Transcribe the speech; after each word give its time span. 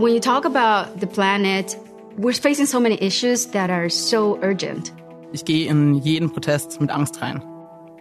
When 0.00 0.14
you 0.14 0.20
talk 0.20 0.46
about 0.46 0.98
the 0.98 1.06
planet, 1.06 1.76
we're 2.16 2.32
facing 2.32 2.64
so 2.64 2.80
many 2.80 2.94
issues 3.02 3.50
that 3.50 3.68
are 3.68 3.90
so 3.90 4.38
urgent. 4.40 4.94
Ich 5.30 5.44
gehe 5.44 5.68
in 5.68 5.96
jeden 5.96 6.30
Protest 6.30 6.80
mit 6.80 6.90
Angst 6.90 7.20
rein. 7.20 7.42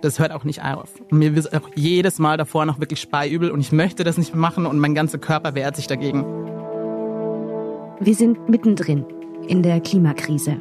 Das 0.01 0.17
hört 0.17 0.31
auch 0.31 0.45
nicht 0.45 0.63
auf. 0.63 0.93
Und 1.11 1.17
mir 1.17 1.35
wird 1.35 1.53
auch 1.53 1.69
jedes 1.75 2.17
Mal 2.17 2.37
davor 2.37 2.65
noch 2.65 2.79
wirklich 2.79 3.01
speiübel 3.01 3.51
und 3.51 3.59
ich 3.59 3.73
möchte 3.73 4.05
das 4.05 4.17
nicht 4.17 4.33
mehr 4.33 4.39
machen 4.39 4.65
und 4.65 4.79
mein 4.79 4.95
ganzer 4.95 5.17
Körper 5.17 5.55
wehrt 5.55 5.75
sich 5.75 5.87
dagegen. 5.87 6.23
Wir 7.99 8.15
sind 8.15 8.47
mittendrin 8.47 9.05
in 9.49 9.61
der 9.61 9.81
Klimakrise. 9.81 10.55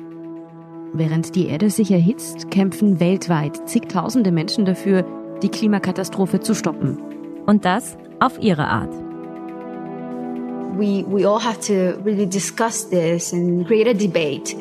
Während 0.93 1.37
die 1.37 1.47
Erde 1.47 1.71
sich 1.71 1.93
erhitzt, 1.93 2.51
kämpfen 2.51 2.99
weltweit 2.99 3.69
zigtausende 3.69 4.33
Menschen 4.33 4.65
dafür, 4.65 5.05
die 5.41 5.51
Klimakatastrophe 5.51 6.41
zu 6.41 6.57
stoppen. 6.57 6.99
Und 7.47 7.65
das 7.65 7.97
auf 8.19 8.41
ihre 8.41 8.67
Art. 8.67 9.08
We, 10.79 11.05
we 11.09 11.25
all 11.25 11.41
have 11.41 11.59
to 11.63 12.01
really 12.05 12.25
discuss 12.25 12.89
this 12.89 13.33
and 13.33 13.67
create 13.67 13.89
a 13.89 13.95
debate. 13.95 14.55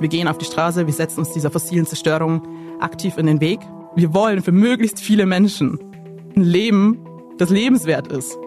Wir 0.00 0.08
gehen 0.08 0.28
auf 0.28 0.38
die 0.38 0.46
Straße, 0.46 0.86
wir 0.86 0.94
setzen 0.94 1.20
uns 1.20 1.32
dieser 1.32 1.50
fossilen 1.50 1.84
Zerstörung 1.84 2.40
aktiv 2.80 3.18
in 3.18 3.26
den 3.26 3.42
Weg. 3.42 3.60
Wir 3.94 4.14
wollen 4.14 4.40
für 4.40 4.52
möglichst 4.52 4.98
viele 4.98 5.26
Menschen 5.26 5.78
ein 6.34 6.42
Leben, 6.42 7.04
das 7.36 7.50
lebenswert 7.50 8.10
ist. 8.10 8.38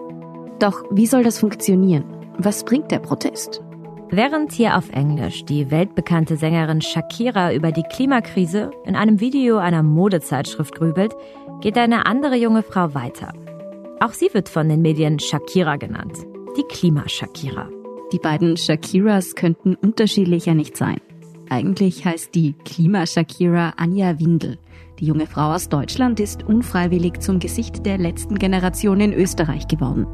Doch 0.58 0.82
wie 0.90 1.06
soll 1.06 1.22
das 1.22 1.38
funktionieren? 1.38 2.04
Was 2.38 2.64
bringt 2.64 2.90
der 2.90 2.98
Protest? 2.98 3.62
Während 4.10 4.50
hier 4.50 4.76
auf 4.76 4.90
Englisch 4.90 5.44
die 5.44 5.70
weltbekannte 5.70 6.36
Sängerin 6.36 6.80
Shakira 6.80 7.54
über 7.54 7.70
die 7.70 7.84
Klimakrise 7.84 8.72
in 8.84 8.96
einem 8.96 9.20
Video 9.20 9.58
einer 9.58 9.84
Modezeitschrift 9.84 10.74
grübelt, 10.74 11.14
geht 11.60 11.78
eine 11.78 12.04
andere 12.06 12.34
junge 12.34 12.64
Frau 12.64 12.94
weiter. 12.94 13.32
Auch 14.04 14.12
sie 14.12 14.28
wird 14.34 14.50
von 14.50 14.68
den 14.68 14.82
Medien 14.82 15.18
Shakira 15.18 15.76
genannt. 15.76 16.12
Die 16.58 16.62
Klima-Shakira. 16.64 17.70
Die 18.12 18.18
beiden 18.18 18.58
Shakiras 18.58 19.34
könnten 19.34 19.76
unterschiedlicher 19.76 20.52
nicht 20.52 20.76
sein. 20.76 20.98
Eigentlich 21.48 22.04
heißt 22.04 22.34
die 22.34 22.52
Klima-Shakira 22.66 23.72
Anja 23.78 24.20
Windel. 24.20 24.58
Die 24.98 25.06
junge 25.06 25.26
Frau 25.26 25.54
aus 25.54 25.70
Deutschland 25.70 26.20
ist 26.20 26.42
unfreiwillig 26.42 27.20
zum 27.20 27.38
Gesicht 27.38 27.86
der 27.86 27.96
letzten 27.96 28.34
Generation 28.34 29.00
in 29.00 29.14
Österreich 29.14 29.68
geworden. 29.68 30.06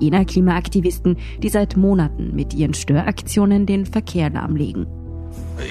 Jener 0.00 0.26
Klimaaktivisten, 0.26 1.16
die 1.42 1.48
seit 1.48 1.78
Monaten 1.78 2.36
mit 2.36 2.52
ihren 2.52 2.74
Störaktionen 2.74 3.64
den 3.64 3.86
Verkehr 3.86 4.28
lahmlegen. 4.28 4.86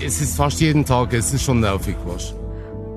Es 0.03 0.19
ist 0.21 0.37
fast 0.37 0.59
jeden 0.59 0.85
Tag, 0.85 1.13
es 1.13 1.31
ist 1.35 1.43
schon 1.43 1.59
nervig, 1.59 1.97
was. 2.07 2.33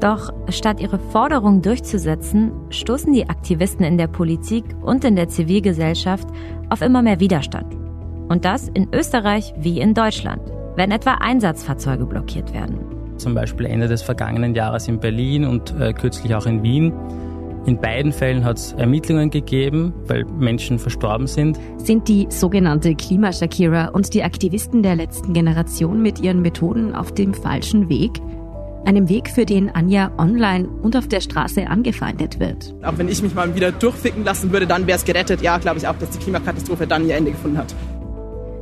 Doch 0.03 0.33
statt 0.49 0.81
ihre 0.81 0.99
Forderung 0.99 1.63
durchzusetzen, 1.63 2.51
stoßen 2.71 3.13
die 3.13 3.29
Aktivisten 3.29 3.85
in 3.85 3.99
der 3.99 4.09
Politik 4.09 4.65
und 4.83 5.05
in 5.05 5.15
der 5.15 5.29
Zivilgesellschaft 5.29 6.29
auf 6.71 6.83
immer 6.83 7.03
mehr 7.03 7.21
Widerstand. 7.21 7.77
Und 8.29 8.45
das 8.45 8.69
in 8.69 8.89
Österreich 8.93 9.55
wie 9.59 9.79
in 9.79 9.95
Deutschland, 9.95 10.43
wenn 10.75 10.91
etwa 10.91 11.15
Einsatzfahrzeuge 11.21 12.07
blockiert 12.07 12.53
werden 12.53 12.81
zum 13.23 13.35
Beispiel 13.35 13.67
Ende 13.67 13.87
des 13.89 14.03
vergangenen 14.03 14.55
Jahres 14.55 14.89
in 14.89 14.99
Berlin 14.99 15.45
und 15.47 15.73
äh, 15.79 15.93
kürzlich 15.93 16.35
auch 16.35 16.45
in 16.45 16.63
Wien. 16.63 16.93
In 17.65 17.81
beiden 17.81 18.11
Fällen 18.11 18.45
hat 18.45 18.57
es 18.57 18.73
Ermittlungen 18.73 19.31
gegeben, 19.31 19.95
weil 20.09 20.25
Menschen 20.25 20.81
verstorben 20.81 21.29
sind. 21.29 21.61
Sind 21.77 22.09
die 22.09 22.27
sogenannte 22.29 22.97
Klima-Shakira 22.97 23.91
und 23.91 24.13
die 24.15 24.25
Aktivisten 24.25 24.83
der 24.83 24.97
letzten 24.97 25.33
Generation 25.33 26.03
mit 26.03 26.21
ihren 26.21 26.43
Methoden 26.43 26.93
auf 26.93 27.13
dem 27.13 27.33
falschen 27.33 27.89
Weg? 27.89 28.21
Einem 28.85 29.09
Weg, 29.09 29.29
für 29.29 29.47
den 29.47 29.71
Anja 29.71 30.11
online 30.19 30.69
und 30.83 30.97
auf 30.97 31.07
der 31.07 31.21
Straße 31.21 31.69
angefeindet 31.69 32.41
wird. 32.41 32.75
Auch 32.83 32.99
wenn 32.99 33.09
ich 33.09 33.23
mich 33.23 33.33
mal 33.33 33.55
wieder 33.55 33.71
durchficken 33.71 34.25
lassen 34.25 34.53
würde, 34.53 34.67
dann 34.67 34.89
wäre 34.89 34.99
es 34.99 35.05
gerettet. 35.05 35.41
Ja, 35.41 35.59
glaube 35.59 35.79
ich 35.79 35.87
auch, 35.87 35.97
dass 35.97 36.11
die 36.11 36.19
Klimakatastrophe 36.19 36.87
dann 36.89 37.07
ihr 37.07 37.15
Ende 37.15 37.31
gefunden 37.31 37.59
hat. 37.59 37.73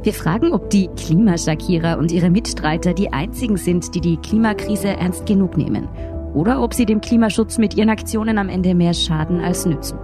Wir 0.03 0.13
fragen, 0.13 0.53
ob 0.53 0.69
die 0.71 0.89
Klimaschakierer 0.89 1.99
und 1.99 2.13
ihre 2.13 2.31
Mitstreiter 2.31 2.93
die 2.93 3.13
einzigen 3.13 3.57
sind, 3.57 3.95
die 3.95 4.01
die 4.01 4.17
Klimakrise 4.19 4.89
ernst 4.89 5.25
genug 5.25 5.57
nehmen. 5.57 5.89
Oder 6.35 6.63
ob 6.63 6.75
sie 6.75 6.87
dem 6.87 7.01
Klimaschutz 7.01 7.59
mit 7.59 7.75
ihren 7.75 7.91
Aktionen 7.91 8.39
am 8.39 8.49
Ende 8.49 8.75
mehr 8.75 8.95
schaden 8.95 9.41
als 9.41 9.65
nützen. 9.65 9.99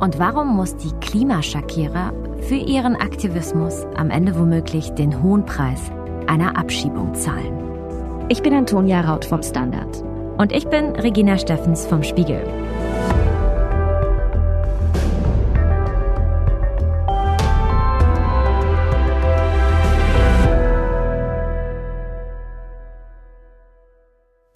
Und 0.00 0.18
warum 0.18 0.56
muss 0.56 0.76
die 0.76 0.92
Klimaschakierer 1.00 2.12
für 2.40 2.56
ihren 2.56 2.96
Aktivismus 2.96 3.86
am 3.96 4.10
Ende 4.10 4.36
womöglich 4.38 4.90
den 4.90 5.22
hohen 5.22 5.46
Preis 5.46 5.92
einer 6.26 6.56
Abschiebung 6.56 7.14
zahlen? 7.14 7.71
Ich 8.28 8.42
bin 8.42 8.54
Antonia 8.54 9.00
Raut 9.00 9.24
vom 9.24 9.42
Standard. 9.42 10.02
Und 10.38 10.52
ich 10.52 10.66
bin 10.68 10.96
Regina 10.96 11.36
Steffens 11.36 11.86
vom 11.86 12.02
Spiegel. 12.02 12.42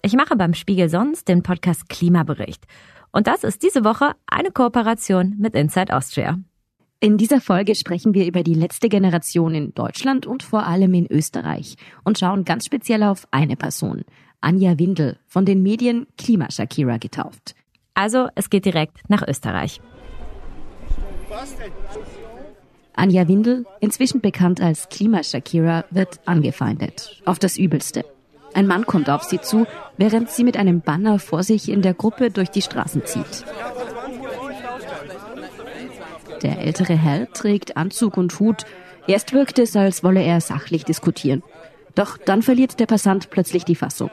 Ich 0.01 0.13
mache 0.13 0.37
beim 0.37 0.53
Spiegel 0.53 0.87
sonst 0.89 1.27
den 1.27 1.43
Podcast 1.43 1.89
Klimabericht. 1.89 2.65
Und 3.11 3.27
das 3.27 3.43
ist 3.43 3.61
diese 3.61 3.83
Woche 3.83 4.13
eine 4.25 4.51
Kooperation 4.51 5.35
mit 5.37 5.53
Inside 5.53 5.93
Austria. 5.95 6.39
In 6.99 7.17
dieser 7.17 7.41
Folge 7.41 7.75
sprechen 7.75 8.15
wir 8.15 8.25
über 8.25 8.41
die 8.41 8.55
letzte 8.55 8.89
Generation 8.89 9.53
in 9.53 9.73
Deutschland 9.75 10.25
und 10.25 10.41
vor 10.41 10.65
allem 10.65 10.95
in 10.95 11.05
Österreich 11.05 11.75
und 12.03 12.17
schauen 12.17 12.43
ganz 12.43 12.65
speziell 12.65 13.03
auf 13.03 13.27
eine 13.29 13.55
Person, 13.55 14.03
Anja 14.41 14.79
Windel, 14.79 15.19
von 15.27 15.45
den 15.45 15.61
Medien 15.61 16.07
Klima 16.17 16.49
Shakira 16.49 16.97
getauft. 16.97 17.53
Also, 17.93 18.29
es 18.33 18.49
geht 18.49 18.65
direkt 18.65 19.07
nach 19.09 19.21
Österreich. 19.27 19.79
Anja 22.93 23.27
Windel, 23.27 23.67
inzwischen 23.79 24.21
bekannt 24.21 24.59
als 24.59 24.89
Klima 24.89 25.21
Shakira, 25.21 25.85
wird 25.91 26.19
angefeindet. 26.25 27.21
Auf 27.25 27.37
das 27.37 27.57
Übelste. 27.57 28.05
Ein 28.55 28.65
Mann 28.65 28.87
kommt 28.87 29.07
auf 29.11 29.21
sie 29.21 29.39
zu, 29.39 29.67
während 29.97 30.31
sie 30.31 30.43
mit 30.43 30.57
einem 30.57 30.81
Banner 30.81 31.19
vor 31.19 31.43
sich 31.43 31.69
in 31.69 31.83
der 31.83 31.93
Gruppe 31.93 32.31
durch 32.31 32.49
die 32.49 32.63
Straßen 32.63 33.05
zieht. 33.05 33.45
Der 36.43 36.59
ältere 36.59 36.93
Herr 36.93 37.31
trägt 37.33 37.77
Anzug 37.77 38.17
und 38.17 38.39
Hut. 38.39 38.63
Erst 39.07 39.33
wirkt 39.33 39.59
es, 39.59 39.75
als 39.75 40.03
wolle 40.03 40.21
er 40.21 40.41
sachlich 40.41 40.85
diskutieren. 40.85 41.43
Doch 41.95 42.17
dann 42.17 42.41
verliert 42.41 42.79
der 42.79 42.85
Passant 42.85 43.29
plötzlich 43.29 43.65
die 43.65 43.75
Fassung 43.75 44.11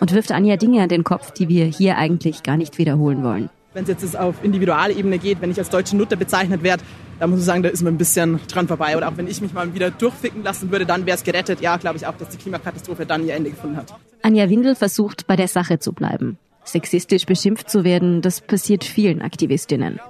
und 0.00 0.12
wirft 0.12 0.32
Anja 0.32 0.56
Dinge 0.56 0.82
an 0.82 0.88
den 0.88 1.04
Kopf, 1.04 1.30
die 1.30 1.48
wir 1.48 1.64
hier 1.64 1.96
eigentlich 1.96 2.42
gar 2.42 2.56
nicht 2.56 2.76
wiederholen 2.78 3.22
wollen. 3.22 3.50
Wenn 3.72 3.84
es 3.84 3.88
jetzt 3.88 4.18
auf 4.18 4.44
Individualebene 4.44 5.18
geht, 5.18 5.40
wenn 5.40 5.50
ich 5.50 5.58
als 5.58 5.70
deutsche 5.70 5.96
Nutter 5.96 6.16
bezeichnet 6.16 6.62
werde, 6.62 6.82
da 7.18 7.26
muss 7.26 7.38
ich 7.38 7.44
sagen, 7.44 7.62
da 7.62 7.70
ist 7.70 7.82
man 7.82 7.94
ein 7.94 7.98
bisschen 7.98 8.38
dran 8.48 8.68
vorbei. 8.68 8.96
Oder 8.96 9.08
auch 9.08 9.16
wenn 9.16 9.28
ich 9.28 9.40
mich 9.40 9.54
mal 9.54 9.72
wieder 9.72 9.90
durchficken 9.90 10.42
lassen 10.42 10.70
würde, 10.70 10.84
dann 10.84 11.06
wäre 11.06 11.16
es 11.16 11.24
gerettet. 11.24 11.60
Ja, 11.60 11.76
glaube 11.78 11.96
ich 11.96 12.06
auch, 12.06 12.16
dass 12.16 12.28
die 12.28 12.36
Klimakatastrophe 12.36 13.06
dann 13.06 13.24
ihr 13.24 13.34
Ende 13.34 13.50
gefunden 13.50 13.76
hat. 13.76 13.94
Anja 14.22 14.50
Windel 14.50 14.74
versucht, 14.74 15.26
bei 15.26 15.36
der 15.36 15.48
Sache 15.48 15.78
zu 15.78 15.92
bleiben. 15.92 16.36
Sexistisch 16.64 17.24
beschimpft 17.24 17.70
zu 17.70 17.84
werden, 17.84 18.20
das 18.20 18.40
passiert 18.40 18.84
vielen 18.84 19.22
Aktivistinnen. 19.22 20.00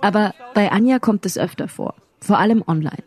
Aber 0.00 0.34
bei 0.54 0.72
Anja 0.72 0.98
kommt 0.98 1.26
es 1.26 1.38
öfter 1.38 1.68
vor, 1.68 1.94
vor 2.20 2.38
allem 2.38 2.62
online. 2.66 3.02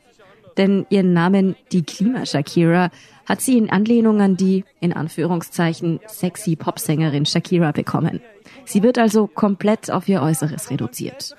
Denn 0.58 0.86
ihren 0.90 1.14
Namen, 1.14 1.56
die 1.72 1.84
Klima-Shakira, 1.84 2.92
hat 3.26 3.42
sie 3.42 3.58
in 3.58 3.70
Anlehnung 3.70 4.22
an 4.22 4.38
die, 4.38 4.66
in 4.80 4.94
Anführungszeichen, 4.94 6.00
sexy 6.08 6.56
Popsängerin 6.56 7.26
Shakira 7.26 7.72
bekommen. 7.72 8.22
Sie 8.66 8.84
wird 8.84 8.98
also 8.98 9.28
komplett 9.28 9.90
auf 9.92 10.08
ihr 10.08 10.22
Äußeres 10.22 10.70
reduziert. 10.70 11.36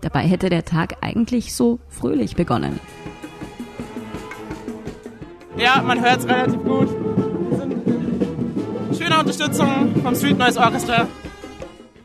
Dabei 0.00 0.20
hätte 0.20 0.48
der 0.48 0.64
Tag 0.64 0.96
eigentlich 1.00 1.54
so 1.54 1.78
fröhlich 1.88 2.36
begonnen. 2.36 2.80
Ja, 5.56 5.82
man 5.82 6.02
hört 6.04 6.18
es 6.18 6.28
relativ 6.28 6.62
gut. 6.64 6.88
Schöne 8.98 9.18
Unterstützung 9.18 9.94
vom 10.02 10.14
Street 10.14 10.38
Noise 10.38 10.60
Orchestra. 10.60 11.08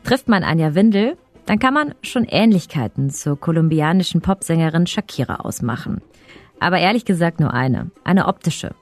Trifft 0.04 0.28
man 0.28 0.42
Anja 0.42 0.74
Windel, 0.74 1.16
dann 1.46 1.58
kann 1.58 1.74
man 1.74 1.94
schon 2.02 2.24
Ähnlichkeiten 2.24 3.10
zur 3.10 3.38
kolumbianischen 3.38 4.20
Popsängerin 4.20 4.86
Shakira 4.86 5.36
ausmachen. 5.36 6.00
Aber 6.60 6.78
ehrlich 6.78 7.04
gesagt 7.04 7.40
nur 7.40 7.52
eine, 7.52 7.90
eine 8.04 8.26
optische. 8.26 8.74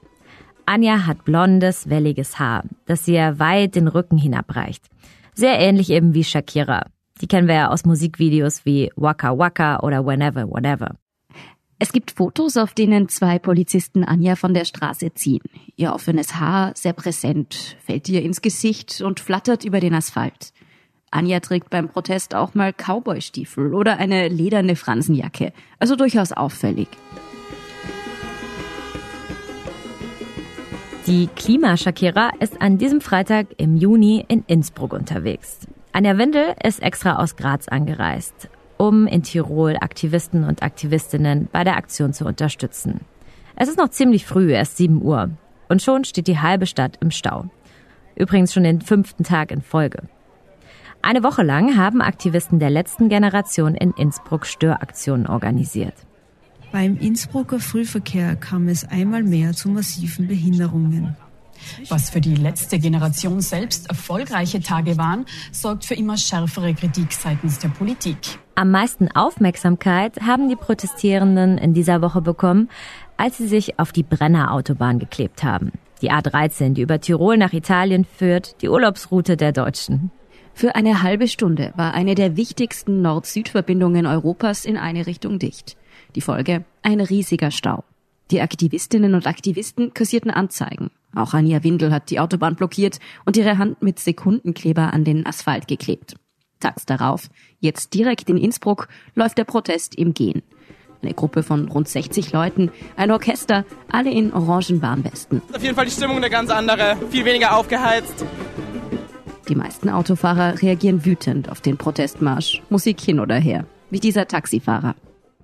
Anja 0.65 1.05
hat 1.05 1.25
blondes, 1.25 1.89
welliges 1.89 2.39
Haar, 2.39 2.63
das 2.85 3.07
ihr 3.07 3.39
weit 3.39 3.75
den 3.75 3.87
Rücken 3.87 4.17
hinabreicht. 4.17 4.85
Sehr 5.33 5.59
ähnlich 5.59 5.89
eben 5.89 6.13
wie 6.13 6.23
Shakira. 6.23 6.85
Die 7.21 7.27
kennen 7.27 7.47
wir 7.47 7.55
ja 7.55 7.69
aus 7.69 7.85
Musikvideos 7.85 8.65
wie 8.65 8.91
Waka 8.95 9.37
Waka 9.37 9.79
oder 9.79 10.05
Whenever, 10.05 10.49
Whatever. 10.49 10.95
Es 11.79 11.91
gibt 11.91 12.11
Fotos, 12.11 12.57
auf 12.57 12.75
denen 12.75 13.09
zwei 13.09 13.39
Polizisten 13.39 14.03
Anja 14.03 14.35
von 14.35 14.53
der 14.53 14.65
Straße 14.65 15.15
ziehen. 15.15 15.41
Ihr 15.75 15.93
offenes 15.93 16.35
Haar, 16.35 16.73
sehr 16.75 16.93
präsent, 16.93 17.75
fällt 17.83 18.07
ihr 18.07 18.21
ins 18.21 18.41
Gesicht 18.41 19.01
und 19.01 19.19
flattert 19.19 19.65
über 19.65 19.79
den 19.79 19.95
Asphalt. 19.95 20.53
Anja 21.11 21.41
trägt 21.41 21.69
beim 21.69 21.89
Protest 21.89 22.33
auch 22.33 22.55
mal 22.55 22.73
Cowboystiefel 22.73 23.73
oder 23.73 23.97
eine 23.97 24.29
lederne 24.29 24.75
Fransenjacke, 24.75 25.51
also 25.77 25.95
durchaus 25.95 26.31
auffällig. 26.31 26.87
Die 31.07 31.27
Klimaschakierer 31.35 32.31
ist 32.39 32.61
an 32.61 32.77
diesem 32.77 33.01
Freitag 33.01 33.47
im 33.57 33.75
Juni 33.75 34.23
in 34.27 34.43
Innsbruck 34.47 34.93
unterwegs. 34.93 35.59
Anja 35.91 36.17
Windel 36.17 36.55
ist 36.63 36.81
extra 36.81 37.17
aus 37.17 37.35
Graz 37.35 37.67
angereist. 37.67 38.49
um 38.77 39.05
in 39.05 39.21
Tirol 39.21 39.77
Aktivisten 39.79 40.43
und 40.43 40.63
Aktivistinnen 40.63 41.47
bei 41.51 41.63
der 41.63 41.77
Aktion 41.77 42.13
zu 42.13 42.25
unterstützen. 42.25 43.01
Es 43.55 43.69
ist 43.69 43.77
noch 43.77 43.89
ziemlich 43.89 44.25
früh, 44.25 44.51
erst 44.51 44.77
7 44.77 45.03
Uhr. 45.03 45.29
Und 45.69 45.83
schon 45.83 46.03
steht 46.03 46.25
die 46.25 46.39
halbe 46.39 46.65
Stadt 46.65 46.97
im 46.99 47.11
Stau. 47.11 47.45
Übrigens 48.15 48.51
schon 48.51 48.63
den 48.63 48.81
fünften 48.81 49.23
Tag 49.23 49.51
in 49.51 49.61
Folge. 49.61 50.09
Eine 51.03 51.23
Woche 51.23 51.41
lang 51.43 51.77
haben 51.77 52.01
Aktivisten 52.01 52.59
der 52.59 52.69
letzten 52.69 53.09
Generation 53.09 53.73
in 53.75 53.91
Innsbruck 53.91 54.45
Störaktionen 54.45 55.25
organisiert. 55.25 55.95
Beim 56.71 56.97
Innsbrucker 56.97 57.59
Frühverkehr 57.59 58.35
kam 58.35 58.67
es 58.67 58.85
einmal 58.85 59.23
mehr 59.23 59.53
zu 59.53 59.69
massiven 59.69 60.27
Behinderungen. 60.27 61.17
Was 61.89 62.09
für 62.09 62.21
die 62.21 62.35
letzte 62.35 62.79
Generation 62.79 63.41
selbst 63.41 63.89
erfolgreiche 63.89 64.61
Tage 64.61 64.97
waren, 64.97 65.25
sorgt 65.51 65.85
für 65.85 65.95
immer 65.95 66.17
schärfere 66.17 66.73
Kritik 66.73 67.11
seitens 67.11 67.59
der 67.59 67.69
Politik. 67.69 68.17
Am 68.55 68.71
meisten 68.71 69.09
Aufmerksamkeit 69.11 70.21
haben 70.21 70.49
die 70.49 70.55
Protestierenden 70.55 71.57
in 71.57 71.73
dieser 71.73 72.01
Woche 72.01 72.21
bekommen, 72.21 72.69
als 73.17 73.37
sie 73.37 73.47
sich 73.47 73.79
auf 73.79 73.91
die 73.91 74.03
Brenner-Autobahn 74.03 74.99
geklebt 74.99 75.43
haben. 75.43 75.71
Die 76.01 76.11
A13, 76.11 76.73
die 76.73 76.81
über 76.81 76.99
Tirol 76.99 77.37
nach 77.37 77.53
Italien 77.53 78.05
führt, 78.05 78.61
die 78.61 78.69
Urlaubsroute 78.69 79.37
der 79.37 79.51
Deutschen. 79.51 80.11
Für 80.61 80.75
eine 80.75 81.01
halbe 81.01 81.27
Stunde 81.27 81.73
war 81.75 81.95
eine 81.95 82.13
der 82.13 82.37
wichtigsten 82.37 83.01
Nord-Süd-Verbindungen 83.01 84.05
Europas 84.05 84.63
in 84.63 84.77
eine 84.77 85.07
Richtung 85.07 85.39
dicht. 85.39 85.75
Die 86.13 86.21
Folge? 86.21 86.65
Ein 86.83 87.01
riesiger 87.01 87.49
Stau. 87.49 87.83
Die 88.29 88.41
Aktivistinnen 88.41 89.15
und 89.15 89.25
Aktivisten 89.25 89.95
kassierten 89.95 90.29
Anzeigen. 90.29 90.91
Auch 91.15 91.33
Anja 91.33 91.63
Windel 91.63 91.91
hat 91.91 92.11
die 92.11 92.19
Autobahn 92.19 92.55
blockiert 92.55 92.99
und 93.25 93.37
ihre 93.37 93.57
Hand 93.57 93.81
mit 93.81 93.97
Sekundenkleber 93.99 94.93
an 94.93 95.03
den 95.03 95.25
Asphalt 95.25 95.67
geklebt. 95.67 96.13
Tags 96.59 96.85
darauf, 96.85 97.29
jetzt 97.59 97.95
direkt 97.95 98.29
in 98.29 98.37
Innsbruck, 98.37 98.87
läuft 99.15 99.39
der 99.39 99.45
Protest 99.45 99.95
im 99.95 100.13
Gehen. 100.13 100.43
Eine 101.01 101.15
Gruppe 101.15 101.41
von 101.41 101.69
rund 101.69 101.87
60 101.87 102.33
Leuten, 102.33 102.69
ein 102.97 103.09
Orchester, 103.09 103.65
alle 103.89 104.11
in 104.11 104.31
orangen 104.31 104.83
Warnwesten. 104.83 105.41
Auf 105.55 105.63
jeden 105.63 105.73
Fall 105.73 105.85
die 105.85 105.91
Stimmung 105.91 106.17
eine 106.17 106.29
ganz 106.29 106.51
andere, 106.51 106.97
viel 107.09 107.25
weniger 107.25 107.57
aufgeheizt. 107.57 108.23
Die 109.51 109.57
meisten 109.57 109.89
Autofahrer 109.89 110.61
reagieren 110.61 111.03
wütend 111.03 111.49
auf 111.49 111.59
den 111.59 111.75
Protestmarsch, 111.75 112.61
Musik 112.69 113.01
hin 113.01 113.19
oder 113.19 113.35
her, 113.35 113.65
wie 113.89 113.99
dieser 113.99 114.25
Taxifahrer. 114.25 114.95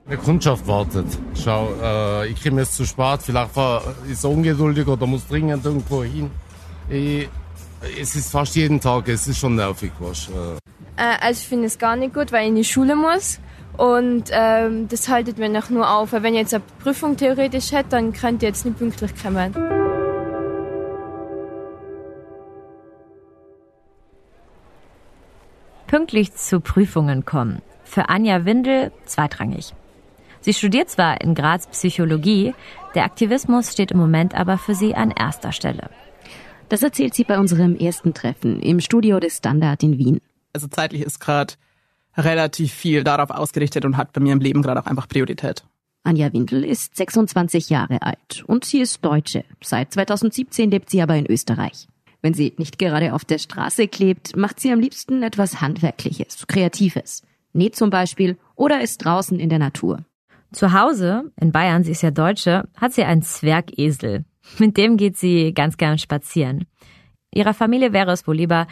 Die 0.09 0.15
Kundschaft 0.15 0.65
wartet. 0.65 1.07
Schau, 1.35 1.73
äh, 1.83 2.29
ich 2.29 2.41
komme 2.41 2.61
jetzt 2.61 2.77
zu 2.77 2.85
spät, 2.85 3.19
vielleicht 3.21 3.53
war, 3.57 3.81
ist 4.09 4.23
er 4.23 4.29
ungeduldig 4.29 4.87
oder 4.87 5.05
muss 5.05 5.27
dringend 5.27 5.65
irgendwo 5.65 6.05
hin. 6.05 6.31
Ich, 6.89 7.27
es 7.99 8.15
ist 8.15 8.31
fast 8.31 8.55
jeden 8.55 8.79
Tag, 8.79 9.09
es 9.09 9.27
ist 9.27 9.39
schon 9.39 9.55
nervig. 9.55 9.91
Was, 9.99 10.29
äh. 10.29 11.01
also 11.19 11.41
ich 11.41 11.47
finde 11.49 11.65
es 11.65 11.77
gar 11.77 11.97
nicht 11.97 12.13
gut, 12.13 12.31
weil 12.31 12.43
ich 12.43 12.47
in 12.47 12.55
die 12.55 12.63
Schule 12.63 12.95
muss. 12.95 13.41
Und 13.75 14.29
ähm, 14.31 14.87
das 14.87 15.09
haltet 15.09 15.37
mir 15.37 15.49
noch 15.49 15.69
nur 15.69 15.89
auf. 15.89 16.13
Weil 16.13 16.23
wenn 16.23 16.33
ich 16.33 16.39
jetzt 16.39 16.53
eine 16.53 16.63
Prüfung 16.81 17.17
theoretisch 17.17 17.73
hätte, 17.73 17.89
dann 17.89 18.13
könnte 18.13 18.45
ich 18.45 18.51
jetzt 18.51 18.65
nicht 18.65 18.79
pünktlich 18.79 19.11
kommen. 19.21 19.53
Pünktlich 25.87 26.33
zu 26.33 26.59
Prüfungen 26.59 27.23
kommen. 27.23 27.61
Für 27.85 28.09
Anja 28.09 28.43
Windel 28.43 28.91
zweitrangig. 29.05 29.73
Sie 30.41 30.53
studiert 30.53 30.89
zwar 30.89 31.21
in 31.21 31.33
Graz 31.33 31.67
Psychologie, 31.67 32.53
der 32.93 33.05
Aktivismus 33.05 33.71
steht 33.71 33.91
im 33.91 33.97
Moment 33.97 34.35
aber 34.35 34.57
für 34.57 34.75
sie 34.75 34.95
an 34.95 35.11
erster 35.11 35.53
Stelle. 35.53 35.89
Das 36.67 36.83
erzählt 36.83 37.13
sie 37.13 37.23
bei 37.23 37.39
unserem 37.39 37.77
ersten 37.77 38.13
Treffen 38.13 38.59
im 38.59 38.81
Studio 38.81 39.21
des 39.21 39.37
Standard 39.37 39.81
in 39.81 39.97
Wien. 39.97 40.19
Also 40.51 40.67
zeitlich 40.67 41.01
ist 41.03 41.19
gerade 41.19 41.53
relativ 42.17 42.73
viel 42.73 43.05
darauf 43.05 43.29
ausgerichtet 43.29 43.85
und 43.85 43.95
hat 43.95 44.11
bei 44.11 44.19
mir 44.19 44.33
im 44.33 44.39
Leben 44.39 44.61
gerade 44.61 44.81
auch 44.81 44.87
einfach 44.87 45.07
Priorität. 45.07 45.63
Anja 46.03 46.31
Windel 46.33 46.65
ist 46.65 46.97
26 46.97 47.69
Jahre 47.69 48.01
alt 48.01 48.43
und 48.45 48.65
sie 48.65 48.79
ist 48.79 49.03
Deutsche. 49.05 49.45
Seit 49.63 49.93
2017 49.93 50.69
lebt 50.69 50.89
sie 50.89 51.01
aber 51.01 51.15
in 51.15 51.25
Österreich. 51.25 51.87
Wenn 52.21 52.33
sie 52.33 52.53
nicht 52.57 52.79
gerade 52.79 53.13
auf 53.13 53.25
der 53.25 53.37
Straße 53.37 53.87
klebt, 53.87 54.35
macht 54.35 54.59
sie 54.59 54.71
am 54.71 54.79
liebsten 54.79 55.23
etwas 55.23 55.61
Handwerkliches, 55.61 56.47
Kreatives. 56.47 57.23
Näht 57.53 57.75
zum 57.75 57.89
Beispiel 57.89 58.37
oder 58.55 58.81
ist 58.81 59.03
draußen 59.05 59.39
in 59.39 59.49
der 59.49 59.59
Natur. 59.59 60.05
Zu 60.51 60.73
Hause, 60.73 61.31
in 61.39 61.51
Bayern, 61.51 61.83
sie 61.83 61.91
ist 61.91 62.03
ja 62.03 62.11
Deutsche, 62.11 62.67
hat 62.75 62.93
sie 62.93 63.03
einen 63.03 63.21
Zwergesel. 63.21 64.25
Mit 64.59 64.77
dem 64.77 64.97
geht 64.97 65.17
sie 65.17 65.53
ganz 65.53 65.77
gern 65.77 65.97
spazieren. 65.97 66.65
Ihrer 67.33 67.53
Familie 67.53 67.93
wäre 67.93 68.11
es 68.11 68.25
wohl 68.27 68.37
lieber, 68.37 68.67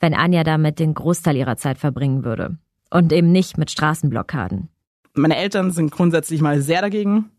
wenn 0.00 0.14
Anja 0.14 0.42
damit 0.44 0.78
den 0.78 0.94
Großteil 0.94 1.36
ihrer 1.36 1.56
Zeit 1.56 1.78
verbringen 1.78 2.24
würde 2.24 2.58
und 2.90 3.12
eben 3.12 3.30
nicht 3.30 3.56
mit 3.58 3.70
Straßenblockaden. 3.70 4.68
Meine 5.14 5.36
Eltern 5.36 5.70
sind 5.70 5.90
grundsätzlich 5.90 6.40
mal 6.40 6.60
sehr 6.60 6.82
dagegen. 6.82 7.30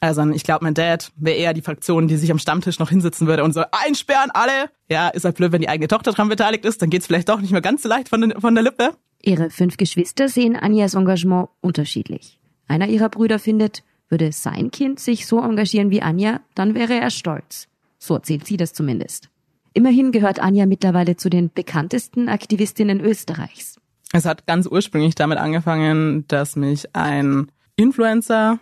Also 0.00 0.26
ich 0.30 0.44
glaube, 0.44 0.64
mein 0.64 0.72
Dad 0.74 1.12
wäre 1.16 1.36
eher 1.36 1.52
die 1.52 1.60
Fraktion, 1.60 2.08
die 2.08 2.16
sich 2.16 2.30
am 2.30 2.38
Stammtisch 2.38 2.78
noch 2.78 2.88
hinsitzen 2.88 3.26
würde 3.26 3.44
und 3.44 3.52
so 3.52 3.62
einsperren 3.70 4.30
alle. 4.32 4.70
Ja, 4.88 5.08
ist 5.08 5.24
halt 5.24 5.36
blöd, 5.36 5.52
wenn 5.52 5.60
die 5.60 5.68
eigene 5.68 5.88
Tochter 5.88 6.12
dran 6.12 6.30
beteiligt 6.30 6.64
ist, 6.64 6.80
dann 6.80 6.88
geht's 6.88 7.06
vielleicht 7.06 7.28
doch 7.28 7.40
nicht 7.40 7.52
mehr 7.52 7.60
ganz 7.60 7.82
so 7.82 7.88
leicht 7.88 8.08
von, 8.08 8.22
den, 8.22 8.40
von 8.40 8.54
der 8.54 8.64
Lippe. 8.64 8.94
Ihre 9.22 9.50
fünf 9.50 9.76
Geschwister 9.76 10.28
sehen 10.28 10.56
Anjas 10.56 10.94
Engagement 10.94 11.50
unterschiedlich. 11.60 12.38
Einer 12.66 12.88
ihrer 12.88 13.10
Brüder 13.10 13.38
findet, 13.38 13.82
würde 14.08 14.32
sein 14.32 14.70
Kind 14.70 15.00
sich 15.00 15.26
so 15.26 15.40
engagieren 15.40 15.90
wie 15.90 16.02
Anja, 16.02 16.40
dann 16.54 16.74
wäre 16.74 16.94
er 16.94 17.10
stolz. 17.10 17.68
So 17.98 18.14
erzählt 18.14 18.46
sie 18.46 18.56
das 18.56 18.72
zumindest. 18.72 19.28
Immerhin 19.74 20.10
gehört 20.12 20.40
Anja 20.40 20.66
mittlerweile 20.66 21.16
zu 21.16 21.28
den 21.28 21.52
bekanntesten 21.52 22.28
Aktivistinnen 22.28 23.00
Österreichs. 23.00 23.78
Es 24.12 24.24
hat 24.24 24.46
ganz 24.46 24.66
ursprünglich 24.66 25.14
damit 25.14 25.38
angefangen, 25.38 26.26
dass 26.26 26.56
mich 26.56 26.94
ein 26.96 27.52
Influencer, 27.76 28.58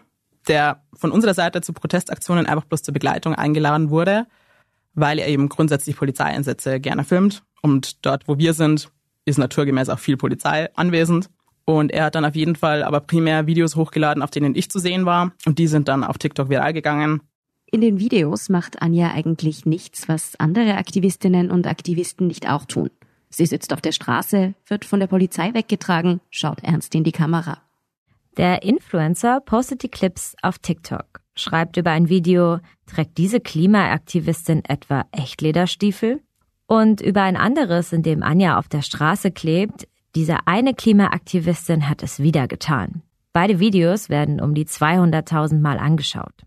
der 0.49 0.83
von 0.95 1.13
unserer 1.13 1.35
Seite 1.35 1.61
zu 1.61 1.73
Protestaktionen 1.73 2.47
einfach 2.47 2.65
bloß 2.65 2.83
zur 2.83 2.95
Begleitung 2.95 3.35
eingeladen 3.35 3.91
wurde, 3.91 4.27
weil 4.95 5.19
er 5.19 5.29
eben 5.29 5.49
grundsätzlich 5.49 5.97
Polizeieinsätze 5.97 6.81
gerne 6.81 7.05
filmt. 7.05 7.43
Und 7.63 8.05
dort, 8.05 8.27
wo 8.27 8.39
wir 8.39 8.55
sind, 8.55 8.91
ist 9.25 9.39
naturgemäß 9.39 9.89
auch 9.89 9.99
viel 9.99 10.17
Polizei 10.17 10.69
anwesend. 10.75 11.29
Und 11.65 11.93
er 11.93 12.07
hat 12.07 12.15
dann 12.15 12.25
auf 12.25 12.35
jeden 12.35 12.57
Fall 12.57 12.83
aber 12.83 13.01
primär 13.01 13.47
Videos 13.47 13.77
hochgeladen, 13.77 14.23
auf 14.23 14.31
denen 14.31 14.55
ich 14.55 14.71
zu 14.71 14.79
sehen 14.79 15.05
war. 15.05 15.33
Und 15.45 15.59
die 15.59 15.67
sind 15.67 15.89
dann 15.89 16.03
auf 16.03 16.17
TikTok 16.17 16.49
viral 16.49 16.73
gegangen. 16.73 17.21
In 17.71 17.83
den 17.83 17.99
Videos 17.99 18.49
macht 18.49 18.81
Anja 18.81 19.13
eigentlich 19.13 19.67
nichts, 19.67 20.09
was 20.09 20.35
andere 20.41 20.77
Aktivistinnen 20.77 21.51
und 21.51 21.67
Aktivisten 21.67 22.27
nicht 22.27 22.49
auch 22.49 22.65
tun. 22.65 22.91
Sie 23.29 23.45
sitzt 23.45 23.75
auf 23.75 23.83
der 23.83 23.93
Straße, 23.93 24.55
wird 24.67 24.87
von 24.87 25.01
der 25.01 25.07
Polizei 25.07 25.53
weggetragen, 25.53 26.21
schaut 26.31 26.65
ernst 26.65 26.95
in 26.95 27.05
die 27.05 27.13
Kamera. 27.13 27.59
Der 28.39 28.63
Influencer 28.63 29.41
postet 29.41 29.83
die 29.83 29.89
Clips 29.89 30.37
auf 30.43 30.61
TikTok, 30.61 31.23
schreibt 31.35 31.77
über 31.77 31.91
ein 31.91 32.09
Video, 32.09 32.61
trägt 32.87 33.19
diese 33.19 33.41
Klimaaktivistin 33.41 34.65
etwa 34.65 35.07
Echtlederstiefel? 35.11 36.21
Und 36.69 37.01
über 37.01 37.23
ein 37.23 37.37
anderes, 37.37 37.93
in 37.93 38.05
dem 38.05 38.23
Anja 38.23 38.57
auf 38.57 38.69
der 38.69 38.83
Straße 38.83 39.33
klebt, 39.33 39.89
diese 40.15 40.47
eine 40.47 40.73
Klimaaktivistin 40.73 41.89
hat 41.89 42.05
es 42.05 42.21
wieder 42.21 42.47
getan. 42.47 43.03
Beide 43.33 43.59
Videos 43.59 44.09
werden 44.09 44.41
um 44.41 44.55
die 44.55 44.67
200.000 44.67 45.59
Mal 45.59 45.79
angeschaut. 45.81 46.45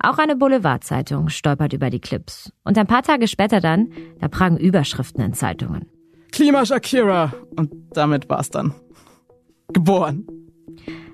Auch 0.00 0.18
eine 0.18 0.34
Boulevardzeitung 0.34 1.28
stolpert 1.28 1.72
über 1.72 1.88
die 1.88 2.00
Clips. 2.00 2.52
Und 2.64 2.78
ein 2.78 2.88
paar 2.88 3.02
Tage 3.02 3.28
später 3.28 3.60
dann, 3.60 3.92
da 4.18 4.26
pragen 4.26 4.56
Überschriften 4.56 5.22
in 5.22 5.34
Zeitungen. 5.34 5.88
Klima 6.32 6.66
Shakira. 6.66 7.32
Und 7.54 7.72
damit 7.92 8.28
war's 8.28 8.50
dann. 8.50 8.74
Geboren. 9.72 10.26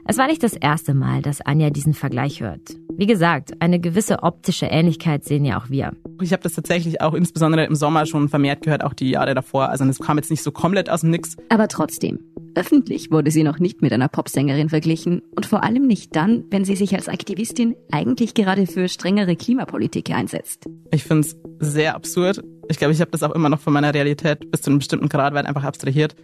Es 0.04 0.18
war 0.18 0.26
nicht 0.26 0.42
das 0.42 0.54
erste 0.54 0.94
Mal, 0.94 1.23
dass 1.23 1.40
Anja 1.40 1.71
diesen 1.71 1.94
Vergleich 1.94 2.40
hört. 2.40 2.76
Wie 2.97 3.06
gesagt, 3.06 3.52
eine 3.61 3.78
gewisse 3.78 4.25
optische 4.25 4.66
Ähnlichkeit 4.66 5.25
sehen 5.25 5.44
ja 5.44 5.61
auch 5.61 5.71
wir. 5.71 5.92
Ich 6.21 6.32
habe 6.32 6.42
das 6.42 6.54
tatsächlich 6.54 7.00
auch 7.00 7.14
insbesondere 7.14 7.64
im 7.64 7.76
Sommer 7.76 8.04
schon 8.06 8.28
vermehrt 8.28 8.62
gehört, 8.62 8.82
auch 8.82 8.94
die 8.94 9.11
Jahre 9.11 9.35
davor. 9.35 9.68
Also 9.68 9.85
es 9.85 10.00
kam 10.00 10.16
jetzt 10.18 10.30
nicht 10.30 10.42
so 10.42 10.50
komplett 10.50 10.90
aus 10.90 11.02
dem 11.02 11.11
Nix. 11.11 11.37
Aber 11.50 11.68
trotzdem, 11.68 12.18
öffentlich 12.56 13.12
wurde 13.12 13.30
sie 13.30 13.44
noch 13.44 13.61
nicht 13.61 13.80
mit 13.80 13.92
einer 13.92 14.09
Popsängerin 14.09 14.68
verglichen 14.68 15.23
und 15.37 15.47
vor 15.47 15.62
allem 15.62 15.87
nicht 15.87 16.16
dann, 16.16 16.44
wenn 16.50 16.64
sie 16.64 16.76
sich 16.76 16.94
als 16.94 17.09
Aktivistin 17.09 17.76
eigentlich 17.92 18.35
gerade 18.35 18.66
für 18.66 18.88
strengere 18.88 19.37
Klimapolitik 19.37 20.11
einsetzt. 20.11 20.68
Ich 20.90 21.04
finde 21.04 21.28
es 21.28 21.37
sehr 21.61 21.94
absurd. 21.94 22.42
Ich 22.68 22.78
glaube, 22.78 22.92
ich 22.92 23.00
habe 23.00 23.12
das 23.12 23.23
auch 23.23 23.35
immer 23.35 23.49
noch 23.49 23.61
von 23.61 23.73
meiner 23.73 23.94
Realität 23.94 24.50
bis 24.50 24.62
zu 24.62 24.71
einem 24.71 24.80
bestimmten 24.80 25.09
Grad 25.09 25.32
weit 25.32 25.47
einfach 25.47 25.64
abstrahiert 25.64 26.16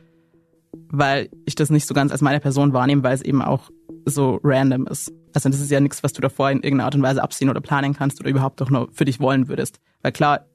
weil 0.73 1.31
ich 1.47 1.55
das 1.55 1.71
nicht 1.71 1.87
so 1.87 1.95
ganz 1.95 2.13
als 2.13 2.21
meine 2.21 2.41
Person 2.41 2.73
wahrnehme, 2.73 3.03
weil 3.03 3.15
es 3.15 3.23
eben 3.23 3.43
auch 3.43 3.71
so 4.05 4.41
random 4.43 4.87
ist. 4.87 5.13
Also 5.35 5.49
das 5.49 5.61
ist 5.61 5.71
ja 5.71 5.81
nichts, 5.81 6.03
was 6.03 6.13
du 6.13 6.21
davor 6.21 6.51
in 6.51 6.59
irgendeiner 6.59 6.87
Art 6.87 6.95
und 6.95 7.03
Weise 7.03 7.23
absehen 7.23 7.51
oder 7.51 7.61
planen 7.61 7.95
kannst 7.95 8.21
oder 8.21 8.31
überhaupt 8.31 8.61
auch 8.63 8.71
nur 8.71 8.89
für 8.93 9.05
dich 9.05 9.21
wollen 9.21 9.49
würdest. 9.49 9.81
Weil 10.03 10.13
klar, 10.13 10.47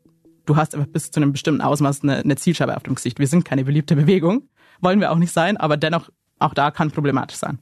du 0.46 0.55
hast 0.55 0.75
einfach 0.75 0.88
bis 0.88 1.12
zu 1.12 1.20
einem 1.20 1.32
bestimmten 1.32 1.62
Ausmaß 1.62 2.03
eine, 2.03 2.17
eine 2.17 2.36
Zielscheibe 2.36 2.75
auf 2.75 2.84
dem 2.84 2.96
Gesicht. 2.96 3.20
Wir 3.20 3.27
sind 3.27 3.46
keine 3.46 3.63
beliebte 3.63 3.96
Bewegung, 3.96 4.50
wollen 4.82 5.00
wir 5.00 5.12
auch 5.12 5.17
nicht 5.17 5.32
sein, 5.32 5.58
aber 5.58 5.77
dennoch, 5.77 6.10
auch 6.39 6.53
da 6.53 6.72
kann 6.72 6.91
problematisch 6.91 7.38
sein. 7.38 7.60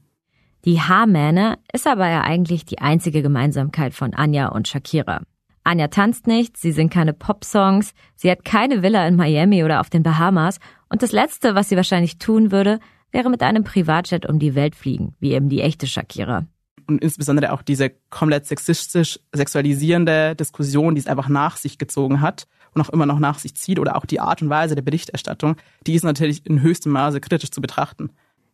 Die 0.65 0.79
Haarmähne 0.79 1.57
ist 1.73 1.87
aber 1.87 2.07
ja 2.07 2.21
eigentlich 2.21 2.65
die 2.65 2.79
einzige 2.79 3.21
Gemeinsamkeit 3.21 3.93
von 3.93 4.13
Anja 4.13 4.49
und 4.49 4.67
Shakira. 4.67 5.21
Anja 5.63 5.87
tanzt 5.87 6.27
nicht, 6.27 6.57
sie 6.57 6.71
singt 6.71 6.93
keine 6.93 7.13
Popsongs, 7.13 7.93
sie 8.15 8.31
hat 8.31 8.45
keine 8.45 8.81
Villa 8.81 9.07
in 9.07 9.15
Miami 9.15 9.63
oder 9.63 9.79
auf 9.79 9.89
den 9.89 10.03
Bahamas 10.03 10.59
und 10.91 11.01
das 11.01 11.11
Letzte, 11.11 11.55
was 11.55 11.69
sie 11.69 11.75
wahrscheinlich 11.75 12.17
tun 12.17 12.51
würde, 12.51 12.79
wäre 13.11 13.29
mit 13.29 13.41
einem 13.41 13.63
Privatjet 13.63 14.25
um 14.27 14.39
die 14.39 14.55
Welt 14.55 14.75
fliegen, 14.75 15.15
wie 15.19 15.33
eben 15.33 15.49
die 15.49 15.61
echte 15.61 15.87
Shakira. 15.87 16.45
Und 16.87 17.01
insbesondere 17.01 17.53
auch 17.53 17.61
diese 17.61 17.91
komplett 18.09 18.45
sexistisch 18.45 19.19
sexualisierende 19.31 20.35
Diskussion, 20.35 20.95
die 20.95 21.01
es 21.01 21.07
einfach 21.07 21.29
nach 21.29 21.55
sich 21.57 21.77
gezogen 21.77 22.21
hat 22.21 22.47
und 22.73 22.81
auch 22.81 22.89
immer 22.89 23.05
noch 23.05 23.19
nach 23.19 23.39
sich 23.39 23.55
zieht, 23.55 23.79
oder 23.79 23.95
auch 23.95 24.05
die 24.05 24.19
Art 24.19 24.41
und 24.41 24.49
Weise 24.49 24.75
der 24.75 24.81
Berichterstattung, 24.81 25.55
die 25.87 25.93
ist 25.93 26.03
natürlich 26.03 26.45
in 26.45 26.61
höchstem 26.61 26.91
Maße 26.91 27.21
kritisch 27.21 27.51
zu 27.51 27.61
betrachten. 27.61 28.09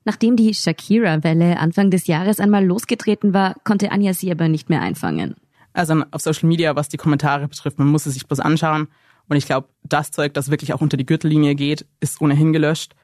Nachdem 0.06 0.36
die 0.36 0.54
Shakira-Welle 0.54 1.60
Anfang 1.60 1.92
des 1.92 2.08
Jahres 2.08 2.40
einmal 2.40 2.66
losgetreten 2.66 3.34
war, 3.34 3.56
konnte 3.64 3.92
Anja 3.92 4.14
sie 4.14 4.32
aber 4.32 4.48
nicht 4.48 4.70
mehr 4.70 4.82
einfangen. 4.82 5.36
Also 5.74 6.02
auf 6.12 6.22
Social 6.22 6.48
Media, 6.48 6.76
was 6.76 6.90
die 6.90 6.98
Kommentare 6.98 7.48
betrifft, 7.48 7.78
man 7.78 7.90
muss 7.90 8.06
es 8.06 8.14
sich 8.14 8.26
bloß 8.26 8.40
anschauen. 8.40 8.88
Und 9.30 9.38
ich 9.38 9.46
glaube, 9.46 9.70
das 9.84 10.12
Zeug, 10.12 10.34
das 10.34 10.52
wirklich 10.52 10.74
auch 10.74 10.82
unter 10.82 10.98
die 10.98 11.06
Gürtellinie 11.06 11.56
geht, 11.56 11.86
ist 12.00 12.22
ohnehin 12.22 12.54
gelöscht. 12.54 12.96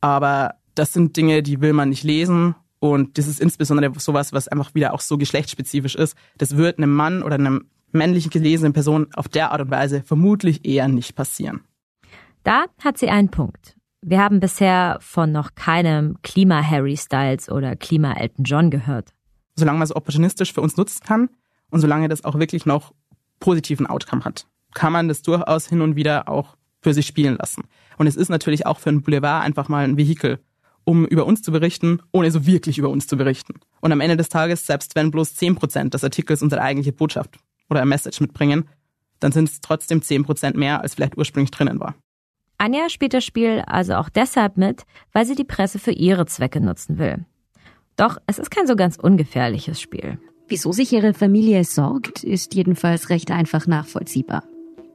Aber 0.00 0.56
das 0.74 0.92
sind 0.92 1.16
Dinge, 1.16 1.42
die 1.42 1.60
will 1.60 1.72
man 1.72 1.90
nicht 1.90 2.04
lesen. 2.04 2.54
Und 2.80 3.16
das 3.16 3.28
ist 3.28 3.40
insbesondere 3.40 3.92
sowas, 4.00 4.32
was 4.32 4.48
einfach 4.48 4.74
wieder 4.74 4.92
auch 4.92 5.00
so 5.00 5.16
geschlechtsspezifisch 5.16 5.94
ist. 5.94 6.16
Das 6.38 6.56
wird 6.56 6.78
einem 6.78 6.92
Mann 6.94 7.22
oder 7.22 7.36
einem 7.36 7.66
männlich 7.92 8.28
gelesenen 8.30 8.72
Person 8.72 9.08
auf 9.14 9.28
der 9.28 9.52
Art 9.52 9.60
und 9.60 9.70
Weise 9.70 10.02
vermutlich 10.02 10.64
eher 10.64 10.88
nicht 10.88 11.14
passieren. 11.14 11.60
Da 12.42 12.64
hat 12.82 12.98
sie 12.98 13.08
einen 13.08 13.30
Punkt. 13.30 13.76
Wir 14.04 14.20
haben 14.20 14.40
bisher 14.40 14.98
von 15.00 15.30
noch 15.30 15.54
keinem 15.54 16.18
Klima-Harry 16.22 16.96
Styles 16.96 17.48
oder 17.48 17.76
Klima-Elton 17.76 18.44
John 18.44 18.70
gehört. 18.70 19.10
Solange 19.54 19.78
man 19.78 19.84
es 19.84 19.94
opportunistisch 19.94 20.52
für 20.52 20.60
uns 20.60 20.76
nutzen 20.76 21.04
kann 21.06 21.28
und 21.70 21.80
solange 21.80 22.08
das 22.08 22.24
auch 22.24 22.36
wirklich 22.36 22.66
noch 22.66 22.92
positiven 23.38 23.86
Outcome 23.86 24.24
hat, 24.24 24.46
kann 24.74 24.92
man 24.92 25.08
das 25.08 25.22
durchaus 25.22 25.68
hin 25.68 25.80
und 25.80 25.96
wieder 25.96 26.28
auch 26.28 26.56
für 26.80 26.94
sich 26.94 27.06
spielen 27.06 27.36
lassen. 27.36 27.62
Und 27.98 28.06
es 28.06 28.16
ist 28.16 28.28
natürlich 28.28 28.66
auch 28.66 28.78
für 28.78 28.90
einen 28.90 29.02
Boulevard 29.02 29.44
einfach 29.44 29.68
mal 29.68 29.84
ein 29.84 29.96
Vehikel, 29.96 30.40
um 30.84 31.06
über 31.06 31.26
uns 31.26 31.42
zu 31.42 31.52
berichten, 31.52 32.00
ohne 32.10 32.30
so 32.30 32.46
wirklich 32.46 32.78
über 32.78 32.88
uns 32.88 33.06
zu 33.06 33.16
berichten. 33.16 33.54
Und 33.80 33.92
am 33.92 34.00
Ende 34.00 34.16
des 34.16 34.28
Tages, 34.28 34.66
selbst 34.66 34.94
wenn 34.96 35.10
bloß 35.10 35.36
10% 35.36 35.90
des 35.90 36.04
Artikels 36.04 36.42
unsere 36.42 36.62
eigentliche 36.62 36.92
Botschaft 36.92 37.38
oder 37.70 37.82
ein 37.82 37.88
Message 37.88 38.20
mitbringen, 38.20 38.68
dann 39.20 39.32
sind 39.32 39.48
es 39.48 39.60
trotzdem 39.60 40.00
10% 40.00 40.56
mehr, 40.56 40.80
als 40.80 40.94
vielleicht 40.94 41.16
ursprünglich 41.16 41.52
drinnen 41.52 41.78
war. 41.78 41.94
Anja 42.58 42.88
spielt 42.88 43.14
das 43.14 43.24
Spiel 43.24 43.62
also 43.66 43.94
auch 43.94 44.08
deshalb 44.08 44.56
mit, 44.56 44.82
weil 45.12 45.26
sie 45.26 45.34
die 45.34 45.44
Presse 45.44 45.78
für 45.78 45.92
ihre 45.92 46.26
Zwecke 46.26 46.60
nutzen 46.60 46.98
will. 46.98 47.24
Doch 47.96 48.18
es 48.26 48.38
ist 48.38 48.50
kein 48.50 48.66
so 48.66 48.76
ganz 48.76 48.96
ungefährliches 48.96 49.80
Spiel. 49.80 50.18
Wieso 50.48 50.72
sich 50.72 50.92
ihre 50.92 51.14
Familie 51.14 51.64
sorgt, 51.64 52.24
ist 52.24 52.54
jedenfalls 52.54 53.10
recht 53.10 53.30
einfach 53.30 53.66
nachvollziehbar. 53.66 54.44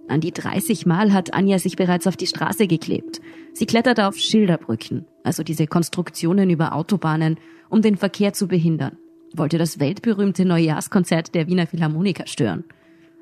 An 0.08 0.22
die 0.22 0.32
30 0.32 0.86
Mal 0.86 1.14
hat 1.14 1.34
Anja 1.34 1.60
sich 1.60 1.76
bereits 1.76 2.08
auf 2.08 2.16
die 2.16 2.28
Straße 2.28 2.68
geklebt. 2.68 3.22
Sie 3.54 3.66
klettert 3.66 4.00
auf 4.00 4.16
Schilderbrücken, 4.16 5.06
also 5.24 5.44
diese 5.44 5.68
Konstruktionen 5.68 6.50
über 6.50 6.74
Autobahnen, 6.74 7.38
um 7.70 7.82
den 7.82 7.98
Verkehr 7.98 8.34
zu 8.34 8.48
behindern. 8.48 8.98
Wollte 9.36 9.58
das 9.58 9.80
weltberühmte 9.80 10.46
Neujahrskonzert 10.46 11.36
der 11.36 11.48
Wiener 11.48 11.68
Philharmoniker 11.68 12.28
stören. 12.28 12.64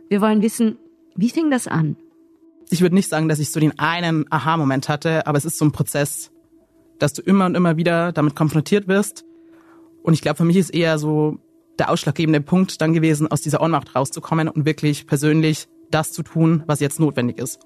Wir 0.09 0.21
wollen 0.21 0.41
wissen, 0.41 0.77
wie 1.15 1.29
fing 1.29 1.49
das 1.49 1.67
an? 1.67 1.95
ich 2.69 2.81
würde 2.81 2.95
nicht 2.95 3.09
sagen, 3.09 3.29
dass 3.29 3.39
ich 3.39 3.51
so 3.51 3.59
den 3.59 3.77
einen 3.79 4.25
Aha-Moment 4.31 4.89
hatte, 4.89 5.27
aber 5.27 5.37
es 5.37 5.45
ist 5.45 5.57
so 5.57 5.65
ein 5.65 5.71
Prozess, 5.71 6.31
dass 6.99 7.13
du 7.13 7.21
immer 7.21 7.45
und 7.45 7.55
immer 7.55 7.77
wieder 7.77 8.11
damit 8.11 8.35
konfrontiert 8.35 8.87
wirst. 8.87 9.25
Und 10.03 10.13
ich 10.13 10.21
glaube, 10.21 10.37
für 10.37 10.45
mich 10.45 10.57
ist 10.57 10.73
eher 10.73 10.97
so 10.97 11.39
der 11.77 11.89
ausschlaggebende 11.89 12.41
Punkt 12.41 12.79
dann 12.81 12.93
gewesen, 12.93 13.29
aus 13.29 13.41
dieser 13.41 13.61
Ohnmacht 13.61 13.95
rauszukommen 13.95 14.47
und 14.47 14.65
wirklich 14.65 15.07
persönlich 15.07 15.67
das 15.95 16.11
zu 16.11 16.21
tun, 16.23 16.63
was 16.67 16.81
jetzt 16.81 16.99
notwendig 16.99 17.39
ist. 17.39 17.59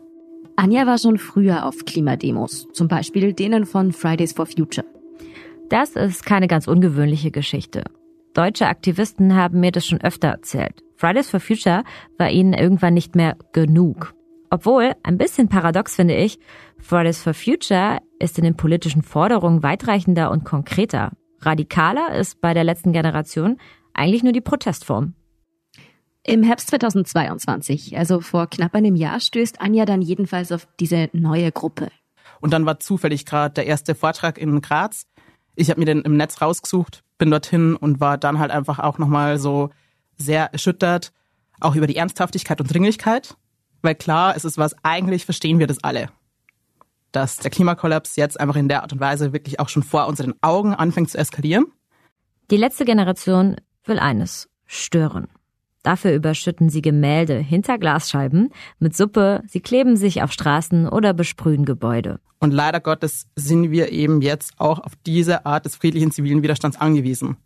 Anja 0.55 0.85
war 0.85 0.97
schon 0.97 1.17
früher 1.17 1.65
auf 1.65 1.85
Klimademos, 1.85 2.67
zum 2.73 2.87
Beispiel 2.87 3.33
denen 3.33 3.65
von 3.65 3.91
Fridays 3.91 4.33
for 4.33 4.45
Future. 4.45 4.85
Das 5.69 5.95
ist 5.95 6.25
keine 6.25 6.47
ganz 6.47 6.67
ungewöhnliche 6.67 7.31
Geschichte. 7.31 7.83
Deutsche 8.33 8.67
Aktivisten 8.67 9.35
haben 9.35 9.59
mir 9.59 9.71
das 9.71 9.85
schon 9.85 10.01
öfter 10.01 10.27
erzählt. 10.27 10.83
Fridays 10.95 11.29
for 11.29 11.39
Future 11.39 11.83
war 12.17 12.29
ihnen 12.29 12.53
irgendwann 12.53 12.93
nicht 12.93 13.15
mehr 13.15 13.35
genug. 13.53 14.13
Obwohl, 14.51 14.93
ein 15.03 15.17
bisschen 15.17 15.47
paradox 15.47 15.95
finde 15.95 16.15
ich, 16.15 16.39
Fridays 16.77 17.21
for 17.21 17.33
Future 17.33 17.99
ist 18.19 18.37
in 18.37 18.43
den 18.43 18.55
politischen 18.55 19.01
Forderungen 19.01 19.63
weitreichender 19.63 20.29
und 20.29 20.43
konkreter. 20.43 21.13
Radikaler 21.41 22.15
ist 22.15 22.41
bei 22.41 22.53
der 22.53 22.63
letzten 22.63 22.91
Generation 22.91 23.57
eigentlich 23.93 24.23
nur 24.23 24.33
die 24.33 24.41
Protestform. 24.41 25.13
Im 26.29 26.43
Herbst 26.43 26.69
2022, 26.69 27.97
also 27.97 28.21
vor 28.21 28.47
knapp 28.47 28.75
einem 28.75 28.95
Jahr, 28.95 29.19
stößt 29.19 29.61
Anja 29.61 29.85
dann 29.85 30.01
jedenfalls 30.01 30.51
auf 30.51 30.67
diese 30.79 31.09
neue 31.13 31.51
Gruppe. 31.51 31.89
Und 32.39 32.53
dann 32.53 32.65
war 32.65 32.79
zufällig 32.79 33.25
gerade 33.25 33.53
der 33.53 33.65
erste 33.65 33.95
Vortrag 33.95 34.37
in 34.37 34.61
Graz. 34.61 35.07
Ich 35.55 35.69
habe 35.69 35.79
mir 35.79 35.85
den 35.85 36.01
im 36.01 36.15
Netz 36.15 36.41
rausgesucht, 36.41 37.03
bin 37.17 37.31
dorthin 37.31 37.75
und 37.75 37.99
war 37.99 38.17
dann 38.17 38.39
halt 38.39 38.51
einfach 38.51 38.79
auch 38.79 38.97
nochmal 38.97 39.39
so 39.39 39.69
sehr 40.17 40.53
erschüttert, 40.53 41.11
auch 41.59 41.75
über 41.75 41.87
die 41.87 41.95
Ernsthaftigkeit 41.95 42.61
und 42.61 42.73
Dringlichkeit 42.73 43.35
weil 43.81 43.95
klar, 43.95 44.35
es 44.35 44.45
ist 44.45 44.57
was, 44.57 44.75
eigentlich 44.83 45.25
verstehen 45.25 45.59
wir 45.59 45.67
das 45.67 45.83
alle. 45.83 46.09
Dass 47.11 47.37
der 47.37 47.51
Klimakollaps 47.51 48.15
jetzt 48.15 48.39
einfach 48.39 48.55
in 48.55 48.67
der 48.67 48.83
Art 48.83 48.93
und 48.93 48.99
Weise 48.99 49.33
wirklich 49.33 49.59
auch 49.59 49.69
schon 49.69 49.83
vor 49.83 50.07
unseren 50.07 50.33
Augen 50.41 50.73
anfängt 50.73 51.09
zu 51.09 51.17
eskalieren. 51.17 51.65
Die 52.51 52.57
letzte 52.57 52.85
Generation 52.85 53.55
will 53.85 53.99
eines, 53.99 54.49
stören. 54.65 55.27
Dafür 55.89 56.13
überschütten 56.13 56.69
sie 56.69 56.83
Gemälde 56.83 57.39
hinter 57.39 57.79
Glasscheiben 57.79 58.53
mit 58.77 58.95
Suppe, 58.95 59.41
sie 59.47 59.59
kleben 59.59 59.97
sich 59.97 60.21
auf 60.21 60.31
Straßen 60.31 60.87
oder 60.87 61.15
besprühen 61.15 61.65
Gebäude. 61.65 62.19
Und 62.39 62.51
leider 62.51 62.79
Gottes 62.79 63.25
sind 63.35 63.71
wir 63.71 63.91
eben 63.91 64.21
jetzt 64.21 64.53
auch 64.59 64.77
auf 64.77 64.91
diese 65.07 65.47
Art 65.47 65.65
des 65.65 65.77
friedlichen 65.77 66.11
zivilen 66.11 66.43
Widerstands 66.43 66.79
angewiesen. 66.79 67.37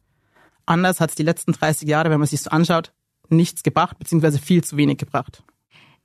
Anders 0.66 1.00
hat 1.00 1.12
es 1.12 1.16
die 1.16 1.24
letzten 1.24 1.54
30 1.54 1.88
Jahre, 1.88 2.10
wenn 2.10 2.20
man 2.20 2.28
sich 2.28 2.42
so 2.42 2.50
anschaut, 2.50 2.92
nichts 3.30 3.64
gebracht, 3.64 3.98
beziehungsweise 3.98 4.40
viel 4.40 4.62
zu 4.62 4.76
wenig 4.76 4.98
gebracht. 4.98 5.42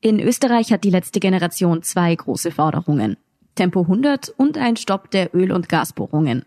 In 0.00 0.21
Österreich 0.21 0.71
hat 0.71 0.85
die 0.85 0.90
letzte 0.90 1.18
Generation 1.18 1.83
zwei 1.83 2.14
große 2.14 2.52
Forderungen. 2.52 3.16
Tempo 3.57 3.80
100 3.80 4.28
und 4.37 4.59
ein 4.59 4.76
Stopp 4.76 5.11
der 5.11 5.35
Öl- 5.35 5.50
und 5.50 5.68
Gasbohrungen. 5.68 6.45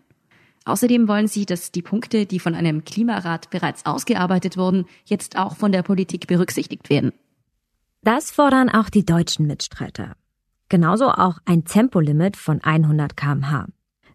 Außerdem 0.64 1.08
wollen 1.08 1.26
sie, 1.26 1.46
dass 1.46 1.72
die 1.72 1.82
Punkte, 1.82 2.26
die 2.26 2.38
von 2.38 2.54
einem 2.54 2.84
Klimarat 2.84 3.50
bereits 3.50 3.84
ausgearbeitet 3.84 4.56
wurden, 4.56 4.86
jetzt 5.04 5.36
auch 5.36 5.56
von 5.56 5.72
der 5.72 5.82
Politik 5.82 6.26
berücksichtigt 6.26 6.88
werden. 6.88 7.12
Das 8.02 8.30
fordern 8.30 8.68
auch 8.68 8.88
die 8.88 9.04
deutschen 9.04 9.46
Mitstreiter. 9.46 10.16
Genauso 10.68 11.08
auch 11.10 11.38
ein 11.44 11.64
Tempolimit 11.64 12.36
von 12.36 12.62
100 12.62 13.16
kmh. 13.16 13.66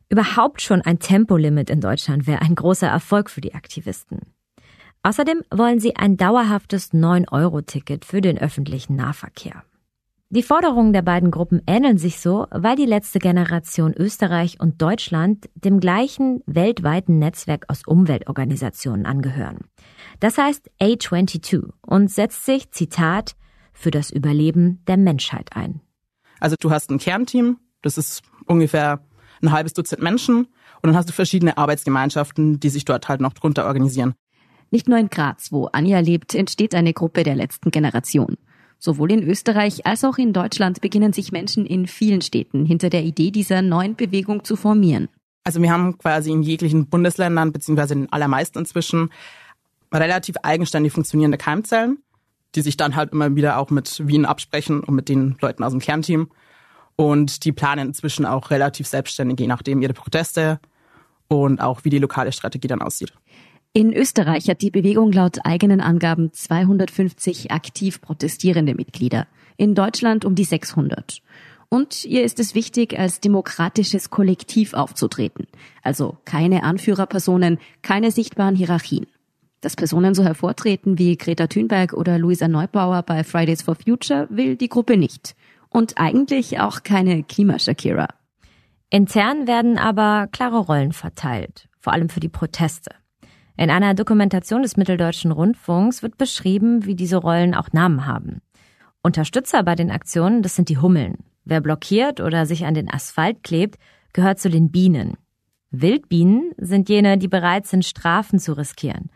Überhaupt 0.10 0.62
schon 0.62 0.82
ein 0.82 1.00
Tempolimit 1.00 1.70
in 1.70 1.82
Deutschland 1.82 2.28
wäre 2.28 2.42
ein 2.42 2.56
großer 2.56 2.88
Erfolg 2.88 3.30
für 3.30 3.42
die 3.42 3.54
Aktivisten. 3.54 4.22
Außerdem 5.04 5.42
wollen 5.52 5.80
sie 5.80 5.96
ein 5.96 6.18
dauerhaftes 6.18 6.94
9-Euro-Ticket 6.94 8.06
für 8.06 8.22
den 8.22 8.38
öffentlichen 8.38 8.96
Nahverkehr. 8.96 9.64
Die 10.30 10.44
Forderungen 10.44 10.92
der 10.92 11.04
beiden 11.04 11.32
Gruppen 11.32 11.62
ähneln 11.68 11.98
sich 11.98 12.20
so, 12.20 12.48
weil 12.52 12.76
die 12.76 12.86
letzte 12.86 13.20
Generation 13.20 13.94
Österreich 13.94 14.60
und 14.60 14.82
Deutschland 14.82 15.50
dem 15.56 15.80
gleichen 15.80 16.44
weltweiten 16.46 17.18
Netzwerk 17.18 17.64
aus 17.70 17.84
Umweltorganisationen 17.88 19.06
angehören. 19.06 19.60
Das 20.20 20.38
heißt 20.38 20.70
A22 20.82 21.70
und 21.80 22.12
setzt 22.12 22.44
sich, 22.44 22.72
Zitat, 22.72 23.38
für 23.72 23.90
das 23.90 24.10
Überleben 24.10 24.84
der 24.88 24.98
Menschheit 24.98 25.56
ein. 25.56 25.80
Also 26.42 26.58
du 26.60 26.72
hast 26.72 26.92
ein 26.92 26.98
Kernteam, 26.98 27.60
das 27.82 27.98
ist 27.98 28.22
ungefähr 28.48 29.00
ein 29.42 29.54
halbes 29.54 29.72
Dutzend 29.72 30.02
Menschen 30.02 30.40
und 30.40 30.48
dann 30.84 30.98
hast 30.98 31.08
du 31.08 31.14
verschiedene 31.14 31.58
Arbeitsgemeinschaften, 31.58 32.60
die 32.60 32.70
sich 32.70 32.84
dort 32.84 33.08
halt 33.08 33.22
noch 33.22 33.32
drunter 33.32 33.66
organisieren. 33.66 34.14
Nicht 34.72 34.90
nur 34.90 34.98
in 34.98 35.10
Graz, 35.10 35.54
wo 35.54 35.68
Anja 35.68 36.00
lebt, 36.00 36.36
entsteht 36.36 36.76
eine 36.76 36.92
Gruppe 36.92 37.24
der 37.24 37.36
letzten 37.36 37.72
Generation. 37.72 38.36
Sowohl 38.80 39.12
in 39.12 39.24
Österreich 39.24 39.86
als 39.86 40.04
auch 40.04 40.18
in 40.18 40.34
Deutschland 40.34 40.82
beginnen 40.82 41.14
sich 41.14 41.32
Menschen 41.32 41.66
in 41.66 41.88
vielen 41.88 42.22
Städten 42.22 42.66
hinter 42.66 42.90
der 42.90 43.04
Idee 43.04 43.32
dieser 43.32 43.62
neuen 43.62 43.96
Bewegung 43.96 44.44
zu 44.44 44.56
formieren. 44.56 45.10
Also 45.44 45.62
wir 45.62 45.72
haben 45.72 45.98
quasi 45.98 46.32
in 46.32 46.44
jeglichen 46.44 46.88
Bundesländern, 46.88 47.52
beziehungsweise 47.52 47.94
in 47.94 48.12
allermeisten 48.12 48.60
inzwischen, 48.60 49.10
relativ 49.94 50.36
eigenständig 50.44 50.92
funktionierende 50.92 51.38
Keimzellen, 51.38 52.00
die 52.56 52.62
sich 52.62 52.78
dann 52.78 52.96
halt 52.96 53.14
immer 53.14 53.36
wieder 53.36 53.58
auch 53.58 53.70
mit 53.70 54.06
Wien 54.06 54.26
absprechen 54.26 54.82
und 54.82 54.94
mit 54.94 55.10
den 55.10 55.38
Leuten 55.42 55.64
aus 55.64 55.72
dem 55.72 55.80
Kernteam. 55.80 56.30
Und 56.98 57.46
die 57.46 57.52
planen 57.52 57.90
inzwischen 57.90 58.26
auch 58.26 58.52
relativ 58.52 58.88
selbstständig, 58.88 59.40
je 59.40 59.48
nachdem 59.48 59.82
ihre 59.82 59.94
Proteste 59.94 60.60
und 61.28 61.62
auch 61.62 61.84
wie 61.84 61.90
die 61.90 62.00
lokale 62.00 62.32
Strategie 62.32 62.68
dann 62.68 62.82
aussieht. 62.82 63.14
In 63.74 63.94
Österreich 63.94 64.50
hat 64.50 64.62
die 64.62 64.72
Bewegung 64.72 65.12
laut 65.12 65.46
eigenen 65.46 65.82
Angaben 65.82 66.34
250 66.34 67.52
aktiv 67.52 68.02
protestierende 68.02 68.74
Mitglieder, 68.74 69.28
in 69.56 69.76
Deutschland 69.76 70.26
um 70.26 70.36
die 70.36 70.46
600. 70.46 71.22
Und 71.70 72.06
ihr 72.06 72.24
ist 72.24 72.40
es 72.40 72.56
wichtig, 72.56 72.98
als 72.98 73.20
demokratisches 73.20 74.10
Kollektiv 74.10 74.74
aufzutreten. 74.74 75.48
Also 75.84 76.18
keine 76.26 76.64
Anführerpersonen, 76.64 77.60
keine 77.82 78.12
sichtbaren 78.12 78.56
Hierarchien. 78.56 79.08
Dass 79.62 79.76
Personen 79.76 80.14
so 80.14 80.24
hervortreten 80.24 80.98
wie 80.98 81.18
Greta 81.18 81.48
Thunberg 81.48 81.94
oder 81.94 82.18
Luisa 82.18 82.48
Neubauer 82.48 83.04
bei 83.04 83.24
Fridays 83.24 83.64
for 83.64 83.76
Future 83.76 84.28
will 84.30 84.56
die 84.56 84.70
Gruppe 84.70 84.98
nicht. 84.98 85.36
Und 85.70 85.98
eigentlich 85.98 86.60
auch 86.60 86.84
keine 86.84 87.24
Klimaschakira. 87.24 88.08
Intern 88.90 89.48
werden 89.48 89.78
aber 89.78 90.28
klare 90.32 90.60
Rollen 90.60 90.94
verteilt, 90.94 91.68
vor 91.80 91.92
allem 91.92 92.08
für 92.08 92.22
die 92.22 92.30
Proteste. 92.30 92.92
In 93.58 93.72
einer 93.72 93.96
Dokumentation 93.96 94.62
des 94.62 94.78
Mitteldeutschen 94.78 95.32
Rundfunks 95.32 96.04
wird 96.04 96.18
beschrieben, 96.18 96.86
wie 96.86 96.96
diese 96.96 97.18
Rollen 97.18 97.56
auch 97.56 97.74
Namen 97.74 98.06
haben. 98.06 98.42
Unterstützer 99.02 99.64
bei 99.64 99.74
den 99.74 99.90
Aktionen, 99.90 100.44
das 100.44 100.56
sind 100.56 100.70
die 100.70 100.78
Hummeln. 100.78 101.18
Wer 101.44 101.60
blockiert 101.62 102.22
oder 102.22 102.46
sich 102.46 102.66
an 102.66 102.76
den 102.76 102.90
Asphalt 102.90 103.42
klebt, 103.42 103.80
gehört 104.14 104.40
zu 104.40 104.52
den 104.52 104.70
Bienen. 104.70 105.18
Wildbienen 105.72 106.52
sind 106.58 106.88
jene, 106.88 107.18
die 107.18 107.28
bereit 107.28 107.66
sind, 107.66 107.84
Strafen 107.84 108.38
zu 108.38 108.54
riskieren. 108.54 109.10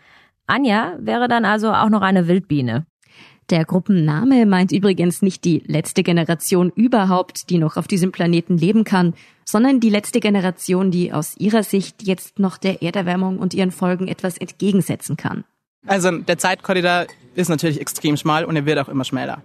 Anja 0.47 0.95
wäre 0.99 1.27
dann 1.27 1.45
also 1.45 1.71
auch 1.71 1.89
noch 1.89 2.01
eine 2.01 2.27
Wildbiene. 2.27 2.85
Der 3.51 3.65
Gruppenname 3.65 4.45
meint 4.45 4.71
übrigens 4.71 5.21
nicht 5.21 5.43
die 5.43 5.61
letzte 5.67 6.03
Generation 6.03 6.71
überhaupt, 6.73 7.49
die 7.49 7.57
noch 7.57 7.75
auf 7.75 7.85
diesem 7.85 8.13
Planeten 8.13 8.57
leben 8.57 8.85
kann, 8.85 9.13
sondern 9.43 9.81
die 9.81 9.89
letzte 9.89 10.21
Generation, 10.21 10.89
die 10.89 11.11
aus 11.11 11.35
ihrer 11.37 11.61
Sicht 11.63 12.03
jetzt 12.03 12.39
noch 12.39 12.57
der 12.57 12.81
Erderwärmung 12.81 13.39
und 13.39 13.53
ihren 13.53 13.71
Folgen 13.71 14.07
etwas 14.07 14.37
entgegensetzen 14.37 15.17
kann. 15.17 15.43
Also 15.85 16.11
der 16.11 16.37
Zeitkorridor 16.37 17.07
ist 17.35 17.49
natürlich 17.49 17.81
extrem 17.81 18.15
schmal 18.15 18.45
und 18.45 18.55
er 18.55 18.65
wird 18.65 18.79
auch 18.79 18.87
immer 18.87 19.03
schmäler. 19.03 19.41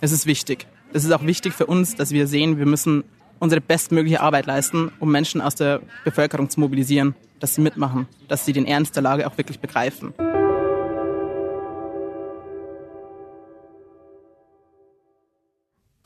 Es 0.00 0.10
ist 0.10 0.26
wichtig. 0.26 0.66
Es 0.92 1.04
ist 1.04 1.12
auch 1.12 1.24
wichtig 1.24 1.52
für 1.52 1.66
uns, 1.66 1.94
dass 1.94 2.10
wir 2.10 2.26
sehen, 2.26 2.58
wir 2.58 2.66
müssen 2.66 3.04
unsere 3.38 3.60
bestmögliche 3.60 4.22
Arbeit 4.22 4.46
leisten, 4.46 4.90
um 4.98 5.12
Menschen 5.12 5.40
aus 5.40 5.54
der 5.54 5.82
Bevölkerung 6.04 6.50
zu 6.50 6.58
mobilisieren, 6.58 7.14
dass 7.38 7.54
sie 7.54 7.60
mitmachen, 7.60 8.08
dass 8.26 8.44
sie 8.44 8.52
den 8.52 8.66
Ernst 8.66 8.96
der 8.96 9.04
Lage 9.04 9.24
auch 9.24 9.38
wirklich 9.38 9.60
begreifen. 9.60 10.14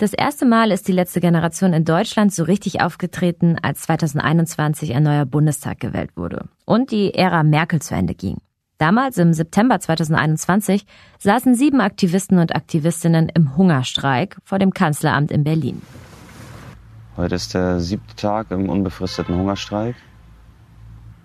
Das 0.00 0.14
erste 0.14 0.47
Mal 0.47 0.71
ist 0.71 0.88
die 0.88 0.92
letzte 0.92 1.21
Generation 1.21 1.75
in 1.75 1.85
Deutschland 1.85 2.33
so 2.33 2.45
richtig 2.45 2.80
aufgetreten, 2.80 3.59
als 3.61 3.83
2021 3.83 4.95
ein 4.95 5.02
neuer 5.02 5.26
Bundestag 5.26 5.78
gewählt 5.78 6.12
wurde 6.16 6.49
und 6.64 6.90
die 6.90 7.12
Ära 7.12 7.42
Merkel 7.42 7.83
zu 7.83 7.95
Ende 7.95 8.14
ging. 8.14 8.38
Damals, 8.78 9.19
im 9.19 9.35
September 9.35 9.78
2021, 9.78 10.87
saßen 11.19 11.54
sieben 11.54 11.83
Aktivisten 11.83 12.38
und 12.38 12.57
Aktivistinnen 12.57 13.28
im 13.28 13.59
Hungerstreik 13.59 14.38
vor 14.42 14.59
dem 14.59 14.73
Kanzleramt 14.73 15.30
in 15.30 15.45
Berlin. 15.45 15.83
Heute 17.19 17.35
ist 17.35 17.52
der 17.52 17.78
siebte 17.80 18.16
Tag 18.16 18.50
im 18.52 18.71
unbefristeten 18.71 19.37
Hungerstreik. 19.37 19.97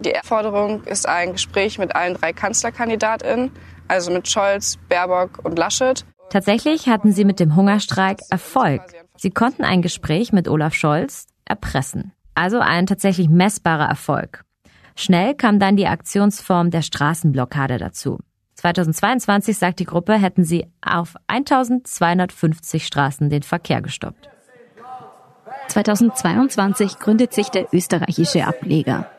Die 0.01 0.11
Forderung 0.25 0.83
ist 0.83 1.07
ein 1.07 1.31
Gespräch 1.31 1.79
mit 1.79 1.95
allen 1.95 2.15
drei 2.15 2.33
Kanzlerkandidatinnen, 2.33 3.51
also 3.87 4.11
mit 4.11 4.27
Scholz, 4.27 4.77
Baerbock 4.89 5.39
und 5.45 5.57
Laschet. 5.57 6.03
Tatsächlich 6.29 6.87
hatten 6.87 7.11
sie 7.11 7.25
mit 7.25 7.39
dem 7.39 7.55
Hungerstreik 7.55 8.19
Erfolg. 8.29 8.81
Sie 9.17 9.31
konnten 9.31 9.63
ein 9.63 9.81
Gespräch 9.81 10.33
mit 10.33 10.47
Olaf 10.47 10.73
Scholz 10.73 11.27
erpressen. 11.45 12.11
Also 12.33 12.59
ein 12.59 12.85
tatsächlich 12.85 13.29
messbarer 13.29 13.87
Erfolg. 13.87 14.43
Schnell 14.95 15.35
kam 15.35 15.59
dann 15.59 15.77
die 15.77 15.87
Aktionsform 15.87 16.71
der 16.71 16.81
Straßenblockade 16.81 17.77
dazu. 17.77 18.19
2022, 18.55 19.57
sagt 19.57 19.79
die 19.79 19.85
Gruppe, 19.85 20.13
hätten 20.13 20.43
sie 20.43 20.65
auf 20.81 21.15
1250 21.27 22.85
Straßen 22.85 23.29
den 23.29 23.43
Verkehr 23.43 23.81
gestoppt. 23.81 24.29
2022 25.67 26.99
gründet 26.99 27.33
sich 27.33 27.49
der 27.49 27.67
österreichische 27.73 28.45
Ableger. 28.45 29.09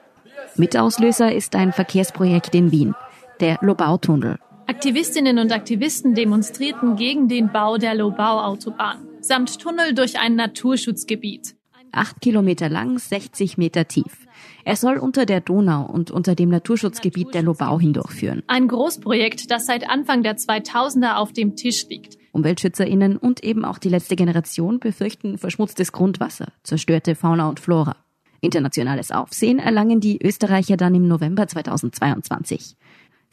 Mitauslöser 0.57 1.33
ist 1.33 1.55
ein 1.55 1.73
Verkehrsprojekt 1.73 2.55
in 2.55 2.73
Wien, 2.73 2.95
der 3.41 3.59
Lobautunnel. 3.61 4.39
Aktivistinnen 4.69 5.39
und 5.39 5.53
Aktivisten 5.53 6.15
demonstrierten 6.15 6.97
gegen 6.97 7.29
den 7.29 7.53
Bau 7.53 7.79
der 7.79 7.95
Lobau-Autobahn 7.95 9.07
samt 9.21 9.61
Tunnel 9.61 9.95
durch 9.95 10.19
ein 10.19 10.35
Naturschutzgebiet. 10.35 11.55
Acht 11.93 12.21
Kilometer 12.21 12.69
lang, 12.69 12.99
60 12.99 13.59
Meter 13.59 13.87
tief. 13.87 14.27
Er 14.65 14.75
soll 14.75 14.99
unter 14.99 15.25
der 15.25 15.41
Donau 15.41 15.87
und 15.87 16.11
unter 16.11 16.35
dem 16.35 16.49
Naturschutzgebiet 16.49 17.33
der 17.33 17.43
Lobau 17.43 17.79
hindurchführen. 17.79 18.43
Ein 18.49 18.67
Großprojekt, 18.67 19.53
das 19.53 19.67
seit 19.67 19.89
Anfang 19.89 20.25
der 20.25 20.37
2000er 20.37 21.15
auf 21.17 21.33
dem 21.33 21.55
Tisch 21.55 21.87
liegt. 21.89 22.19
UmweltschützerInnen 22.33 23.17
und 23.17 23.45
eben 23.45 23.65
auch 23.65 23.79
die 23.79 23.89
letzte 23.89 24.17
Generation 24.17 24.81
befürchten 24.81 25.39
verschmutztes 25.39 25.93
Grundwasser, 25.93 26.49
zerstörte 26.65 27.15
Fauna 27.15 27.49
und 27.49 27.61
Flora. 27.61 27.97
Internationales 28.41 29.11
Aufsehen 29.11 29.59
erlangen 29.59 30.01
die 30.01 30.19
Österreicher 30.23 30.77
dann 30.77 30.95
im 30.95 31.09
November 31.09 31.47
2022. 31.47 32.77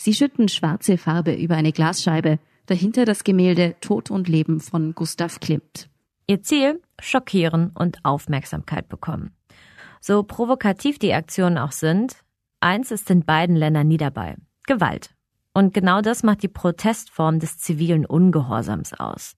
Sie 0.04 0.14
schütten 0.14 0.50
schwarze 0.50 0.98
Farbe 0.98 1.34
über 1.34 1.56
eine 1.56 1.72
Glasscheibe, 1.72 2.38
dahinter 2.66 3.06
das 3.06 3.24
Gemälde 3.24 3.76
Tod 3.80 4.12
und 4.12 4.28
Leben 4.28 4.60
von 4.60 4.94
Gustav 4.94 5.40
Klimt. 5.40 5.88
Ihr 6.28 6.42
Ziel? 6.42 6.82
Schockieren 7.00 7.72
und 7.74 8.04
Aufmerksamkeit 8.04 8.90
bekommen. 8.90 9.34
So 10.02 10.24
provokativ 10.24 11.00
die 11.00 11.14
Aktionen 11.14 11.58
auch 11.58 11.72
sind, 11.72 12.18
eins 12.60 12.92
ist 12.92 13.10
in 13.12 13.24
beiden 13.24 13.56
Ländern 13.56 13.88
nie 13.88 13.96
dabei. 13.96 14.36
Gewalt. 14.68 15.12
Und 15.54 15.74
genau 15.74 16.02
das 16.02 16.22
macht 16.22 16.44
die 16.44 16.50
Protestform 16.50 17.40
des 17.40 17.60
zivilen 17.60 18.06
Ungehorsams 18.06 18.94
aus. 18.94 19.38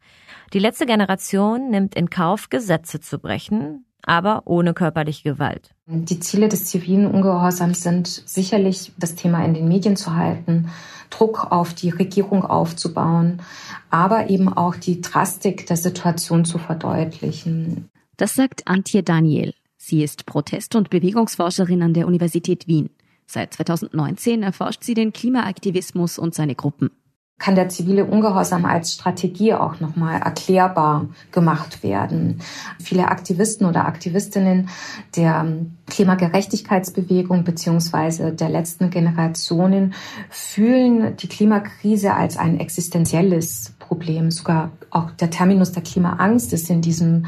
Die 0.51 0.57
letzte 0.57 0.87
Generation 0.87 1.69
nimmt 1.69 1.93
in 1.93 2.09
Kauf, 2.09 2.49
Gesetze 2.49 2.99
zu 2.99 3.19
brechen, 3.19 3.84
aber 4.05 4.43
ohne 4.45 4.73
körperliche 4.73 5.23
Gewalt. 5.23 5.71
Die 5.87 6.19
Ziele 6.19 6.47
des 6.47 6.65
zivilen 6.65 7.07
Ungehorsams 7.07 7.81
sind 7.83 8.07
sicherlich, 8.07 8.91
das 8.97 9.15
Thema 9.15 9.43
in 9.43 9.53
den 9.53 9.67
Medien 9.67 9.95
zu 9.95 10.15
halten, 10.15 10.69
Druck 11.09 11.51
auf 11.51 11.73
die 11.73 11.89
Regierung 11.89 12.43
aufzubauen, 12.43 13.41
aber 13.89 14.29
eben 14.29 14.51
auch 14.51 14.75
die 14.75 15.01
Drastik 15.01 15.67
der 15.67 15.77
Situation 15.77 16.45
zu 16.45 16.57
verdeutlichen. 16.57 17.89
Das 18.17 18.33
sagt 18.33 18.67
Antje 18.67 19.03
Daniel. 19.03 19.53
Sie 19.77 20.03
ist 20.03 20.25
Protest- 20.25 20.75
und 20.75 20.89
Bewegungsforscherin 20.89 21.83
an 21.83 21.93
der 21.93 22.07
Universität 22.07 22.67
Wien. 22.67 22.89
Seit 23.27 23.53
2019 23.53 24.43
erforscht 24.43 24.83
sie 24.83 24.93
den 24.93 25.13
Klimaaktivismus 25.13 26.17
und 26.17 26.33
seine 26.33 26.55
Gruppen 26.55 26.91
kann 27.37 27.55
der 27.55 27.67
zivile 27.67 28.05
Ungehorsam 28.05 28.63
als 28.65 28.93
Strategie 28.93 29.53
auch 29.53 29.81
nochmal 29.81 30.21
erklärbar 30.21 31.09
gemacht 31.31 31.83
werden. 31.83 32.39
Viele 32.81 33.09
Aktivisten 33.09 33.67
oder 33.67 33.85
Aktivistinnen 33.85 34.69
der 35.17 35.45
Klimagerechtigkeitsbewegung 35.87 37.43
beziehungsweise 37.43 38.31
der 38.31 38.49
letzten 38.49 38.89
Generationen 38.89 39.93
fühlen 40.29 41.17
die 41.17 41.27
Klimakrise 41.27 42.13
als 42.13 42.37
ein 42.37 42.57
existenzielles 42.59 43.73
Problem. 43.79 44.31
Sogar 44.31 44.71
auch 44.89 45.11
der 45.11 45.29
Terminus 45.29 45.73
der 45.73 45.83
Klimaangst 45.83 46.53
ist 46.53 46.69
in 46.69 46.81
diesem 46.81 47.25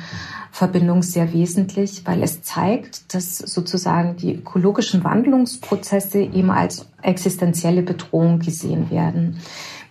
Verbindung 0.51 1.03
sehr 1.03 1.33
wesentlich, 1.33 2.03
weil 2.05 2.23
es 2.23 2.41
zeigt, 2.41 3.13
dass 3.13 3.37
sozusagen 3.37 4.15
die 4.15 4.35
ökologischen 4.35 5.03
Wandlungsprozesse 5.03 6.19
eben 6.21 6.49
als 6.49 6.87
existenzielle 7.01 7.83
Bedrohung 7.83 8.39
gesehen 8.39 8.89
werden 8.89 9.37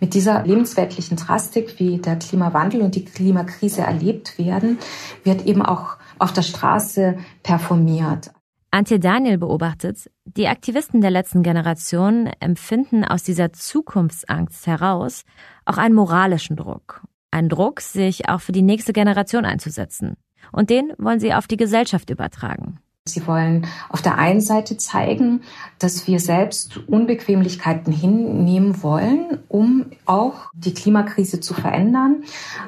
mit 0.01 0.15
dieser 0.15 0.45
lebensweltlichen 0.45 1.17
Drastik, 1.17 1.79
wie 1.79 1.99
der 1.99 2.17
Klimawandel 2.17 2.83
und 2.83 2.95
die 2.95 3.05
Klimakrise 3.05 3.83
erlebt 3.83 4.39
werden, 4.39 4.79
wird 5.25 5.47
eben 5.47 5.63
auch 5.63 5.97
auf 6.19 6.33
der 6.33 6.43
Straße 6.43 7.19
performiert. 7.43 8.31
Antje 8.71 8.99
Daniel 8.99 9.39
beobachtet, 9.39 10.11
die 10.25 10.49
Aktivisten 10.49 11.01
der 11.01 11.11
letzten 11.11 11.43
Generation 11.43 12.29
empfinden 12.41 13.05
aus 13.05 13.23
dieser 13.23 13.53
Zukunftsangst 13.53 14.67
heraus 14.67 15.23
auch 15.65 15.79
einen 15.79 15.95
moralischen 15.95 16.57
Druck. 16.57 17.03
Einen 17.31 17.49
Druck, 17.49 17.81
sich 17.81 18.29
auch 18.29 18.41
für 18.41 18.53
die 18.53 18.63
nächste 18.63 18.93
Generation 18.93 19.45
einzusetzen. 19.45 20.17
Und 20.53 20.71
den 20.71 20.93
wollen 20.99 21.21
sie 21.21 21.33
auf 21.33 21.47
die 21.47 21.57
Gesellschaft 21.57 22.11
übertragen. 22.11 22.79
Sie 23.09 23.25
wollen 23.29 23.69
auf 23.89 24.03
der 24.03 24.19
einen 24.19 24.41
Seite 24.41 24.77
zeigen, 24.77 25.43
dass 25.79 26.09
wir 26.09 26.19
selbst 26.19 26.79
Unbequemlichkeiten 26.89 27.93
hinnehmen 27.93 28.83
wollen, 28.83 29.39
um 29.47 29.87
auch 30.07 30.51
die 30.55 30.75
Klimakrise 30.75 31.39
zu 31.39 31.55
verändern, 31.55 32.25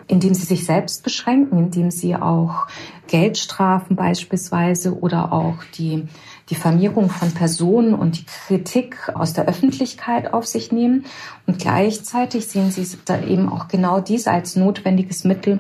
indem 0.06 0.34
sie 0.34 0.46
sich 0.46 0.64
selbst 0.64 1.02
beschränken, 1.02 1.58
indem 1.58 1.90
sie 1.90 2.14
auch 2.14 2.68
Geldstrafen 3.08 3.96
beispielsweise 3.96 4.96
oder 4.96 5.32
auch 5.32 5.56
die 5.76 6.06
Diffamierung 6.50 7.10
von 7.10 7.32
Personen 7.32 7.94
und 7.94 8.18
die 8.18 8.26
Kritik 8.26 9.10
aus 9.14 9.32
der 9.32 9.46
Öffentlichkeit 9.46 10.32
auf 10.32 10.46
sich 10.46 10.70
nehmen. 10.70 11.04
Und 11.48 11.58
gleichzeitig 11.58 12.46
sehen 12.46 12.70
sie 12.70 12.86
da 13.06 13.20
eben 13.22 13.48
auch 13.48 13.66
genau 13.66 14.00
dies 14.00 14.28
als 14.28 14.54
notwendiges 14.54 15.24
Mittel, 15.24 15.58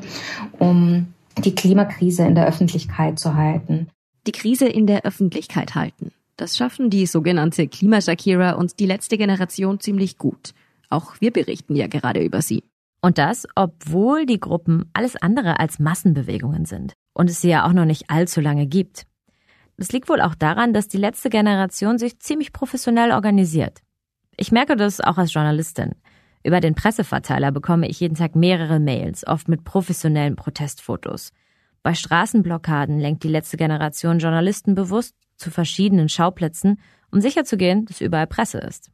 um 0.60 1.08
die 1.36 1.54
Klimakrise 1.54 2.24
in 2.24 2.36
der 2.36 2.46
Öffentlichkeit 2.46 3.18
zu 3.18 3.34
halten 3.34 3.88
die 4.28 4.32
Krise 4.32 4.68
in 4.68 4.86
der 4.86 5.06
Öffentlichkeit 5.06 5.74
halten. 5.74 6.12
Das 6.36 6.58
schaffen 6.58 6.90
die 6.90 7.06
sogenannte 7.06 7.66
Klimaschakira 7.66 8.52
und 8.52 8.78
die 8.78 8.84
letzte 8.84 9.16
Generation 9.16 9.80
ziemlich 9.80 10.18
gut. 10.18 10.52
Auch 10.90 11.14
wir 11.20 11.32
berichten 11.32 11.74
ja 11.74 11.86
gerade 11.86 12.22
über 12.22 12.42
sie. 12.42 12.62
Und 13.00 13.16
das, 13.16 13.46
obwohl 13.54 14.26
die 14.26 14.38
Gruppen 14.38 14.90
alles 14.92 15.16
andere 15.16 15.58
als 15.60 15.78
Massenbewegungen 15.78 16.66
sind 16.66 16.92
und 17.14 17.30
es 17.30 17.40
sie 17.40 17.48
ja 17.48 17.66
auch 17.66 17.72
noch 17.72 17.86
nicht 17.86 18.10
allzu 18.10 18.42
lange 18.42 18.66
gibt. 18.66 19.06
Das 19.78 19.92
liegt 19.92 20.10
wohl 20.10 20.20
auch 20.20 20.34
daran, 20.34 20.74
dass 20.74 20.88
die 20.88 20.98
letzte 20.98 21.30
Generation 21.30 21.96
sich 21.96 22.18
ziemlich 22.18 22.52
professionell 22.52 23.12
organisiert. 23.12 23.78
Ich 24.36 24.52
merke 24.52 24.76
das 24.76 25.00
auch 25.00 25.16
als 25.16 25.32
Journalistin. 25.32 25.92
Über 26.44 26.60
den 26.60 26.74
Presseverteiler 26.74 27.50
bekomme 27.50 27.88
ich 27.88 28.00
jeden 28.00 28.16
Tag 28.16 28.36
mehrere 28.36 28.78
Mails, 28.78 29.26
oft 29.26 29.48
mit 29.48 29.64
professionellen 29.64 30.36
Protestfotos. 30.36 31.32
Bei 31.88 31.94
Straßenblockaden 31.94 33.00
lenkt 33.00 33.22
die 33.24 33.30
letzte 33.30 33.56
Generation 33.56 34.18
Journalisten 34.18 34.74
bewusst 34.74 35.14
zu 35.38 35.50
verschiedenen 35.50 36.10
Schauplätzen, 36.10 36.78
um 37.10 37.22
sicherzugehen, 37.22 37.86
dass 37.86 38.02
überall 38.02 38.26
Presse 38.26 38.58
ist. 38.58 38.90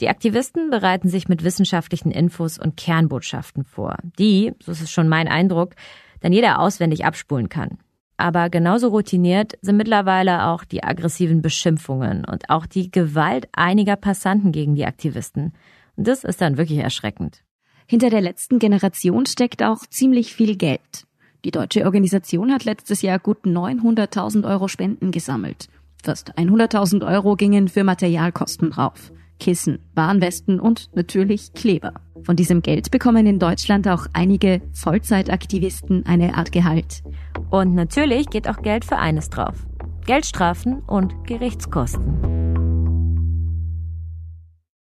Die 0.00 0.08
Aktivisten 0.08 0.70
bereiten 0.70 1.08
sich 1.08 1.28
mit 1.28 1.42
wissenschaftlichen 1.42 2.12
Infos 2.12 2.56
und 2.56 2.76
Kernbotschaften 2.76 3.64
vor, 3.64 3.96
die, 4.16 4.52
so 4.62 4.70
ist 4.70 4.80
es 4.80 4.92
schon 4.92 5.08
mein 5.08 5.26
Eindruck, 5.26 5.74
dann 6.20 6.32
jeder 6.32 6.60
auswendig 6.60 7.04
abspulen 7.04 7.48
kann. 7.48 7.78
Aber 8.16 8.48
genauso 8.48 8.90
routiniert 8.90 9.58
sind 9.60 9.76
mittlerweile 9.76 10.46
auch 10.46 10.62
die 10.62 10.84
aggressiven 10.84 11.42
Beschimpfungen 11.42 12.24
und 12.24 12.48
auch 12.48 12.66
die 12.66 12.92
Gewalt 12.92 13.48
einiger 13.56 13.96
Passanten 13.96 14.52
gegen 14.52 14.76
die 14.76 14.86
Aktivisten. 14.86 15.52
Und 15.96 16.06
das 16.06 16.22
ist 16.22 16.40
dann 16.40 16.58
wirklich 16.58 16.78
erschreckend. 16.78 17.42
Hinter 17.88 18.08
der 18.08 18.20
letzten 18.20 18.60
Generation 18.60 19.26
steckt 19.26 19.64
auch 19.64 19.80
ziemlich 19.90 20.32
viel 20.32 20.54
Geld. 20.54 21.08
Die 21.46 21.52
deutsche 21.52 21.84
Organisation 21.84 22.52
hat 22.52 22.64
letztes 22.64 23.02
Jahr 23.02 23.20
gut 23.20 23.44
900.000 23.44 24.44
Euro 24.50 24.66
Spenden 24.66 25.12
gesammelt. 25.12 25.68
Fast 26.02 26.36
100.000 26.36 27.06
Euro 27.06 27.36
gingen 27.36 27.68
für 27.68 27.84
Materialkosten 27.84 28.70
drauf. 28.70 29.12
Kissen, 29.38 29.78
Warnwesten 29.94 30.58
und 30.58 30.90
natürlich 30.96 31.52
Kleber. 31.52 31.92
Von 32.24 32.34
diesem 32.34 32.62
Geld 32.62 32.90
bekommen 32.90 33.28
in 33.28 33.38
Deutschland 33.38 33.86
auch 33.86 34.08
einige 34.12 34.60
Vollzeitaktivisten 34.72 36.04
eine 36.04 36.34
Art 36.34 36.50
Gehalt. 36.50 37.04
Und 37.48 37.76
natürlich 37.76 38.28
geht 38.28 38.48
auch 38.48 38.60
Geld 38.60 38.84
für 38.84 38.98
eines 38.98 39.30
drauf. 39.30 39.68
Geldstrafen 40.04 40.80
und 40.80 41.14
Gerichtskosten. 41.28 42.56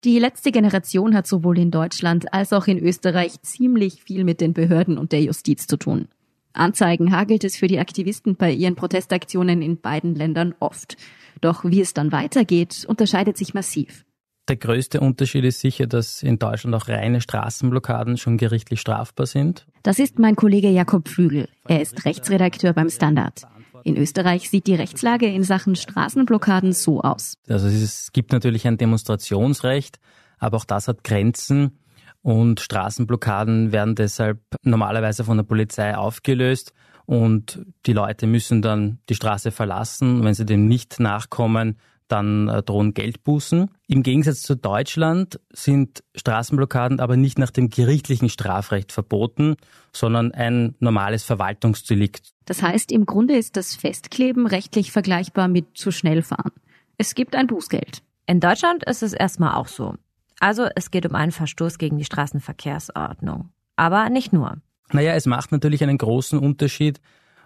Die 0.04 0.20
letzte 0.20 0.52
Generation 0.52 1.16
hat 1.16 1.28
sowohl 1.28 1.58
in 1.58 1.72
Deutschland 1.72 2.34
als 2.34 2.52
auch 2.52 2.68
in 2.68 2.78
Österreich 2.78 3.42
ziemlich 3.42 4.04
viel 4.04 4.26
mit 4.26 4.42
den 4.42 4.52
Behörden 4.52 4.98
und 4.98 5.14
der 5.14 5.22
Justiz 5.22 5.66
zu 5.66 5.78
tun. 5.78 6.10
Anzeigen 6.54 7.16
hagelt 7.16 7.44
es 7.44 7.56
für 7.56 7.68
die 7.68 7.80
Aktivisten 7.80 8.36
bei 8.36 8.52
ihren 8.52 8.76
Protestaktionen 8.76 9.62
in 9.62 9.80
beiden 9.80 10.16
Ländern 10.16 10.56
oft. 10.60 10.98
Doch 11.40 11.64
wie 11.66 11.82
es 11.82 11.94
dann 11.94 12.12
weitergeht, 12.12 12.86
unterscheidet 12.88 13.38
sich 13.38 13.54
massiv. 13.54 14.06
Der 14.48 14.58
größte 14.58 15.00
Unterschied 15.00 15.46
ist 15.46 15.60
sicher, 15.60 15.88
dass 15.88 16.24
in 16.24 16.40
Deutschland 16.40 16.76
auch 16.76 16.88
reine 16.88 17.22
Straßenblockaden 17.22 18.18
schon 18.18 18.38
gerichtlich 18.38 18.82
strafbar 18.82 19.26
sind. 19.26 19.66
Das 19.84 20.00
ist 20.00 20.20
mein 20.20 20.36
Kollege 20.36 20.70
Jakob 20.70 21.08
Flügel. 21.08 21.48
Er 21.68 21.82
ist 21.82 22.06
Rechtsredakteur 22.06 22.74
beim 22.74 22.90
Standard. 22.90 23.44
In 23.84 23.98
Österreich 23.98 24.50
sieht 24.50 24.68
die 24.68 24.76
Rechtslage 24.76 25.28
in 25.28 25.44
Sachen 25.44 25.76
Straßenblockaden 25.76 26.74
so 26.74 27.02
aus. 27.02 27.36
Also 27.48 27.68
es 27.68 28.12
gibt 28.12 28.32
natürlich 28.32 28.68
ein 28.68 28.78
Demonstrationsrecht, 28.78 30.00
aber 30.38 30.58
auch 30.58 30.66
das 30.66 30.88
hat 30.88 31.04
Grenzen 31.04 31.80
und 32.22 32.60
Straßenblockaden 32.60 33.72
werden 33.72 33.96
deshalb 33.96 34.40
normalerweise 34.64 35.24
von 35.24 35.38
der 35.38 35.44
Polizei 35.44 35.96
aufgelöst 35.96 36.74
und 37.06 37.66
die 37.86 37.94
Leute 37.94 38.28
müssen 38.28 38.62
dann 38.62 39.00
die 39.10 39.16
Straße 39.16 39.52
verlassen. 39.52 40.24
Wenn 40.24 40.34
sie 40.34 40.46
dem 40.46 40.68
nicht 40.68 41.00
nachkommen, 41.00 41.78
dann 42.08 42.50
äh, 42.50 42.62
drohen 42.62 42.94
Geldbußen. 42.94 43.70
Im 43.88 44.04
Gegensatz 44.04 44.42
zu 44.42 44.56
Deutschland 44.56 45.40
sind 45.52 46.04
Straßenblockaden 46.16 47.00
aber 47.00 47.16
nicht 47.16 47.40
nach 47.40 47.52
dem 47.52 47.70
gerichtlichen 47.70 48.30
Strafrecht 48.30 48.92
verboten, 48.92 49.56
sondern 49.94 50.32
ein 50.34 50.76
normales 50.80 51.24
Verwaltungsdelikt. 51.24 52.34
Das 52.46 52.62
heißt, 52.62 52.92
im 52.92 53.06
Grunde 53.06 53.38
ist 53.38 53.56
das 53.56 53.76
Festkleben 53.76 54.46
rechtlich 54.46 54.92
vergleichbar 54.92 55.48
mit 55.48 55.78
zu 55.78 55.92
schnell 55.92 56.22
fahren. 56.22 56.52
Es 56.98 57.16
gibt 57.16 57.36
ein 57.36 57.48
Bußgeld. 57.48 58.04
In 58.28 58.40
Deutschland 58.40 58.84
ist 58.84 59.04
es 59.04 59.14
erstmal 59.14 59.56
auch 59.56 59.68
so. 59.68 59.96
Also 60.41 60.67
es 60.75 60.89
geht 60.89 61.06
um 61.06 61.13
einen 61.13 61.32
Verstoß 61.32 61.77
gegen 61.77 61.99
die 61.99 62.04
Straßenverkehrsordnung. 62.04 63.51
Aber 63.75 64.10
nicht 64.10 64.34
nur. 64.34 64.58
Naja, 64.91 65.13
es 65.13 65.27
macht 65.27 65.51
natürlich 65.51 65.84
einen 65.84 65.99
großen 65.99 66.39
Unterschied, 66.39 66.99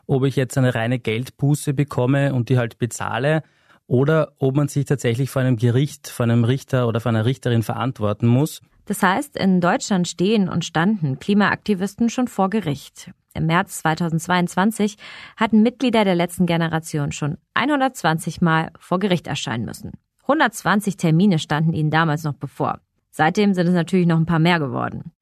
ob 0.07 0.23
ich 0.23 0.37
jetzt 0.37 0.57
eine 0.57 0.73
reine 0.73 0.97
Geldbuße 0.97 1.73
bekomme 1.73 2.33
und 2.33 2.47
die 2.47 2.57
halt 2.57 2.77
bezahle 2.77 3.43
oder 3.85 4.31
ob 4.39 4.55
man 4.55 4.69
sich 4.69 4.85
tatsächlich 4.85 5.29
vor 5.29 5.41
einem 5.41 5.57
Gericht, 5.57 6.07
vor 6.07 6.23
einem 6.23 6.45
Richter 6.45 6.87
oder 6.87 7.01
vor 7.01 7.09
einer 7.09 7.25
Richterin 7.25 7.63
verantworten 7.63 8.27
muss. 8.27 8.61
Das 8.85 9.03
heißt, 9.03 9.35
in 9.35 9.59
Deutschland 9.59 10.07
stehen 10.07 10.47
und 10.47 10.63
standen 10.63 11.19
Klimaaktivisten 11.19 12.09
schon 12.09 12.29
vor 12.29 12.49
Gericht. 12.49 13.11
Im 13.33 13.47
März 13.47 13.79
2022 13.79 14.95
hatten 15.35 15.63
Mitglieder 15.63 16.05
der 16.05 16.15
letzten 16.15 16.45
Generation 16.45 17.11
schon 17.11 17.37
120 17.55 18.39
Mal 18.39 18.71
vor 18.79 18.99
Gericht 18.99 19.27
erscheinen 19.27 19.65
müssen. 19.65 19.91
120 20.21 20.97
Termine 20.97 21.39
standen 21.39 21.73
ihnen 21.73 21.91
damals 21.91 22.23
noch 22.23 22.33
bevor. 22.33 22.79
Seitdem 23.17 23.53
sind 23.53 23.67
es 23.67 23.73
natürlich 23.73 24.07
noch 24.07 24.17
ein 24.17 24.25
paar 24.25 24.39
mehr 24.39 24.59
geworden. 24.59 25.13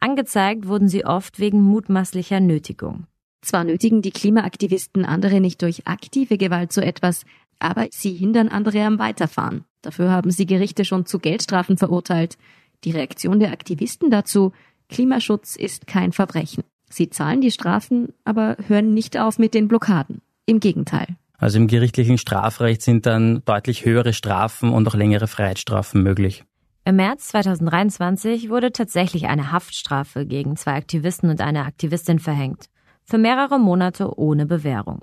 Angezeigt 0.00 0.68
wurden 0.68 0.86
sie 0.86 1.06
oft 1.06 1.40
wegen 1.40 1.62
mutmaßlicher 1.62 2.40
Nötigung. 2.40 3.06
Zwar 3.40 3.64
nötigen 3.64 4.02
die 4.02 4.10
Klimaaktivisten 4.10 5.06
andere 5.06 5.40
nicht 5.40 5.62
durch 5.62 5.86
aktive 5.86 6.36
Gewalt 6.36 6.72
zu 6.72 6.84
etwas, 6.84 7.24
aber 7.58 7.86
sie 7.90 8.12
hindern 8.12 8.48
andere 8.48 8.84
am 8.84 8.98
Weiterfahren. 8.98 9.64
Dafür 9.80 10.10
haben 10.10 10.30
sie 10.30 10.44
Gerichte 10.44 10.84
schon 10.84 11.06
zu 11.06 11.20
Geldstrafen 11.20 11.78
verurteilt. 11.78 12.36
Die 12.84 12.90
Reaktion 12.90 13.40
der 13.40 13.52
Aktivisten 13.52 14.10
dazu, 14.10 14.52
Klimaschutz 14.90 15.56
ist 15.56 15.86
kein 15.86 16.12
Verbrechen. 16.12 16.64
Sie 16.90 17.08
zahlen 17.08 17.40
die 17.40 17.50
Strafen, 17.50 18.12
aber 18.26 18.58
hören 18.66 18.92
nicht 18.92 19.18
auf 19.18 19.38
mit 19.38 19.54
den 19.54 19.68
Blockaden. 19.68 20.20
Im 20.44 20.60
Gegenteil. 20.60 21.16
Also 21.38 21.56
im 21.56 21.66
gerichtlichen 21.66 22.18
Strafrecht 22.18 22.82
sind 22.82 23.06
dann 23.06 23.42
deutlich 23.46 23.86
höhere 23.86 24.12
Strafen 24.12 24.70
und 24.70 24.86
auch 24.86 24.94
längere 24.94 25.28
Freiheitsstrafen 25.28 26.02
möglich. 26.02 26.44
Im 26.88 26.96
März 26.96 27.28
2023 27.28 28.48
wurde 28.48 28.72
tatsächlich 28.72 29.26
eine 29.26 29.52
Haftstrafe 29.52 30.24
gegen 30.24 30.56
zwei 30.56 30.72
Aktivisten 30.72 31.28
und 31.28 31.42
eine 31.42 31.66
Aktivistin 31.66 32.18
verhängt. 32.18 32.70
Für 33.04 33.18
mehrere 33.18 33.60
Monate 33.60 34.18
ohne 34.18 34.46
Bewährung. 34.46 35.00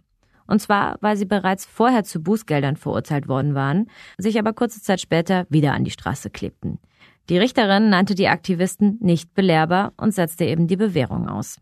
Und 0.48 0.64
zwar, 0.64 0.98
weil 1.02 1.16
sie 1.16 1.26
bereits 1.26 1.64
vorher 1.64 2.04
zu 2.04 2.24
Bußgeldern 2.24 2.76
verurteilt 2.76 3.28
worden 3.28 3.54
waren, 3.54 3.86
sich 4.18 4.40
aber 4.40 4.54
kurze 4.54 4.82
Zeit 4.82 5.00
später 5.00 5.46
wieder 5.50 5.74
an 5.74 5.84
die 5.84 5.92
Straße 5.92 6.32
klebten. 6.32 6.80
Die 7.30 7.38
Richterin 7.38 7.92
nannte 7.92 8.16
die 8.16 8.30
Aktivisten 8.30 8.98
nicht 9.00 9.36
belehrbar 9.36 9.94
und 9.96 10.12
setzte 10.12 10.46
eben 10.46 10.66
die 10.66 10.78
Bewährung 10.78 11.30
aus. 11.30 11.60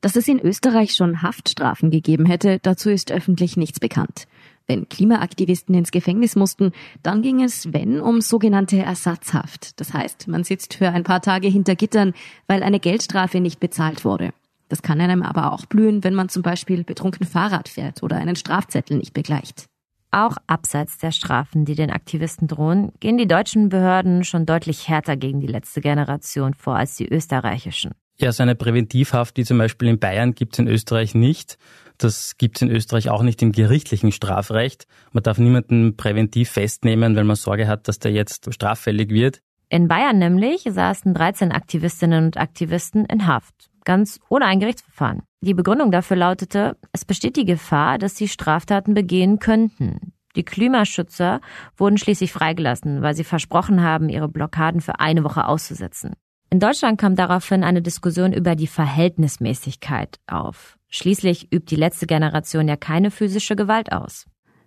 Dass 0.00 0.16
es 0.16 0.26
in 0.26 0.40
Österreich 0.40 0.94
schon 0.94 1.22
Haftstrafen 1.22 1.92
gegeben 1.92 2.26
hätte, 2.26 2.58
dazu 2.60 2.90
ist 2.90 3.12
öffentlich 3.12 3.56
nichts 3.56 3.78
bekannt. 3.78 4.26
Wenn 4.66 4.88
Klimaaktivisten 4.88 5.74
ins 5.74 5.90
Gefängnis 5.90 6.36
mussten, 6.36 6.72
dann 7.02 7.20
ging 7.20 7.42
es, 7.42 7.72
wenn, 7.72 8.00
um 8.00 8.20
sogenannte 8.22 8.78
Ersatzhaft. 8.78 9.78
Das 9.78 9.92
heißt, 9.92 10.26
man 10.28 10.44
sitzt 10.44 10.74
für 10.74 10.88
ein 10.88 11.04
paar 11.04 11.20
Tage 11.20 11.48
hinter 11.48 11.76
Gittern, 11.76 12.14
weil 12.46 12.62
eine 12.62 12.80
Geldstrafe 12.80 13.40
nicht 13.40 13.60
bezahlt 13.60 14.04
wurde. 14.04 14.32
Das 14.68 14.80
kann 14.80 15.00
einem 15.00 15.22
aber 15.22 15.52
auch 15.52 15.66
blühen, 15.66 16.02
wenn 16.02 16.14
man 16.14 16.30
zum 16.30 16.42
Beispiel 16.42 16.82
betrunken 16.82 17.26
Fahrrad 17.26 17.68
fährt 17.68 18.02
oder 18.02 18.16
einen 18.16 18.36
Strafzettel 18.36 18.96
nicht 18.96 19.12
begleicht. 19.12 19.66
Auch 20.10 20.36
abseits 20.46 20.96
der 20.98 21.10
Strafen, 21.10 21.64
die 21.64 21.74
den 21.74 21.90
Aktivisten 21.90 22.48
drohen, 22.48 22.92
gehen 23.00 23.18
die 23.18 23.26
deutschen 23.26 23.68
Behörden 23.68 24.24
schon 24.24 24.46
deutlich 24.46 24.88
härter 24.88 25.16
gegen 25.16 25.40
die 25.40 25.48
letzte 25.48 25.80
Generation 25.80 26.54
vor 26.54 26.76
als 26.76 26.96
die 26.96 27.08
österreichischen. 27.08 27.92
Ja, 28.16 28.30
so 28.30 28.44
eine 28.44 28.54
Präventivhaft 28.54 29.36
wie 29.36 29.44
zum 29.44 29.58
Beispiel 29.58 29.88
in 29.88 29.98
Bayern 29.98 30.36
gibt 30.36 30.54
es 30.54 30.60
in 30.60 30.68
Österreich 30.68 31.16
nicht. 31.16 31.58
Das 32.04 32.36
gibt 32.36 32.56
es 32.56 32.62
in 32.62 32.70
Österreich 32.70 33.08
auch 33.08 33.22
nicht 33.22 33.40
im 33.40 33.52
gerichtlichen 33.52 34.12
Strafrecht. 34.12 34.86
Man 35.12 35.22
darf 35.22 35.38
niemanden 35.38 35.96
präventiv 35.96 36.50
festnehmen, 36.50 37.16
wenn 37.16 37.26
man 37.26 37.36
Sorge 37.36 37.66
hat, 37.66 37.88
dass 37.88 37.98
der 37.98 38.12
jetzt 38.12 38.52
straffällig 38.52 39.08
wird. 39.08 39.40
In 39.70 39.88
Bayern 39.88 40.18
nämlich 40.18 40.66
saßen 40.68 41.14
13 41.14 41.50
Aktivistinnen 41.50 42.26
und 42.26 42.36
Aktivisten 42.36 43.06
in 43.06 43.26
Haft 43.26 43.70
ganz 43.84 44.20
ohne 44.28 44.46
ein 44.46 44.60
Gerichtsverfahren. 44.60 45.22
Die 45.40 45.54
Begründung 45.54 45.90
dafür 45.92 46.16
lautete, 46.16 46.76
es 46.92 47.04
besteht 47.04 47.36
die 47.36 47.44
Gefahr, 47.44 47.98
dass 47.98 48.16
sie 48.16 48.28
Straftaten 48.28 48.94
begehen 48.94 49.38
könnten. 49.38 50.12
Die 50.36 50.44
Klimaschützer 50.44 51.40
wurden 51.76 51.96
schließlich 51.96 52.32
freigelassen, 52.32 53.02
weil 53.02 53.14
sie 53.14 53.24
versprochen 53.24 53.82
haben, 53.82 54.08
ihre 54.08 54.28
Blockaden 54.28 54.80
für 54.80 55.00
eine 55.00 55.22
Woche 55.22 55.46
auszusetzen. 55.46 56.14
In 56.54 56.60
Deutschland 56.60 57.00
kam 57.00 57.16
daraufhin 57.16 57.64
eine 57.64 57.82
Diskussion 57.82 58.32
über 58.32 58.54
die 58.54 58.68
Verhältnismäßigkeit 58.68 60.20
auf. 60.28 60.78
Schließlich 60.88 61.52
übt 61.52 61.66
die 61.66 61.74
letzte 61.74 62.06
Generation 62.06 62.68
ja 62.68 62.76
keine 62.76 63.10
physische 63.10 63.56
Gewalt 63.56 63.90
aus. 63.90 64.26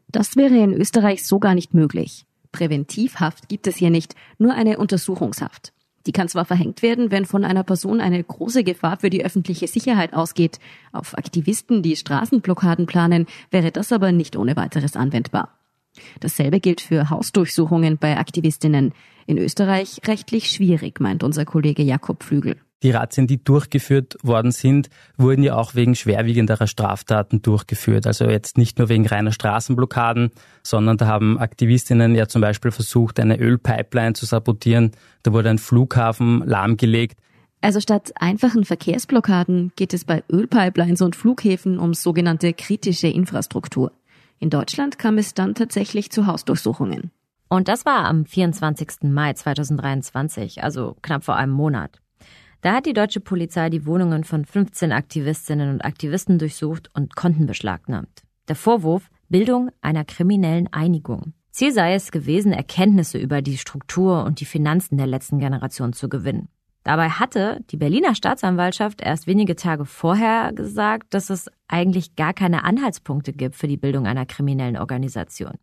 Das 0.10 0.36
wäre 0.36 0.58
in 0.58 0.74
Österreich 0.74 1.26
so 1.26 1.40
gar 1.40 1.56
nicht 1.56 1.74
möglich. 1.74 2.26
Präventivhaft 2.52 3.48
gibt 3.48 3.68
es 3.68 3.78
hier 3.78 3.90
nicht, 3.90 4.16
nur 4.38 4.54
eine 4.54 4.80
Untersuchungshaft. 4.80 5.72
Die 6.08 6.12
kann 6.12 6.28
zwar 6.28 6.44
verhängt 6.44 6.82
werden, 6.82 7.10
wenn 7.10 7.24
von 7.24 7.46
einer 7.46 7.64
Person 7.64 8.02
eine 8.02 8.22
große 8.22 8.66
Gefahr 8.66 8.98
für 8.98 9.10
die 9.10 9.24
öffentliche 9.24 9.70
Sicherheit 9.70 10.14
ausgeht. 10.14 10.60
Auf 10.92 11.18
Aktivisten, 11.18 11.84
die 11.84 11.96
Straßenblockaden 11.96 12.86
planen, 12.86 13.28
wäre 13.50 13.72
das 13.72 13.94
aber 13.94 14.12
nicht 14.12 14.36
ohne 14.36 14.58
weiteres 14.58 14.98
anwendbar. 14.98 15.58
Dasselbe 16.20 16.60
gilt 16.60 16.82
für 16.82 17.10
Hausdurchsuchungen 17.10 17.98
bei 17.98 18.18
Aktivistinnen. 18.18 18.94
In 19.26 19.38
Österreich 19.38 20.00
rechtlich 20.08 20.50
schwierig, 20.50 21.00
meint 21.00 21.24
unser 21.24 21.46
Kollege 21.46 21.84
Jakob 21.84 22.24
Flügel. 22.24 22.58
Die 22.84 22.92
Razzien, 22.92 23.26
die 23.26 23.44
durchgeführt 23.44 24.18
worden 24.22 24.52
sind, 24.52 24.90
wurden 25.18 25.42
ja 25.42 25.56
auch 25.56 25.74
wegen 25.74 25.96
schwerwiegenderer 25.96 26.68
Straftaten 26.68 27.42
durchgeführt. 27.42 28.06
Also 28.06 28.26
jetzt 28.26 28.58
nicht 28.60 28.78
nur 28.78 28.88
wegen 28.88 29.08
reiner 29.08 29.32
Straßenblockaden, 29.32 30.30
sondern 30.62 30.98
da 30.98 31.08
haben 31.08 31.40
Aktivistinnen 31.40 32.14
ja 32.14 32.28
zum 32.28 32.42
Beispiel 32.42 32.70
versucht, 32.70 33.20
eine 33.20 33.40
Ölpipeline 33.40 34.14
zu 34.14 34.28
sabotieren. 34.28 34.92
Da 35.24 35.34
wurde 35.34 35.50
ein 35.50 35.58
Flughafen 35.58 36.44
lahmgelegt. 36.46 37.18
Also 37.62 37.80
statt 37.80 38.14
einfachen 38.16 38.64
Verkehrsblockaden 38.64 39.72
geht 39.76 39.96
es 39.96 40.06
bei 40.06 40.24
Ölpipelines 40.32 41.02
und 41.02 41.16
Flughäfen 41.16 41.80
um 41.80 41.96
sogenannte 41.96 42.54
kritische 42.54 43.08
Infrastruktur. 43.08 43.92
In 44.40 44.50
Deutschland 44.50 45.00
kam 45.00 45.18
es 45.18 45.34
dann 45.34 45.56
tatsächlich 45.56 46.12
zu 46.12 46.28
Hausdurchsuchungen. 46.28 47.12
Und 47.50 47.68
das 47.68 47.86
war 47.86 48.06
am 48.06 48.26
24. 48.26 49.04
Mai 49.04 49.34
2023, 49.34 50.64
also 50.64 50.96
knapp 51.02 51.24
vor 51.24 51.36
einem 51.36 51.54
Monat. 51.54 52.02
Da 52.62 52.74
hat 52.74 52.86
die 52.86 52.94
deutsche 52.94 53.20
Polizei 53.20 53.70
die 53.70 53.86
Wohnungen 53.86 54.24
von 54.24 54.44
15 54.44 54.92
Aktivistinnen 54.92 55.70
und 55.70 55.86
Aktivisten 55.86 56.40
durchsucht 56.40 56.90
und 56.94 57.16
Konten 57.16 57.46
beschlagnahmt. 57.46 58.24
Der 58.48 58.56
Vorwurf 58.56 59.10
Bildung 59.30 59.72
einer 59.82 60.06
kriminellen 60.06 60.72
Einigung. 60.72 61.34
Ziel 61.52 61.74
sei 61.74 61.94
es 61.96 62.12
gewesen, 62.12 62.54
Erkenntnisse 62.54 63.18
über 63.18 63.42
die 63.42 63.58
Struktur 63.58 64.24
und 64.24 64.40
die 64.40 64.46
Finanzen 64.46 64.98
der 64.98 65.08
letzten 65.08 65.40
Generation 65.40 65.92
zu 65.92 66.08
gewinnen. 66.08 66.50
Dabei 66.88 67.10
hatte 67.10 67.60
die 67.70 67.76
Berliner 67.76 68.16
Staatsanwaltschaft 68.16 69.02
erst 69.02 69.28
wenige 69.28 69.58
Tage 69.58 69.84
vorher 69.84 70.54
gesagt, 70.54 71.14
dass 71.14 71.30
es 71.30 71.52
eigentlich 71.68 72.16
gar 72.16 72.34
keine 72.34 72.64
Anhaltspunkte 72.64 73.34
gibt 73.34 73.56
für 73.56 73.68
die 73.68 73.76
Bildung 73.76 74.08
einer 74.08 74.26
kriminellen 74.26 74.78
Organisation. 74.78 75.56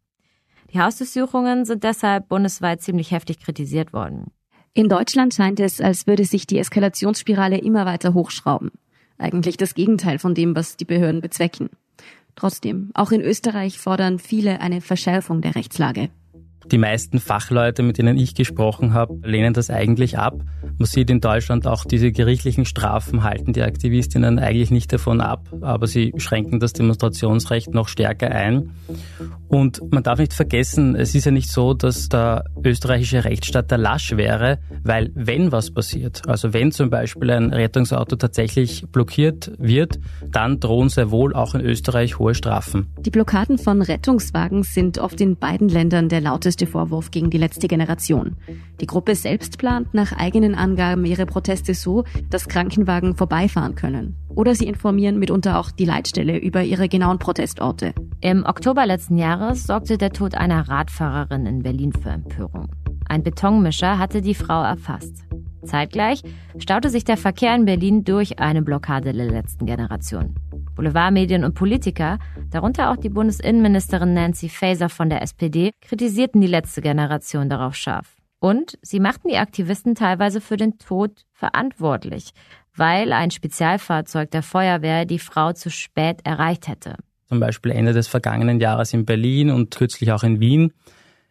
Die 0.74 0.80
Hausdurchsuchungen 0.80 1.64
sind 1.64 1.82
deshalb 1.82 2.28
bundesweit 2.28 2.82
ziemlich 2.82 3.10
heftig 3.10 3.40
kritisiert 3.40 3.94
worden. 3.94 4.32
In 4.74 4.90
Deutschland 4.90 5.32
scheint 5.32 5.60
es, 5.60 5.80
als 5.80 6.06
würde 6.06 6.26
sich 6.26 6.46
die 6.46 6.58
Eskalationsspirale 6.58 7.56
immer 7.56 7.86
weiter 7.86 8.12
hochschrauben. 8.12 8.70
Eigentlich 9.16 9.56
das 9.56 9.72
Gegenteil 9.72 10.18
von 10.18 10.34
dem, 10.34 10.54
was 10.54 10.76
die 10.76 10.84
Behörden 10.84 11.22
bezwecken. 11.22 11.70
Trotzdem, 12.36 12.90
auch 12.92 13.12
in 13.12 13.22
Österreich 13.22 13.78
fordern 13.78 14.18
viele 14.18 14.60
eine 14.60 14.82
Verschärfung 14.82 15.40
der 15.40 15.54
Rechtslage. 15.54 16.10
Die 16.70 16.78
meisten 16.78 17.20
Fachleute, 17.20 17.82
mit 17.82 17.98
denen 17.98 18.16
ich 18.16 18.34
gesprochen 18.34 18.94
habe, 18.94 19.18
lehnen 19.22 19.54
das 19.54 19.70
eigentlich 19.70 20.18
ab. 20.18 20.40
Man 20.78 20.86
sieht 20.86 21.10
in 21.10 21.20
Deutschland 21.20 21.66
auch 21.66 21.84
diese 21.84 22.10
gerichtlichen 22.10 22.64
Strafen 22.64 23.22
halten 23.22 23.52
die 23.52 23.62
Aktivistinnen 23.62 24.38
eigentlich 24.38 24.70
nicht 24.70 24.92
davon 24.92 25.20
ab, 25.20 25.48
aber 25.60 25.86
sie 25.86 26.12
schränken 26.16 26.60
das 26.60 26.72
Demonstrationsrecht 26.72 27.72
noch 27.72 27.88
stärker 27.88 28.30
ein. 28.30 28.70
Und 29.48 29.92
man 29.92 30.02
darf 30.02 30.18
nicht 30.18 30.32
vergessen, 30.32 30.96
es 30.96 31.14
ist 31.14 31.26
ja 31.26 31.30
nicht 31.30 31.50
so, 31.50 31.74
dass 31.74 32.08
der 32.08 32.44
österreichische 32.64 33.24
Rechtsstaat 33.24 33.70
der 33.70 33.78
Lasch 33.78 34.16
wäre, 34.16 34.58
weil 34.82 35.10
wenn 35.14 35.52
was 35.52 35.70
passiert, 35.70 36.22
also 36.26 36.52
wenn 36.52 36.72
zum 36.72 36.90
Beispiel 36.90 37.30
ein 37.30 37.52
Rettungsauto 37.52 38.16
tatsächlich 38.16 38.84
blockiert 38.90 39.52
wird, 39.58 40.00
dann 40.32 40.58
drohen 40.60 40.88
sehr 40.88 41.10
wohl 41.10 41.34
auch 41.34 41.54
in 41.54 41.60
Österreich 41.60 42.18
hohe 42.18 42.34
Strafen. 42.34 42.92
Die 43.00 43.10
Blockaden 43.10 43.58
von 43.58 43.80
Rettungswagen 43.80 44.62
sind 44.64 44.98
oft 44.98 45.20
in 45.20 45.36
beiden 45.36 45.68
Ländern 45.68 46.08
der 46.08 46.20
lauteste 46.54 46.66
Vorwurf 46.66 47.10
gegen 47.10 47.30
die 47.30 47.38
letzte 47.38 47.66
Generation. 47.66 48.36
Die 48.80 48.86
Gruppe 48.86 49.14
selbst 49.16 49.58
plant 49.58 49.92
nach 49.92 50.12
eigenen 50.12 50.54
Angaben 50.54 51.04
ihre 51.04 51.26
Proteste 51.26 51.74
so, 51.74 52.04
dass 52.30 52.48
Krankenwagen 52.48 53.16
vorbeifahren 53.16 53.74
können. 53.74 54.16
Oder 54.28 54.54
sie 54.54 54.66
informieren 54.66 55.18
mitunter 55.18 55.58
auch 55.58 55.72
die 55.72 55.84
Leitstelle 55.84 56.38
über 56.38 56.62
ihre 56.62 56.88
genauen 56.88 57.18
Protestorte. 57.18 57.92
Im 58.20 58.44
Oktober 58.44 58.86
letzten 58.86 59.18
Jahres 59.18 59.64
sorgte 59.64 59.98
der 59.98 60.10
Tod 60.10 60.36
einer 60.36 60.68
Radfahrerin 60.68 61.46
in 61.46 61.62
Berlin 61.62 61.92
für 61.92 62.10
Empörung. 62.10 62.68
Ein 63.08 63.22
Betonmischer 63.22 63.98
hatte 63.98 64.22
die 64.22 64.34
Frau 64.34 64.62
erfasst. 64.62 65.24
Zeitgleich 65.64 66.22
staute 66.58 66.90
sich 66.90 67.04
der 67.04 67.16
Verkehr 67.16 67.54
in 67.54 67.64
Berlin 67.64 68.04
durch 68.04 68.38
eine 68.38 68.62
Blockade 68.62 69.12
der 69.12 69.26
letzten 69.26 69.66
Generation. 69.66 70.34
Boulevardmedien 70.74 71.44
und 71.44 71.54
Politiker, 71.54 72.18
darunter 72.50 72.90
auch 72.90 72.96
die 72.96 73.08
Bundesinnenministerin 73.08 74.14
Nancy 74.14 74.48
Faeser 74.48 74.88
von 74.88 75.08
der 75.08 75.22
SPD, 75.22 75.72
kritisierten 75.80 76.40
die 76.40 76.46
letzte 76.46 76.82
Generation 76.82 77.48
darauf 77.48 77.74
scharf. 77.74 78.16
Und 78.40 78.78
sie 78.82 79.00
machten 79.00 79.28
die 79.28 79.38
Aktivisten 79.38 79.94
teilweise 79.94 80.40
für 80.40 80.56
den 80.56 80.78
Tod 80.78 81.24
verantwortlich, 81.32 82.30
weil 82.76 83.12
ein 83.12 83.30
Spezialfahrzeug 83.30 84.30
der 84.30 84.42
Feuerwehr 84.42 85.06
die 85.06 85.18
Frau 85.18 85.52
zu 85.52 85.70
spät 85.70 86.20
erreicht 86.24 86.68
hätte. 86.68 86.96
Zum 87.28 87.40
Beispiel 87.40 87.72
Ende 87.72 87.92
des 87.92 88.06
vergangenen 88.06 88.60
Jahres 88.60 88.92
in 88.92 89.06
Berlin 89.06 89.50
und 89.50 89.74
kürzlich 89.74 90.12
auch 90.12 90.22
in 90.22 90.40
Wien. 90.40 90.72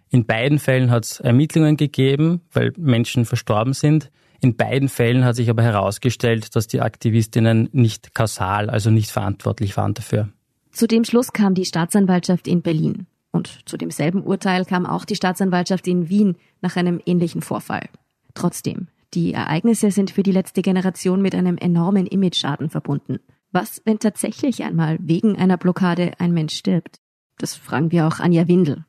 In 0.09 0.25
beiden 0.25 0.59
Fällen 0.59 0.91
hat 0.91 1.05
es 1.05 1.19
Ermittlungen 1.19 1.77
gegeben, 1.77 2.41
weil 2.51 2.71
Menschen 2.77 3.25
verstorben 3.25 3.73
sind. 3.73 4.09
In 4.43 4.57
beiden 4.57 4.89
Fällen 4.89 5.23
hat 5.23 5.37
sich 5.37 5.49
aber 5.49 5.63
herausgestellt, 5.63 6.53
dass 6.57 6.67
die 6.67 6.81
Aktivistinnen 6.81 7.69
nicht 7.71 8.13
kausal, 8.13 8.69
also 8.69 8.89
nicht 8.89 9.09
verantwortlich 9.09 9.77
waren 9.77 9.93
dafür. 9.93 10.27
Zu 10.69 10.85
dem 10.85 11.05
Schluss 11.05 11.31
kam 11.31 11.53
die 11.53 11.63
Staatsanwaltschaft 11.63 12.49
in 12.49 12.61
Berlin. 12.61 13.07
Und 13.31 13.61
zu 13.65 13.77
demselben 13.77 14.21
Urteil 14.21 14.65
kam 14.65 14.85
auch 14.85 15.05
die 15.05 15.15
Staatsanwaltschaft 15.15 15.87
in 15.87 16.09
Wien 16.09 16.35
nach 16.61 16.75
einem 16.75 16.99
ähnlichen 17.05 17.41
Vorfall. 17.41 17.87
Trotzdem, 18.33 18.87
die 19.13 19.31
Ereignisse 19.31 19.91
sind 19.91 20.11
für 20.11 20.23
die 20.23 20.33
letzte 20.33 20.61
Generation 20.61 21.21
mit 21.21 21.35
einem 21.35 21.57
enormen 21.57 22.05
Imageschaden 22.05 22.69
verbunden. 22.69 23.19
Was, 23.53 23.81
wenn 23.85 23.99
tatsächlich 23.99 24.61
einmal 24.63 24.97
wegen 24.99 25.37
einer 25.37 25.55
Blockade 25.55 26.11
ein 26.19 26.33
Mensch 26.33 26.55
stirbt? 26.55 26.97
Das 27.37 27.55
fragen 27.55 27.93
wir 27.93 28.07
auch 28.07 28.19
Anja 28.19 28.49
Windel. 28.49 28.83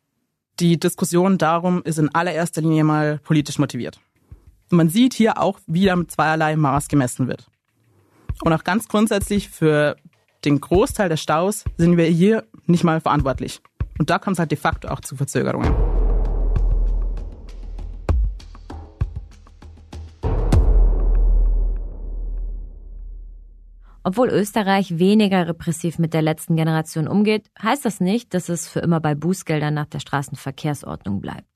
Die 0.59 0.81
Diskussion 0.81 1.38
darum 1.38 1.81
ist 1.85 2.01
in 2.01 2.12
allererster 2.12 2.61
Linie 2.61 2.83
mal 2.83 3.19
politisch 3.19 3.61
motiviert. 3.61 4.01
Man 4.75 4.89
sieht 4.89 5.15
hier 5.15 5.41
auch 5.41 5.61
wieder 5.69 5.95
mit 5.95 6.11
zweierlei 6.11 6.57
Maß 6.57 6.89
gemessen 6.89 7.29
wird. 7.29 7.47
Und 8.43 8.53
auch 8.53 8.65
ganz 8.65 8.89
grundsätzlich 8.89 9.49
für 9.49 9.97
den 10.45 10.61
Großteil 10.61 11.09
der 11.09 11.17
Staus 11.17 11.65
sind 11.77 11.97
wir 11.97 12.07
hier 12.07 12.45
nicht 12.67 12.83
mal 12.83 13.01
verantwortlich. 13.01 13.61
Und 13.99 14.11
da 14.11 14.19
kommt 14.19 14.35
es 14.35 14.41
halt 14.41 14.51
de 14.51 14.59
facto 14.59 14.89
auch 14.89 15.01
zu 15.01 15.15
Verzögerungen. 15.15 15.73
Obwohl 24.03 24.29
Österreich 24.29 24.99
weniger 24.99 25.47
repressiv 25.49 25.99
mit 25.99 26.13
der 26.13 26.21
letzten 26.21 26.57
Generation 26.57 27.07
umgeht, 27.07 27.49
heißt 27.63 27.85
das 27.85 28.01
nicht, 28.01 28.35
dass 28.35 28.49
es 28.49 28.69
für 28.69 28.81
immer 28.81 29.01
bei 29.01 29.15
Bußgeldern 29.15 29.73
nach 29.73 29.87
der 29.87 30.01
Straßenverkehrsordnung 30.01 31.21
bleibt. 31.21 31.54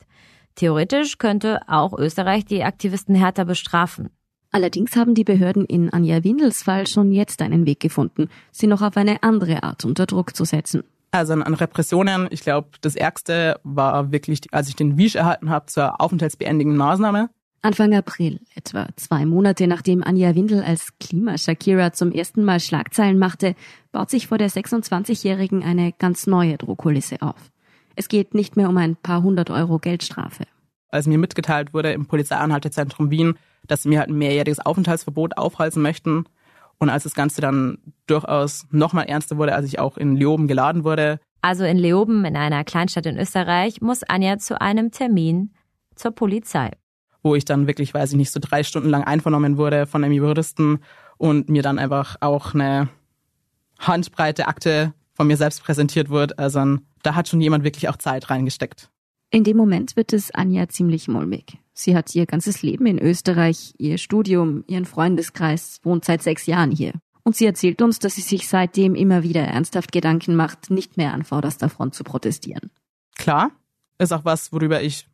Theoretisch 0.59 1.19
könnte 1.19 1.61
auch 1.69 1.97
Österreich 1.97 2.45
die 2.45 2.65
Aktivisten 2.65 3.15
härter 3.15 3.45
bestrafen. 3.45 4.11
Allerdings 4.51 4.97
haben 4.97 5.15
die 5.15 5.23
Behörden 5.23 5.65
in 5.65 5.93
Anja 5.93 6.25
Windels 6.25 6.65
Fall 6.65 6.89
schon 6.89 7.13
jetzt 7.13 7.43
einen 7.43 7.65
Weg 7.65 7.79
gefunden, 7.79 8.29
sie 8.51 8.67
noch 8.67 8.83
auf 8.83 8.97
eine 8.97 9.23
andere 9.23 9.63
Art 9.63 9.85
unter 9.85 10.05
Druck 10.05 10.35
zu 10.35 10.45
setzen. 10.45 10.83
Also 11.13 11.35
an 11.35 11.55
Repressionen, 11.55 12.27
ich 12.33 12.41
glaube, 12.41 12.71
das 12.81 12.97
Ärgste 12.97 13.61
war 13.63 14.11
wirklich, 14.11 14.41
als 14.51 14.69
ich 14.69 14.75
den 14.75 14.99
Wisch 14.99 15.15
erhalten 15.15 15.49
habe 15.49 15.67
zur 15.67 16.01
aufenthaltsbeendigenden 16.01 16.77
Maßnahme. 16.77 17.31
Anfang 17.63 17.95
April, 17.95 18.41
etwa 18.57 18.89
zwei 18.97 19.27
Monate 19.27 19.69
nachdem 19.69 20.03
Anja 20.03 20.35
Windel 20.35 20.65
als 20.65 20.89
Klima-Shakira 20.99 21.93
zum 21.93 22.11
ersten 22.11 22.43
Mal 22.43 22.59
Schlagzeilen 22.59 23.21
machte, 23.21 23.55
baut 23.93 24.11
sich 24.11 24.27
vor 24.27 24.39
der 24.39 24.51
26-Jährigen 24.51 25.63
eine 25.63 25.93
ganz 25.93 26.27
neue 26.27 26.59
Drohkulisse 26.59 27.23
auf. 27.23 27.53
Es 27.99 28.09
geht 28.09 28.33
nicht 28.33 28.57
mehr 28.57 28.69
um 28.69 28.77
ein 28.77 28.95
paar 28.95 29.25
hundert 29.25 29.51
Euro 29.51 29.81
Geldstrafe. 29.81 30.45
Als 30.89 31.09
mir 31.09 31.19
mitgeteilt 31.19 31.75
wurde 31.75 31.91
im 31.91 32.07
Polizeianhaltezentrum 32.07 33.11
Wien, 33.11 33.35
dass 33.67 33.83
sie 33.83 33.89
mir 33.89 33.99
halt 33.99 34.09
ein 34.09 34.17
mehrjähriges 34.17 34.61
Aufenthaltsverbot 34.61 35.37
aufhalsen 35.37 35.83
möchten 35.83 36.25
und 36.79 36.91
als 36.91 37.03
das 37.03 37.15
Ganze 37.17 37.41
dann 37.41 37.79
durchaus 38.07 38.69
nochmal 38.71 39.07
ernster 39.07 39.37
wurde, 39.37 39.53
als 39.53 39.67
ich 39.67 39.81
auch 39.81 39.97
in 39.97 40.15
Leoben 40.15 40.47
geladen 40.47 40.85
wurde. 40.85 41.19
Also 41.43 41.65
in 41.65 41.77
Leoben, 41.77 42.25
in 42.25 42.37
einer 42.37 42.63
Kleinstadt 42.63 43.07
in 43.07 43.19
Österreich, 43.19 43.81
muss 43.81 44.05
Anja 44.05 44.39
zu 44.39 44.61
einem 44.61 44.93
Termin 44.93 45.51
zur 45.97 46.13
Polizei. 46.13 46.71
Wo 47.25 47.35
ich 47.35 47.45
dann 47.45 47.67
wirklich, 47.67 47.93
weiß 47.95 48.13
ich 48.13 48.17
nicht, 48.17 48.31
so 48.31 48.39
drei 48.41 48.63
Stunden 48.63 48.91
lang 48.91 49.03
einvernommen 49.03 49.57
wurde 49.57 49.87
von 49.87 50.05
einem 50.05 50.15
Juristen 50.15 50.79
und 51.17 51.49
mir 51.49 51.63
dann 51.63 51.81
einfach 51.81 52.15
auch 52.21 52.55
eine 52.55 52.91
handbreite 53.81 54.47
Akte 54.47 54.95
von 55.15 55.27
mir 55.27 55.37
selbst 55.37 55.65
präsentiert 55.65 56.11
wird. 56.11 56.39
Also 56.39 56.79
da 57.03 57.15
hat 57.15 57.29
schon 57.29 57.41
jemand 57.41 57.65
wirklich 57.65 57.89
auch 57.89 57.97
Zeit 57.97 58.31
reingesteckt. 58.31 58.91
In 59.31 59.45
dem 59.45 59.57
Moment 59.57 59.97
wird 59.97 60.13
es 60.13 60.31
Anja 60.31 60.69
ziemlich 60.69 61.07
mulmig. 61.09 61.59
Sie 61.75 61.95
hat 61.95 62.15
ihr 62.15 62.27
ganzes 62.27 62.63
Leben 62.63 62.87
in 62.87 62.99
Österreich, 62.99 63.75
ihr 63.79 63.99
Studium, 63.99 64.65
ihren 64.67 64.87
Freundeskreis, 64.87 65.81
wohnt 65.83 66.05
seit 66.05 66.23
sechs 66.23 66.47
Jahren 66.47 66.71
hier. 66.71 66.95
Und 67.23 67.37
sie 67.37 67.45
erzählt 67.45 67.83
uns, 67.83 67.99
dass 67.99 68.15
sie 68.15 68.23
sich 68.23 68.49
seitdem 68.49 68.95
immer 68.95 69.23
wieder 69.23 69.43
ernsthaft 69.43 69.93
Gedanken 69.93 70.35
macht, 70.35 70.71
nicht 70.71 70.97
mehr 70.97 71.13
an 71.13 71.25
vorderster 71.25 71.69
Front 71.69 71.95
zu 71.95 72.05
protestieren. 72.05 72.71
Klar, 73.17 73.51
ist 73.99 74.13
auch 74.13 74.25
was, 74.25 74.51
worüber 74.51 74.83
ich 74.83 75.07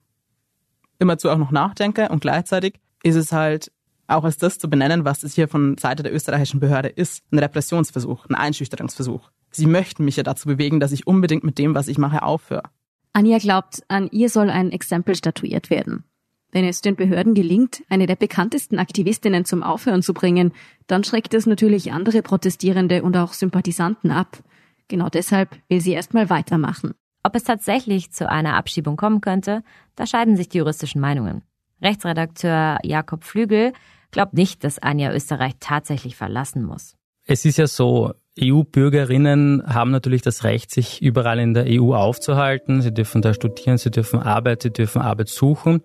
immerzu 1.00 1.28
auch 1.28 1.38
noch 1.38 1.50
nachdenke 1.50 2.08
und 2.08 2.20
gleichzeitig 2.20 2.80
ist 3.02 3.16
es 3.16 3.32
halt 3.32 3.72
auch 4.06 4.24
als 4.24 4.36
das 4.36 4.58
zu 4.58 4.68
benennen, 4.68 5.04
was 5.04 5.22
es 5.22 5.34
hier 5.34 5.48
von 5.48 5.76
Seite 5.78 6.02
der 6.02 6.14
österreichischen 6.14 6.60
Behörde 6.60 6.88
ist. 6.88 7.22
Ein 7.30 7.38
Repressionsversuch, 7.38 8.26
ein 8.26 8.34
Einschüchterungsversuch. 8.34 9.30
Sie 9.54 9.66
möchten 9.66 10.04
mich 10.04 10.16
ja 10.16 10.22
dazu 10.22 10.48
bewegen, 10.48 10.80
dass 10.80 10.92
ich 10.92 11.06
unbedingt 11.06 11.44
mit 11.44 11.58
dem, 11.58 11.74
was 11.74 11.88
ich 11.88 11.98
mache, 11.98 12.22
aufhöre. 12.22 12.64
Anja 13.12 13.38
glaubt, 13.38 13.82
an 13.88 14.08
ihr 14.10 14.28
soll 14.28 14.50
ein 14.50 14.72
Exempel 14.72 15.14
statuiert 15.14 15.70
werden. 15.70 16.04
Wenn 16.50 16.64
es 16.64 16.80
den 16.80 16.96
Behörden 16.96 17.34
gelingt, 17.34 17.82
eine 17.88 18.06
der 18.06 18.16
bekanntesten 18.16 18.78
Aktivistinnen 18.78 19.44
zum 19.44 19.62
Aufhören 19.62 20.02
zu 20.02 20.14
bringen, 20.14 20.52
dann 20.86 21.02
schreckt 21.02 21.34
es 21.34 21.46
natürlich 21.46 21.92
andere 21.92 22.22
Protestierende 22.22 23.02
und 23.02 23.16
auch 23.16 23.32
Sympathisanten 23.32 24.10
ab. 24.10 24.42
Genau 24.88 25.08
deshalb 25.08 25.50
will 25.68 25.80
sie 25.80 25.92
erstmal 25.92 26.30
weitermachen. 26.30 26.94
Ob 27.22 27.34
es 27.34 27.44
tatsächlich 27.44 28.12
zu 28.12 28.28
einer 28.28 28.54
Abschiebung 28.54 28.96
kommen 28.96 29.20
könnte, 29.20 29.62
da 29.96 30.06
scheiden 30.06 30.36
sich 30.36 30.48
die 30.48 30.58
juristischen 30.58 31.00
Meinungen. 31.00 31.42
Rechtsredakteur 31.82 32.78
Jakob 32.82 33.24
Flügel 33.24 33.72
glaubt 34.10 34.34
nicht, 34.34 34.62
dass 34.62 34.78
Anja 34.78 35.12
Österreich 35.12 35.54
tatsächlich 35.58 36.16
verlassen 36.16 36.64
muss. 36.64 36.94
Es 37.26 37.44
ist 37.44 37.58
ja 37.58 37.66
so, 37.66 38.12
EU-Bürgerinnen 38.40 39.62
haben 39.66 39.90
natürlich 39.90 40.22
das 40.22 40.42
Recht, 40.42 40.72
sich 40.72 41.00
überall 41.00 41.38
in 41.38 41.54
der 41.54 41.66
EU 41.68 41.94
aufzuhalten. 41.94 42.82
Sie 42.82 42.92
dürfen 42.92 43.22
da 43.22 43.32
studieren, 43.32 43.78
sie 43.78 43.90
dürfen 43.90 44.20
arbeiten, 44.20 44.62
sie 44.62 44.72
dürfen 44.72 45.02
Arbeit 45.02 45.28
suchen. 45.28 45.82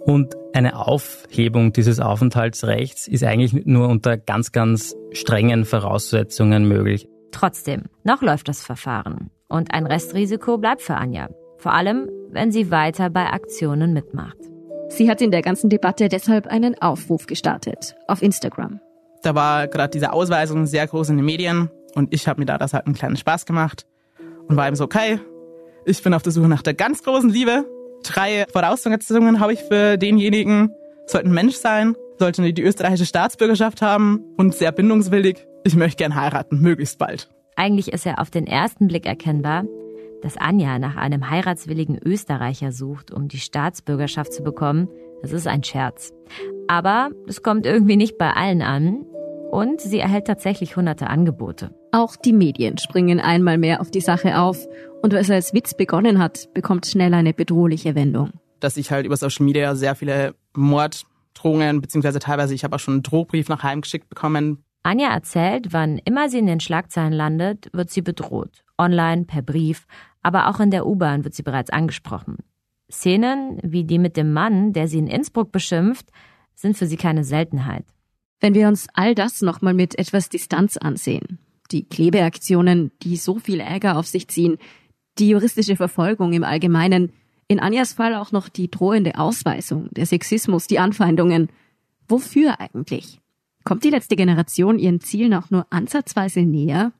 Und 0.00 0.34
eine 0.54 0.76
Aufhebung 0.76 1.72
dieses 1.72 2.00
Aufenthaltsrechts 2.00 3.06
ist 3.06 3.22
eigentlich 3.24 3.52
nur 3.66 3.88
unter 3.88 4.16
ganz, 4.16 4.52
ganz 4.52 4.96
strengen 5.12 5.64
Voraussetzungen 5.64 6.66
möglich. 6.66 7.08
Trotzdem, 7.30 7.84
noch 8.04 8.22
läuft 8.22 8.48
das 8.48 8.64
Verfahren. 8.64 9.30
Und 9.48 9.72
ein 9.72 9.86
Restrisiko 9.86 10.58
bleibt 10.58 10.82
für 10.82 10.96
Anja. 10.96 11.28
Vor 11.58 11.74
allem, 11.74 12.08
wenn 12.30 12.50
sie 12.50 12.70
weiter 12.70 13.10
bei 13.10 13.26
Aktionen 13.26 13.92
mitmacht. 13.92 14.38
Sie 14.88 15.10
hat 15.10 15.20
in 15.20 15.30
der 15.30 15.42
ganzen 15.42 15.68
Debatte 15.68 16.08
deshalb 16.08 16.46
einen 16.46 16.80
Aufruf 16.80 17.26
gestartet 17.26 17.94
auf 18.06 18.22
Instagram. 18.22 18.80
Da 19.22 19.34
war 19.34 19.68
gerade 19.68 19.90
diese 19.90 20.12
Ausweisung 20.12 20.66
sehr 20.66 20.86
groß 20.86 21.10
in 21.10 21.16
den 21.16 21.26
Medien 21.26 21.70
und 21.94 22.14
ich 22.14 22.28
habe 22.28 22.40
mir 22.40 22.46
da 22.46 22.58
das 22.58 22.72
halt 22.72 22.86
einen 22.86 22.94
kleinen 22.94 23.16
Spaß 23.16 23.46
gemacht 23.46 23.86
und 24.46 24.56
war 24.56 24.66
eben 24.66 24.76
so, 24.76 24.84
okay, 24.84 25.18
ich 25.84 26.02
bin 26.02 26.14
auf 26.14 26.22
der 26.22 26.32
Suche 26.32 26.48
nach 26.48 26.62
der 26.62 26.74
ganz 26.74 27.02
großen 27.02 27.30
Liebe. 27.30 27.64
Drei 28.02 28.46
Voraussetzungen 28.52 29.40
habe 29.40 29.54
ich 29.54 29.60
für 29.60 29.96
denjenigen. 29.96 30.72
Sollte 31.06 31.28
ein 31.28 31.34
Mensch 31.34 31.56
sein, 31.56 31.96
sollte 32.18 32.52
die 32.52 32.62
österreichische 32.62 33.06
Staatsbürgerschaft 33.06 33.82
haben 33.82 34.22
und 34.36 34.54
sehr 34.54 34.72
bindungswillig. 34.72 35.46
Ich 35.64 35.74
möchte 35.74 35.96
gern 35.96 36.14
heiraten, 36.14 36.60
möglichst 36.60 36.98
bald. 36.98 37.30
Eigentlich 37.56 37.92
ist 37.92 38.06
er 38.06 38.20
auf 38.20 38.30
den 38.30 38.46
ersten 38.46 38.86
Blick 38.86 39.06
erkennbar, 39.06 39.64
dass 40.22 40.36
Anja 40.36 40.78
nach 40.78 40.96
einem 40.96 41.30
heiratswilligen 41.30 41.98
Österreicher 41.98 42.72
sucht, 42.72 43.12
um 43.12 43.28
die 43.28 43.38
Staatsbürgerschaft 43.38 44.32
zu 44.32 44.42
bekommen. 44.42 44.88
Das 45.22 45.32
ist 45.32 45.46
ein 45.46 45.64
Scherz. 45.64 46.12
Aber 46.68 47.10
es 47.26 47.42
kommt 47.42 47.66
irgendwie 47.66 47.96
nicht 47.96 48.18
bei 48.18 48.32
allen 48.32 48.62
an. 48.62 49.04
Und 49.50 49.80
sie 49.80 49.98
erhält 49.98 50.26
tatsächlich 50.26 50.76
hunderte 50.76 51.06
Angebote. 51.06 51.74
Auch 51.90 52.16
die 52.16 52.34
Medien 52.34 52.76
springen 52.76 53.18
einmal 53.18 53.56
mehr 53.56 53.80
auf 53.80 53.90
die 53.90 54.02
Sache 54.02 54.38
auf. 54.38 54.66
Und 55.02 55.14
was 55.14 55.30
als 55.30 55.54
Witz 55.54 55.74
begonnen 55.74 56.18
hat, 56.18 56.52
bekommt 56.52 56.86
schnell 56.86 57.14
eine 57.14 57.32
bedrohliche 57.32 57.94
Wendung. 57.94 58.32
Dass 58.60 58.76
ich 58.76 58.90
halt 58.90 59.06
über 59.06 59.16
Social 59.16 59.46
Media 59.46 59.74
sehr 59.74 59.94
viele 59.94 60.34
Morddrohungen, 60.54 61.80
beziehungsweise 61.80 62.18
teilweise 62.18 62.54
ich 62.54 62.62
habe 62.62 62.76
auch 62.76 62.80
schon 62.80 62.94
einen 62.94 63.02
Drohbrief 63.02 63.48
nach 63.48 63.62
Heim 63.62 63.80
geschickt 63.80 64.10
bekommen. 64.10 64.64
Anja 64.82 65.08
erzählt, 65.08 65.72
wann 65.72 65.98
immer 66.04 66.28
sie 66.28 66.38
in 66.38 66.46
den 66.46 66.60
Schlagzeilen 66.60 67.12
landet, 67.12 67.70
wird 67.72 67.90
sie 67.90 68.02
bedroht. 68.02 68.64
Online, 68.76 69.24
per 69.24 69.42
Brief, 69.42 69.86
aber 70.22 70.48
auch 70.48 70.60
in 70.60 70.70
der 70.70 70.86
U-Bahn 70.86 71.24
wird 71.24 71.34
sie 71.34 71.42
bereits 71.42 71.70
angesprochen. 71.70 72.36
Szenen 72.90 73.58
wie 73.62 73.84
die 73.84 73.98
mit 73.98 74.16
dem 74.16 74.32
Mann, 74.32 74.72
der 74.72 74.88
sie 74.88 74.98
in 74.98 75.06
Innsbruck 75.06 75.52
beschimpft, 75.52 76.06
sind 76.54 76.76
für 76.76 76.86
sie 76.86 76.96
keine 76.96 77.24
Seltenheit. 77.24 77.84
Wenn 78.40 78.54
wir 78.54 78.68
uns 78.68 78.86
all 78.94 79.14
das 79.14 79.42
nochmal 79.42 79.74
mit 79.74 79.98
etwas 79.98 80.28
Distanz 80.28 80.76
ansehen, 80.76 81.38
die 81.70 81.84
Klebeaktionen, 81.84 82.92
die 83.02 83.16
so 83.16 83.38
viel 83.38 83.60
Ärger 83.60 83.98
auf 83.98 84.06
sich 84.06 84.28
ziehen, 84.28 84.58
die 85.18 85.28
juristische 85.30 85.76
Verfolgung 85.76 86.32
im 86.32 86.44
Allgemeinen, 86.44 87.12
in 87.48 87.60
Anjas 87.60 87.94
Fall 87.94 88.14
auch 88.14 88.30
noch 88.30 88.48
die 88.48 88.70
drohende 88.70 89.18
Ausweisung, 89.18 89.88
der 89.90 90.06
Sexismus, 90.06 90.66
die 90.66 90.78
Anfeindungen. 90.78 91.48
Wofür 92.06 92.60
eigentlich? 92.60 93.20
Kommt 93.64 93.84
die 93.84 93.90
letzte 93.90 94.16
Generation 94.16 94.78
ihren 94.78 95.00
Zielen 95.00 95.34
auch 95.34 95.50
nur 95.50 95.66
ansatzweise 95.70 96.40
näher? 96.40 96.92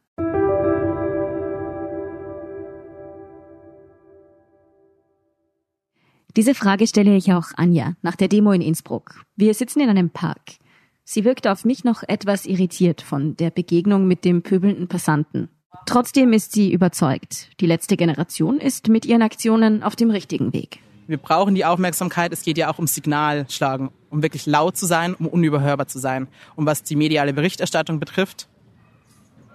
Diese 6.39 6.55
Frage 6.55 6.87
stelle 6.87 7.17
ich 7.17 7.33
auch 7.33 7.47
Anja 7.57 7.95
nach 8.01 8.15
der 8.15 8.29
Demo 8.29 8.53
in 8.53 8.63
Innsbruck. 8.63 9.25
Wir 9.35 9.55
sitzen 9.55 9.81
in 9.81 9.89
einem 9.89 10.09
Park. 10.09 10.53
Sie 11.03 11.25
wirkte 11.25 11.51
auf 11.51 11.65
mich 11.65 11.83
noch 11.83 12.05
etwas 12.07 12.47
irritiert 12.47 13.03
von 13.03 13.37
der 13.37 13.51
Begegnung 13.51 14.07
mit 14.07 14.25
dem 14.25 14.43
pöbelnden 14.43 14.87
Passanten. 14.87 15.49
Trotzdem 15.85 16.33
ist 16.33 16.53
sie 16.53 16.73
überzeugt, 16.73 17.51
die 17.59 17.67
letzte 17.67 17.97
Generation 17.97 18.61
ist 18.61 18.87
mit 18.87 19.05
ihren 19.05 19.23
Aktionen 19.23 19.83
auf 19.83 19.97
dem 19.97 20.13
richtigen 20.13 20.53
Weg. 20.53 20.79
Wir 21.09 21.19
brauchen 21.19 21.57
die 21.57 21.65
Aufmerksamkeit. 21.65 22.33
Es 22.33 22.43
geht 22.43 22.57
ja 22.57 22.71
auch 22.71 22.79
um 22.79 22.87
Signalschlagen, 22.87 23.91
um 24.09 24.23
wirklich 24.23 24.47
laut 24.47 24.77
zu 24.77 24.87
sein, 24.87 25.17
um 25.17 25.27
unüberhörbar 25.27 25.89
zu 25.89 25.99
sein. 25.99 26.29
Und 26.55 26.67
was 26.67 26.85
die 26.85 26.95
mediale 26.95 27.33
Berichterstattung 27.33 27.99
betrifft, 27.99 28.47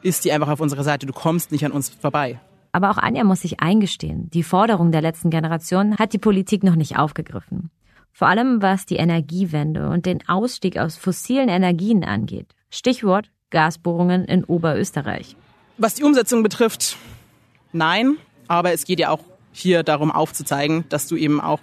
ist 0.01 0.25
die 0.25 0.33
einfach 0.33 0.49
auf 0.49 0.59
unserer 0.59 0.83
Seite. 0.83 1.05
Du 1.05 1.13
kommst 1.13 1.53
nicht 1.53 1.63
an 1.63 1.71
uns 1.71 1.87
vorbei. 1.87 2.41
Aber 2.73 2.89
auch 2.89 2.97
Anja 2.97 3.23
muss 3.23 3.41
sich 3.41 3.61
eingestehen, 3.61 4.29
die 4.31 4.43
Forderung 4.43 4.91
der 4.91 5.01
letzten 5.01 5.29
Generation 5.29 5.97
hat 5.97 6.11
die 6.11 6.17
Politik 6.17 6.63
noch 6.63 6.75
nicht 6.75 6.97
aufgegriffen. 6.97 7.69
Vor 8.11 8.27
allem 8.27 8.61
was 8.61 8.85
die 8.85 8.95
Energiewende 8.95 9.89
und 9.89 10.07
den 10.07 10.27
Ausstieg 10.27 10.77
aus 10.77 10.97
fossilen 10.97 11.49
Energien 11.49 12.03
angeht. 12.03 12.55
Stichwort 12.71 13.29
Gasbohrungen 13.51 14.25
in 14.25 14.43
Oberösterreich. 14.43 15.35
Was 15.77 15.93
die 15.93 16.03
Umsetzung 16.03 16.41
betrifft, 16.41 16.97
nein. 17.71 18.17
Aber 18.47 18.73
es 18.73 18.85
geht 18.85 18.99
ja 18.99 19.09
auch 19.09 19.23
hier 19.51 19.83
darum 19.83 20.11
aufzuzeigen, 20.11 20.85
dass 20.89 21.07
du 21.07 21.15
eben 21.15 21.39
auch 21.39 21.59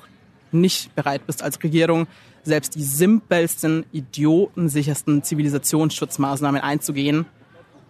nicht 0.52 0.94
bereit 0.94 1.26
bist 1.26 1.42
als 1.42 1.62
Regierung, 1.62 2.06
selbst 2.44 2.74
die 2.76 2.82
simpelsten, 2.82 3.84
idiotensichersten 3.92 5.22
Zivilisationsschutzmaßnahmen 5.22 6.60
einzugehen, 6.60 7.26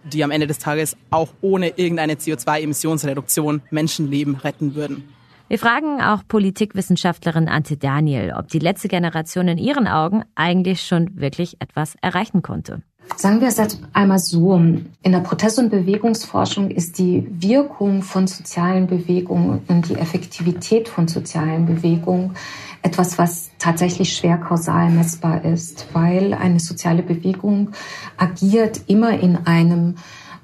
die 0.03 0.23
am 0.23 0.31
Ende 0.31 0.47
des 0.47 0.59
Tages 0.59 0.95
auch 1.09 1.29
ohne 1.41 1.69
irgendeine 1.77 2.13
CO2-Emissionsreduktion 2.13 3.61
Menschenleben 3.69 4.35
retten 4.35 4.75
würden. 4.75 5.09
Wir 5.47 5.59
fragen 5.59 6.01
auch 6.01 6.21
Politikwissenschaftlerin 6.27 7.49
Ante 7.49 7.75
Daniel, 7.75 8.33
ob 8.37 8.47
die 8.47 8.59
letzte 8.59 8.87
Generation 8.87 9.49
in 9.49 9.57
ihren 9.57 9.85
Augen 9.85 10.23
eigentlich 10.33 10.81
schon 10.81 11.19
wirklich 11.19 11.57
etwas 11.59 11.95
erreichen 12.01 12.41
konnte. 12.41 12.83
Sagen 13.17 13.41
wir 13.41 13.49
es 13.49 13.57
jetzt 13.57 13.81
einmal 13.91 14.19
so. 14.19 14.55
In 14.55 14.91
der 15.03 15.19
Protest- 15.19 15.59
und 15.59 15.69
Bewegungsforschung 15.69 16.71
ist 16.71 16.97
die 16.97 17.27
Wirkung 17.29 18.01
von 18.01 18.27
sozialen 18.27 18.87
Bewegungen 18.87 19.61
und 19.67 19.89
die 19.89 19.95
Effektivität 19.95 20.87
von 20.87 21.07
sozialen 21.07 21.65
Bewegungen 21.65 22.35
etwas, 22.81 23.17
was 23.17 23.51
tatsächlich 23.59 24.15
schwer 24.15 24.37
kausal 24.37 24.89
messbar 24.89 25.45
ist, 25.45 25.87
weil 25.93 26.33
eine 26.33 26.59
soziale 26.59 27.03
Bewegung 27.03 27.71
agiert 28.17 28.81
immer 28.87 29.19
in 29.19 29.37
einem 29.45 29.95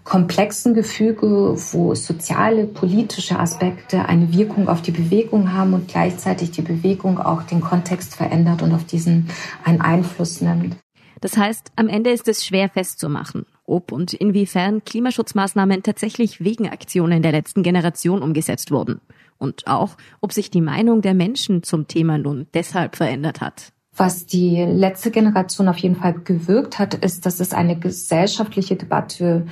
komplexen 0.04 0.74
Gefüge, 0.74 1.56
wo 1.74 1.94
soziale, 1.94 2.66
politische 2.66 3.38
Aspekte 3.40 4.06
eine 4.06 4.32
Wirkung 4.32 4.70
auf 4.70 4.82
die 4.82 4.92
Bewegung 4.92 5.52
haben 5.52 5.74
und 5.74 5.90
gleichzeitig 5.90 6.52
die 6.52 6.62
Bewegung 6.62 7.20
auch 7.20 7.44
den 7.44 7.60
Kontext 7.60 8.16
verändert 8.16 8.62
und 8.62 8.74
auf 8.74 8.86
diesen 8.86 9.30
einen 9.66 9.82
Einfluss 9.82 10.40
nimmt. 10.40 10.78
Das 11.20 11.36
heißt, 11.36 11.72
am 11.76 11.90
Ende 11.90 12.12
ist 12.12 12.28
es 12.28 12.46
schwer 12.46 12.70
festzumachen, 12.70 13.46
ob 13.66 13.92
und 13.92 14.14
inwiefern 14.14 14.86
Klimaschutzmaßnahmen 14.86 15.84
tatsächlich 15.84 16.42
wegen 16.42 16.70
Aktionen 16.70 17.22
der 17.22 17.34
letzten 17.34 17.64
Generation 17.64 18.22
umgesetzt 18.22 18.72
wurden. 18.72 19.02
Und 19.38 19.68
auch, 19.68 19.98
ob 20.22 20.34
sich 20.34 20.50
die 20.50 20.62
Meinung 20.62 21.02
der 21.02 21.14
Menschen 21.14 21.64
zum 21.64 21.88
Thema 21.88 22.18
nun 22.18 22.48
deshalb 22.54 22.96
verändert 22.96 23.42
hat. 23.42 23.72
Was 23.96 24.26
die 24.26 24.64
letzte 24.64 25.10
Generation 25.10 25.68
auf 25.68 25.78
jeden 25.78 25.96
Fall 25.96 26.14
gewirkt 26.14 26.78
hat, 26.78 26.94
ist, 26.94 27.26
dass 27.26 27.40
es 27.40 27.54
eine 27.54 27.80
gesellschaftliche 27.80 28.76
Debatte 28.76 29.48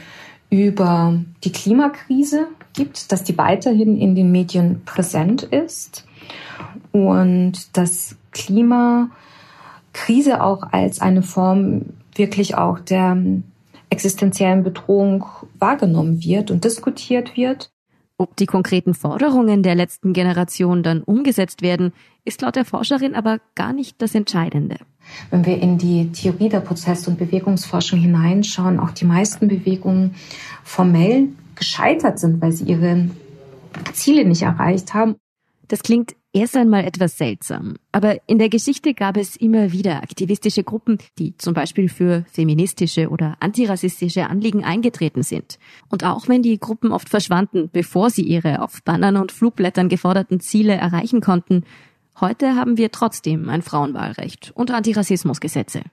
über 0.51 1.19
die 1.43 1.51
Klimakrise 1.51 2.47
gibt, 2.73 3.11
dass 3.11 3.23
die 3.23 3.37
weiterhin 3.37 3.97
in 3.97 4.15
den 4.15 4.31
Medien 4.31 4.83
präsent 4.85 5.43
ist 5.43 6.05
und 6.91 7.75
dass 7.75 8.15
Klimakrise 8.31 9.09
auch 10.41 10.63
als 10.71 11.01
eine 11.01 11.23
Form 11.23 11.93
wirklich 12.15 12.55
auch 12.55 12.79
der 12.79 13.17
existenziellen 13.89 14.63
Bedrohung 14.63 15.25
wahrgenommen 15.57 16.23
wird 16.23 16.51
und 16.51 16.63
diskutiert 16.63 17.35
wird. 17.35 17.71
Ob 18.17 18.37
die 18.37 18.45
konkreten 18.45 18.93
Forderungen 18.93 19.61
der 19.61 19.75
letzten 19.75 20.13
Generation 20.13 20.83
dann 20.83 21.03
umgesetzt 21.03 21.61
werden, 21.61 21.91
ist 22.23 22.41
laut 22.41 22.55
der 22.55 22.63
Forscherin 22.63 23.13
aber 23.13 23.39
gar 23.55 23.73
nicht 23.73 24.01
das 24.01 24.15
Entscheidende. 24.15 24.77
Wenn 25.29 25.45
wir 25.45 25.61
in 25.61 25.77
die 25.77 26.11
Theorie 26.11 26.49
der 26.49 26.61
Prozess- 26.61 27.07
und 27.07 27.19
Bewegungsforschung 27.19 27.99
hineinschauen, 27.99 28.79
auch 28.79 28.91
die 28.91 29.05
meisten 29.05 29.49
Bewegungen 29.49 30.15
formell 30.63 31.27
gescheitert 31.55 32.19
sind, 32.19 32.41
weil 32.41 32.53
sie 32.53 32.65
ihre 32.65 33.09
Ziele 33.93 34.25
nicht 34.25 34.43
erreicht 34.43 34.93
haben. 34.93 35.15
Das 35.67 35.83
klingt 35.83 36.15
erst 36.35 36.57
einmal 36.57 36.83
etwas 36.83 37.17
seltsam. 37.17 37.77
Aber 37.93 38.17
in 38.27 38.37
der 38.37 38.49
Geschichte 38.49 38.93
gab 38.93 39.15
es 39.15 39.37
immer 39.37 39.71
wieder 39.71 40.03
aktivistische 40.03 40.63
Gruppen, 40.63 40.97
die 41.17 41.35
zum 41.37 41.53
Beispiel 41.53 41.87
für 41.87 42.25
feministische 42.31 43.09
oder 43.09 43.37
antirassistische 43.39 44.29
Anliegen 44.29 44.63
eingetreten 44.63 45.23
sind. 45.23 45.57
Und 45.89 46.03
auch 46.03 46.27
wenn 46.27 46.43
die 46.43 46.59
Gruppen 46.59 46.91
oft 46.91 47.09
verschwanden, 47.09 47.69
bevor 47.71 48.09
sie 48.09 48.23
ihre 48.23 48.61
auf 48.61 48.83
Bannern 48.83 49.15
und 49.15 49.31
Flugblättern 49.31 49.87
geforderten 49.87 50.41
Ziele 50.41 50.73
erreichen 50.73 51.21
konnten, 51.21 51.63
heute 52.19 52.55
haben 52.55 52.77
wir 52.77 52.91
trotzdem 52.91 53.47
ein 53.49 53.61
Frauenwahlrecht 53.61 54.51
und 54.55 54.71
Antirassismusgesetze. 54.71 55.83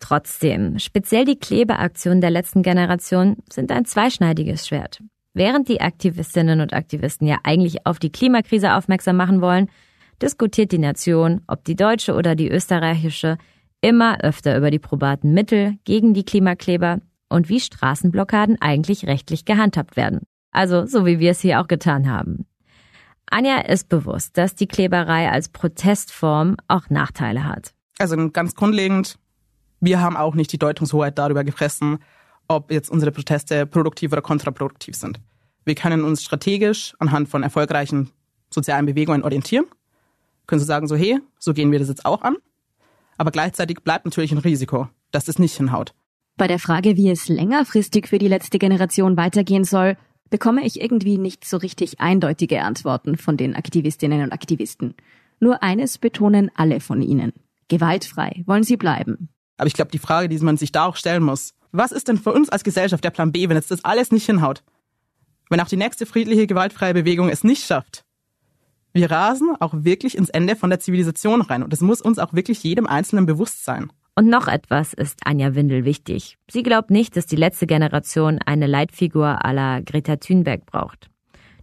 Trotzdem, 0.00 0.78
speziell 0.78 1.24
die 1.24 1.36
Klebeaktionen 1.36 2.20
der 2.20 2.30
letzten 2.30 2.62
Generation 2.62 3.38
sind 3.50 3.72
ein 3.72 3.86
zweischneidiges 3.86 4.68
Schwert. 4.68 5.02
Während 5.38 5.68
die 5.68 5.80
Aktivistinnen 5.80 6.60
und 6.60 6.72
Aktivisten 6.72 7.28
ja 7.28 7.38
eigentlich 7.44 7.86
auf 7.86 8.00
die 8.00 8.10
Klimakrise 8.10 8.74
aufmerksam 8.74 9.16
machen 9.16 9.40
wollen, 9.40 9.70
diskutiert 10.20 10.72
die 10.72 10.78
Nation, 10.78 11.42
ob 11.46 11.62
die 11.62 11.76
deutsche 11.76 12.16
oder 12.16 12.34
die 12.34 12.50
österreichische, 12.50 13.38
immer 13.80 14.18
öfter 14.24 14.56
über 14.56 14.72
die 14.72 14.80
probaten 14.80 15.32
Mittel 15.34 15.78
gegen 15.84 16.12
die 16.12 16.24
Klimakleber 16.24 16.98
und 17.28 17.48
wie 17.48 17.60
Straßenblockaden 17.60 18.60
eigentlich 18.60 19.06
rechtlich 19.06 19.44
gehandhabt 19.44 19.96
werden. 19.96 20.22
Also 20.50 20.86
so 20.86 21.06
wie 21.06 21.20
wir 21.20 21.30
es 21.30 21.40
hier 21.40 21.60
auch 21.60 21.68
getan 21.68 22.10
haben. 22.10 22.44
Anja 23.30 23.58
ist 23.58 23.88
bewusst, 23.88 24.36
dass 24.38 24.56
die 24.56 24.66
Kleberei 24.66 25.30
als 25.30 25.50
Protestform 25.50 26.56
auch 26.66 26.90
Nachteile 26.90 27.44
hat. 27.44 27.74
Also 28.00 28.16
ganz 28.30 28.56
grundlegend, 28.56 29.20
wir 29.78 30.00
haben 30.00 30.16
auch 30.16 30.34
nicht 30.34 30.52
die 30.52 30.58
Deutungshoheit 30.58 31.16
darüber 31.16 31.44
gefressen, 31.44 31.98
ob 32.48 32.72
jetzt 32.72 32.90
unsere 32.90 33.12
Proteste 33.12 33.66
produktiv 33.66 34.10
oder 34.10 34.22
kontraproduktiv 34.22 34.96
sind. 34.96 35.20
Wir 35.68 35.74
können 35.74 36.02
uns 36.02 36.22
strategisch 36.22 36.94
anhand 36.98 37.28
von 37.28 37.42
erfolgreichen 37.42 38.08
sozialen 38.48 38.86
Bewegungen 38.86 39.22
orientieren, 39.22 39.66
können 40.46 40.60
so 40.60 40.64
sagen, 40.64 40.88
so 40.88 40.96
hey, 40.96 41.18
so 41.38 41.52
gehen 41.52 41.70
wir 41.70 41.78
das 41.78 41.88
jetzt 41.88 42.06
auch 42.06 42.22
an. 42.22 42.36
Aber 43.18 43.30
gleichzeitig 43.30 43.80
bleibt 43.84 44.06
natürlich 44.06 44.32
ein 44.32 44.38
Risiko, 44.38 44.88
dass 45.10 45.26
das 45.26 45.38
nicht 45.38 45.54
hinhaut. 45.54 45.92
Bei 46.38 46.46
der 46.46 46.58
Frage, 46.58 46.96
wie 46.96 47.10
es 47.10 47.28
längerfristig 47.28 48.08
für 48.08 48.18
die 48.18 48.28
letzte 48.28 48.58
Generation 48.58 49.18
weitergehen 49.18 49.64
soll, 49.64 49.98
bekomme 50.30 50.64
ich 50.64 50.80
irgendwie 50.80 51.18
nicht 51.18 51.44
so 51.44 51.58
richtig 51.58 52.00
eindeutige 52.00 52.62
Antworten 52.62 53.18
von 53.18 53.36
den 53.36 53.54
Aktivistinnen 53.54 54.22
und 54.22 54.32
Aktivisten. 54.32 54.94
Nur 55.38 55.62
eines 55.62 55.98
betonen 55.98 56.50
alle 56.54 56.80
von 56.80 57.02
ihnen. 57.02 57.34
Gewaltfrei 57.68 58.42
wollen 58.46 58.62
sie 58.62 58.78
bleiben. 58.78 59.28
Aber 59.58 59.66
ich 59.66 59.74
glaube, 59.74 59.90
die 59.90 59.98
Frage, 59.98 60.30
die 60.30 60.38
man 60.38 60.56
sich 60.56 60.72
da 60.72 60.86
auch 60.86 60.96
stellen 60.96 61.24
muss, 61.24 61.52
was 61.72 61.92
ist 61.92 62.08
denn 62.08 62.16
für 62.16 62.32
uns 62.32 62.48
als 62.48 62.64
Gesellschaft 62.64 63.04
der 63.04 63.10
Plan 63.10 63.32
B, 63.32 63.50
wenn 63.50 63.56
jetzt 63.58 63.70
das 63.70 63.84
alles 63.84 64.12
nicht 64.12 64.24
hinhaut? 64.24 64.62
Wenn 65.50 65.60
auch 65.60 65.68
die 65.68 65.76
nächste 65.76 66.06
friedliche, 66.06 66.46
gewaltfreie 66.46 66.94
Bewegung 66.94 67.28
es 67.28 67.44
nicht 67.44 67.64
schafft? 67.64 68.04
Wir 68.92 69.10
rasen 69.10 69.54
auch 69.60 69.74
wirklich 69.74 70.16
ins 70.16 70.30
Ende 70.30 70.56
von 70.56 70.70
der 70.70 70.80
Zivilisation 70.80 71.42
rein 71.42 71.62
und 71.62 71.72
es 71.72 71.80
muss 71.80 72.00
uns 72.00 72.18
auch 72.18 72.32
wirklich 72.32 72.62
jedem 72.62 72.86
Einzelnen 72.86 73.26
bewusst 73.26 73.64
sein. 73.64 73.90
Und 74.14 74.28
noch 74.28 74.48
etwas 74.48 74.94
ist 74.94 75.20
Anja 75.24 75.54
Windel 75.54 75.84
wichtig. 75.84 76.38
Sie 76.50 76.64
glaubt 76.64 76.90
nicht, 76.90 77.16
dass 77.16 77.26
die 77.26 77.36
letzte 77.36 77.66
Generation 77.66 78.40
eine 78.44 78.66
Leitfigur 78.66 79.44
à 79.44 79.52
la 79.52 79.80
Greta 79.80 80.16
Thunberg 80.16 80.66
braucht. 80.66 81.08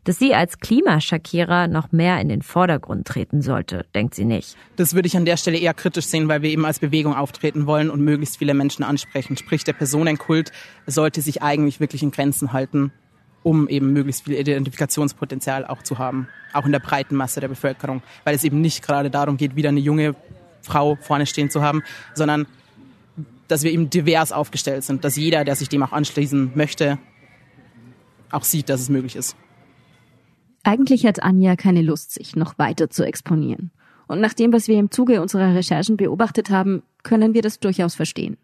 Dass 0.06 0.20
sie 0.20 0.36
als 0.36 0.60
Klimaschakierer 0.60 1.68
noch 1.68 1.92
mehr 1.92 2.22
in 2.22 2.30
den 2.30 2.44
Vordergrund 2.44 3.08
treten 3.08 3.42
sollte, 3.42 3.86
denkt 3.96 4.14
sie 4.14 4.24
nicht. 4.24 4.56
Das 4.76 4.94
würde 4.94 5.08
ich 5.08 5.18
an 5.18 5.26
der 5.26 5.36
Stelle 5.36 5.58
eher 5.58 5.74
kritisch 5.74 6.06
sehen, 6.06 6.28
weil 6.28 6.44
wir 6.44 6.50
eben 6.52 6.64
als 6.64 6.80
Bewegung 6.80 7.16
auftreten 7.16 7.66
wollen 7.66 7.90
und 7.90 8.02
möglichst 8.02 8.38
viele 8.38 8.54
Menschen 8.54 8.84
ansprechen. 8.84 9.36
Sprich, 9.36 9.64
der 9.64 9.74
Personenkult 9.74 10.52
sollte 10.86 11.22
sich 11.22 11.42
eigentlich 11.42 11.80
wirklich 11.80 12.04
in 12.04 12.12
Grenzen 12.12 12.54
halten, 12.54 12.94
um 13.46 13.68
eben 13.68 13.93
möglichst 13.93 14.24
viel 14.24 14.34
Identifikationspotenzial 14.34 15.68
auch 15.68 15.84
zu 15.84 16.00
haben. 16.00 16.28
Auch 16.52 16.66
in 16.66 16.72
der 16.72 16.80
breiten 16.80 17.16
Masse 17.16 17.39
der 17.39 17.48
Bevölkerung. 17.48 18.02
Weil 18.24 18.34
es 18.34 18.43
eben 18.43 18.60
nicht 18.60 18.82
gerade 18.82 19.12
darum 19.12 19.38
geht, 19.38 19.56
wieder 19.56 19.70
eine 19.70 19.80
junge 19.80 20.16
Frau 20.62 20.98
vorne 21.00 21.28
stehen 21.28 21.52
zu 21.52 21.62
haben, 21.62 21.84
sondern 22.16 22.48
dass 23.48 23.62
wir 23.62 23.72
eben 23.72 23.91
divers 23.91 24.32
aufgestellt 24.32 24.84
sind, 24.84 25.04
dass 25.04 25.16
jeder, 25.16 25.46
der 25.46 25.56
sich 25.56 25.70
dem 25.70 25.84
auch 25.84 25.91
anschließen 25.91 26.54
möchte, 26.56 26.98
auch 28.32 28.43
sieht, 28.43 28.68
dass 28.68 28.82
es 28.82 28.89
möglich 28.89 29.16
ist. 29.16 29.36
Eigentlich 30.64 31.06
hat 31.06 31.22
Anja 31.22 31.56
keine 31.56 31.84
Lust, 31.84 32.14
sich 32.14 32.36
noch 32.36 32.58
weiter 32.58 32.89
zu 32.89 33.04
exponieren. 33.04 33.70
Und 34.08 34.22
nach 34.22 34.34
dem, 34.34 34.54
was 34.54 34.68
wir 34.68 34.80
im 34.80 34.89
Zuge 34.89 35.22
unserer 35.22 35.54
Recherchen 35.54 35.98
beobachtet 35.98 36.50
haben, 36.50 36.82
können 37.04 37.36
wir 37.36 37.43
das 37.43 37.60
durchaus 37.60 37.93
verstehen. 37.93 38.38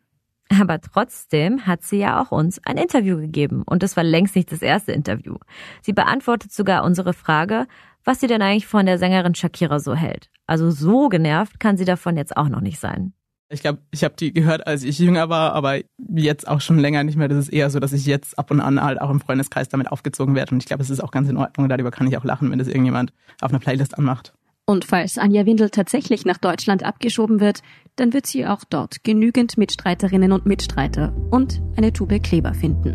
Aber 0.60 0.82
trotzdem 0.82 1.66
hat 1.66 1.84
sie 1.84 2.00
ja 2.00 2.22
auch 2.22 2.32
uns 2.32 2.60
ein 2.66 2.78
Interview 2.78 3.18
gegeben. 3.18 3.64
Und 3.64 3.84
das 3.84 3.96
war 3.96 4.04
längst 4.04 4.36
nicht 4.36 4.52
das 4.52 4.62
erste 4.62 4.92
Interview. 4.92 5.38
Sie 5.82 5.94
beantwortet 5.94 6.52
sogar 6.52 6.84
unsere 6.84 7.14
Frage, 7.14 7.68
was 8.04 8.20
sie 8.20 8.28
denn 8.28 8.42
eigentlich 8.42 8.68
von 8.68 8.86
der 8.86 8.98
Sängerin 8.98 9.36
Shakira 9.36 9.80
so 9.80 9.96
hält. 9.96 10.30
Also 10.48 10.72
so 10.72 11.10
genervt 11.10 11.60
kann 11.60 11.78
sie 11.78 11.86
davon 11.86 12.18
jetzt 12.18 12.36
auch 12.36 12.50
noch 12.50 12.62
nicht 12.62 12.80
sein. 12.80 13.14
Ich 13.50 13.62
glaube, 13.62 13.80
ich 13.92 14.06
habe 14.06 14.16
die 14.18 14.34
gehört, 14.34 14.66
als 14.66 14.84
ich 14.84 14.98
jünger 14.98 15.28
war, 15.28 15.54
aber 15.54 15.80
jetzt 15.98 16.48
auch 16.48 16.62
schon 16.62 16.80
länger 16.80 17.04
nicht 17.04 17.18
mehr. 17.18 17.28
Das 17.28 17.38
ist 17.38 17.50
eher 17.50 17.70
so, 17.70 17.80
dass 17.80 17.92
ich 17.92 18.06
jetzt 18.06 18.40
ab 18.40 18.50
und 18.50 18.62
an 18.62 18.82
halt 18.82 19.02
auch 19.02 19.10
im 19.10 19.20
Freundeskreis 19.20 19.68
damit 19.68 19.92
aufgezogen 19.92 20.36
werde. 20.36 20.54
Und 20.54 20.64
ich 20.64 20.68
glaube, 20.68 20.82
es 20.84 20.90
ist 20.90 21.02
auch 21.02 21.12
ganz 21.12 21.30
in 21.30 21.36
Ordnung. 21.36 21.68
Darüber 21.68 21.92
kann 21.92 22.08
ich 22.08 22.18
auch 22.18 22.24
lachen, 22.24 22.50
wenn 22.50 22.60
das 22.60 22.70
irgendjemand 22.70 23.12
auf 23.42 23.52
einer 23.52 23.60
Playlist 23.60 23.98
anmacht. 23.98 24.34
Und 24.72 24.86
falls 24.86 25.18
Anja 25.18 25.46
Windel 25.46 25.70
tatsächlich 25.70 26.24
nach 26.24 26.38
Deutschland 26.38 26.84
abgeschoben 26.86 27.42
wird, 27.42 27.60
dann 27.98 28.14
wird 28.14 28.26
sie 28.26 28.48
auch 28.48 28.64
dort 28.64 29.04
genügend 29.04 29.58
Mitstreiterinnen 29.58 30.32
und 30.32 30.46
Mitstreiter 30.46 31.14
und 31.30 31.62
eine 31.76 31.92
Tube 31.92 32.24
Kleber 32.24 32.54
finden. 32.54 32.94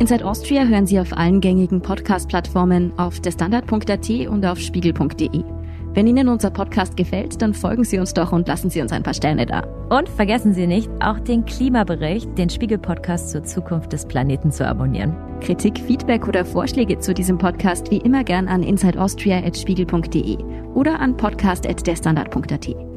Inside 0.00 0.24
Austria 0.24 0.64
hören 0.64 0.86
Sie 0.86 0.98
auf 0.98 1.12
allen 1.12 1.42
gängigen 1.42 1.82
Podcast-Plattformen, 1.82 2.98
auf 2.98 3.20
derstandard.at 3.20 4.08
und 4.28 4.46
auf 4.46 4.58
spiegel.de. 4.58 5.57
Wenn 5.94 6.06
Ihnen 6.06 6.28
unser 6.28 6.50
Podcast 6.50 6.96
gefällt, 6.96 7.40
dann 7.42 7.54
folgen 7.54 7.84
Sie 7.84 7.98
uns 7.98 8.14
doch 8.14 8.32
und 8.32 8.46
lassen 8.46 8.70
Sie 8.70 8.80
uns 8.80 8.92
ein 8.92 9.02
paar 9.02 9.14
Sterne 9.14 9.46
da. 9.46 9.62
Und 9.90 10.08
vergessen 10.08 10.52
Sie 10.52 10.66
nicht, 10.66 10.90
auch 11.00 11.18
den 11.18 11.44
Klimabericht, 11.44 12.36
den 12.36 12.50
Spiegel-Podcast 12.50 13.30
zur 13.30 13.42
Zukunft 13.42 13.92
des 13.92 14.06
Planeten 14.06 14.50
zu 14.50 14.66
abonnieren. 14.66 15.16
Kritik, 15.40 15.78
Feedback 15.78 16.28
oder 16.28 16.44
Vorschläge 16.44 16.98
zu 16.98 17.14
diesem 17.14 17.38
Podcast 17.38 17.90
wie 17.90 17.98
immer 17.98 18.24
gern 18.24 18.48
an 18.48 18.62
insideaustria.spiegel.de 18.62 20.38
oder 20.74 21.00
an 21.00 21.16
podcast.derstandard.at. 21.16 22.87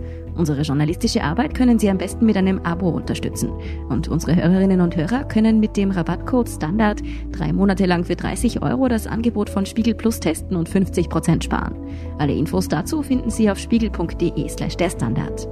Unsere 0.42 0.64
journalistische 0.64 1.24
Arbeit 1.24 1.54
können 1.54 1.78
Sie 1.78 1.88
am 1.88 2.00
besten 2.00 2.26
mit 2.26 2.36
einem 2.36 2.62
Abo 2.64 2.90
unterstützen. 2.90 3.52
Und 3.90 4.08
unsere 4.08 4.36
Hörerinnen 4.36 4.82
und 4.82 4.96
Hörer 4.96 5.24
können 5.26 5.60
mit 5.60 5.78
dem 5.78 5.92
Rabattcode 5.92 6.50
Standard 6.50 7.00
drei 7.32 7.54
Monate 7.54 7.86
lang 7.86 8.06
für 8.06 8.16
30 8.16 8.64
Euro 8.64 8.88
das 8.88 9.06
Angebot 9.06 9.52
von 9.52 9.68
Spiegel 9.68 9.94
Plus 9.94 10.20
testen 10.20 10.58
und 10.58 10.68
50 10.68 11.10
Prozent 11.10 11.44
sparen. 11.44 11.76
Alle 12.18 12.34
Infos 12.34 12.68
dazu 12.68 13.04
finden 13.04 13.30
Sie 13.30 13.52
auf 13.52 13.60
spiegel.de 13.60 14.50
slash 14.50 14.78
der 14.78 14.90
Standard. 14.90 15.48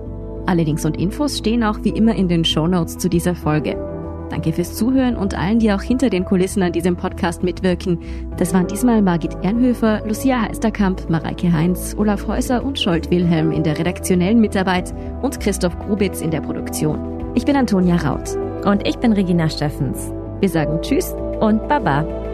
Alle 0.47 0.63
Links 0.63 0.85
und 0.85 0.97
Infos 0.97 1.37
stehen 1.37 1.63
auch 1.63 1.77
wie 1.83 1.89
immer 1.89 2.15
in 2.15 2.27
den 2.27 2.43
Show 2.43 2.65
Notes 2.65 2.97
zu 2.97 3.09
dieser 3.09 3.35
Folge. 3.35 3.98
Danke 4.29 4.53
fürs 4.53 4.75
Zuhören 4.75 5.15
und 5.15 5.37
allen, 5.37 5.59
die 5.59 5.71
auch 5.71 5.81
hinter 5.81 6.09
den 6.09 6.25
Kulissen 6.25 6.61
an 6.63 6.71
diesem 6.71 6.95
Podcast 6.95 7.43
mitwirken. 7.43 7.99
Das 8.37 8.53
waren 8.53 8.67
diesmal 8.67 9.01
Margit 9.01 9.35
Ernhöfer, 9.41 10.01
Lucia 10.05 10.41
Heisterkamp, 10.41 11.09
Mareike 11.09 11.51
Heinz, 11.51 11.95
Olaf 11.97 12.27
Häuser 12.27 12.63
und 12.63 12.79
Scholt 12.79 13.09
Wilhelm 13.09 13.51
in 13.51 13.63
der 13.63 13.77
redaktionellen 13.77 14.39
Mitarbeit 14.39 14.93
und 15.21 15.39
Christoph 15.39 15.77
Grubitz 15.79 16.21
in 16.21 16.31
der 16.31 16.41
Produktion. 16.41 17.31
Ich 17.35 17.45
bin 17.45 17.55
Antonia 17.55 17.95
Raut. 17.95 18.37
Und 18.65 18.87
ich 18.87 18.97
bin 18.97 19.13
Regina 19.13 19.49
Steffens. 19.49 20.11
Wir 20.41 20.49
sagen 20.49 20.81
Tschüss 20.81 21.13
und 21.39 21.67
Baba. 21.67 22.28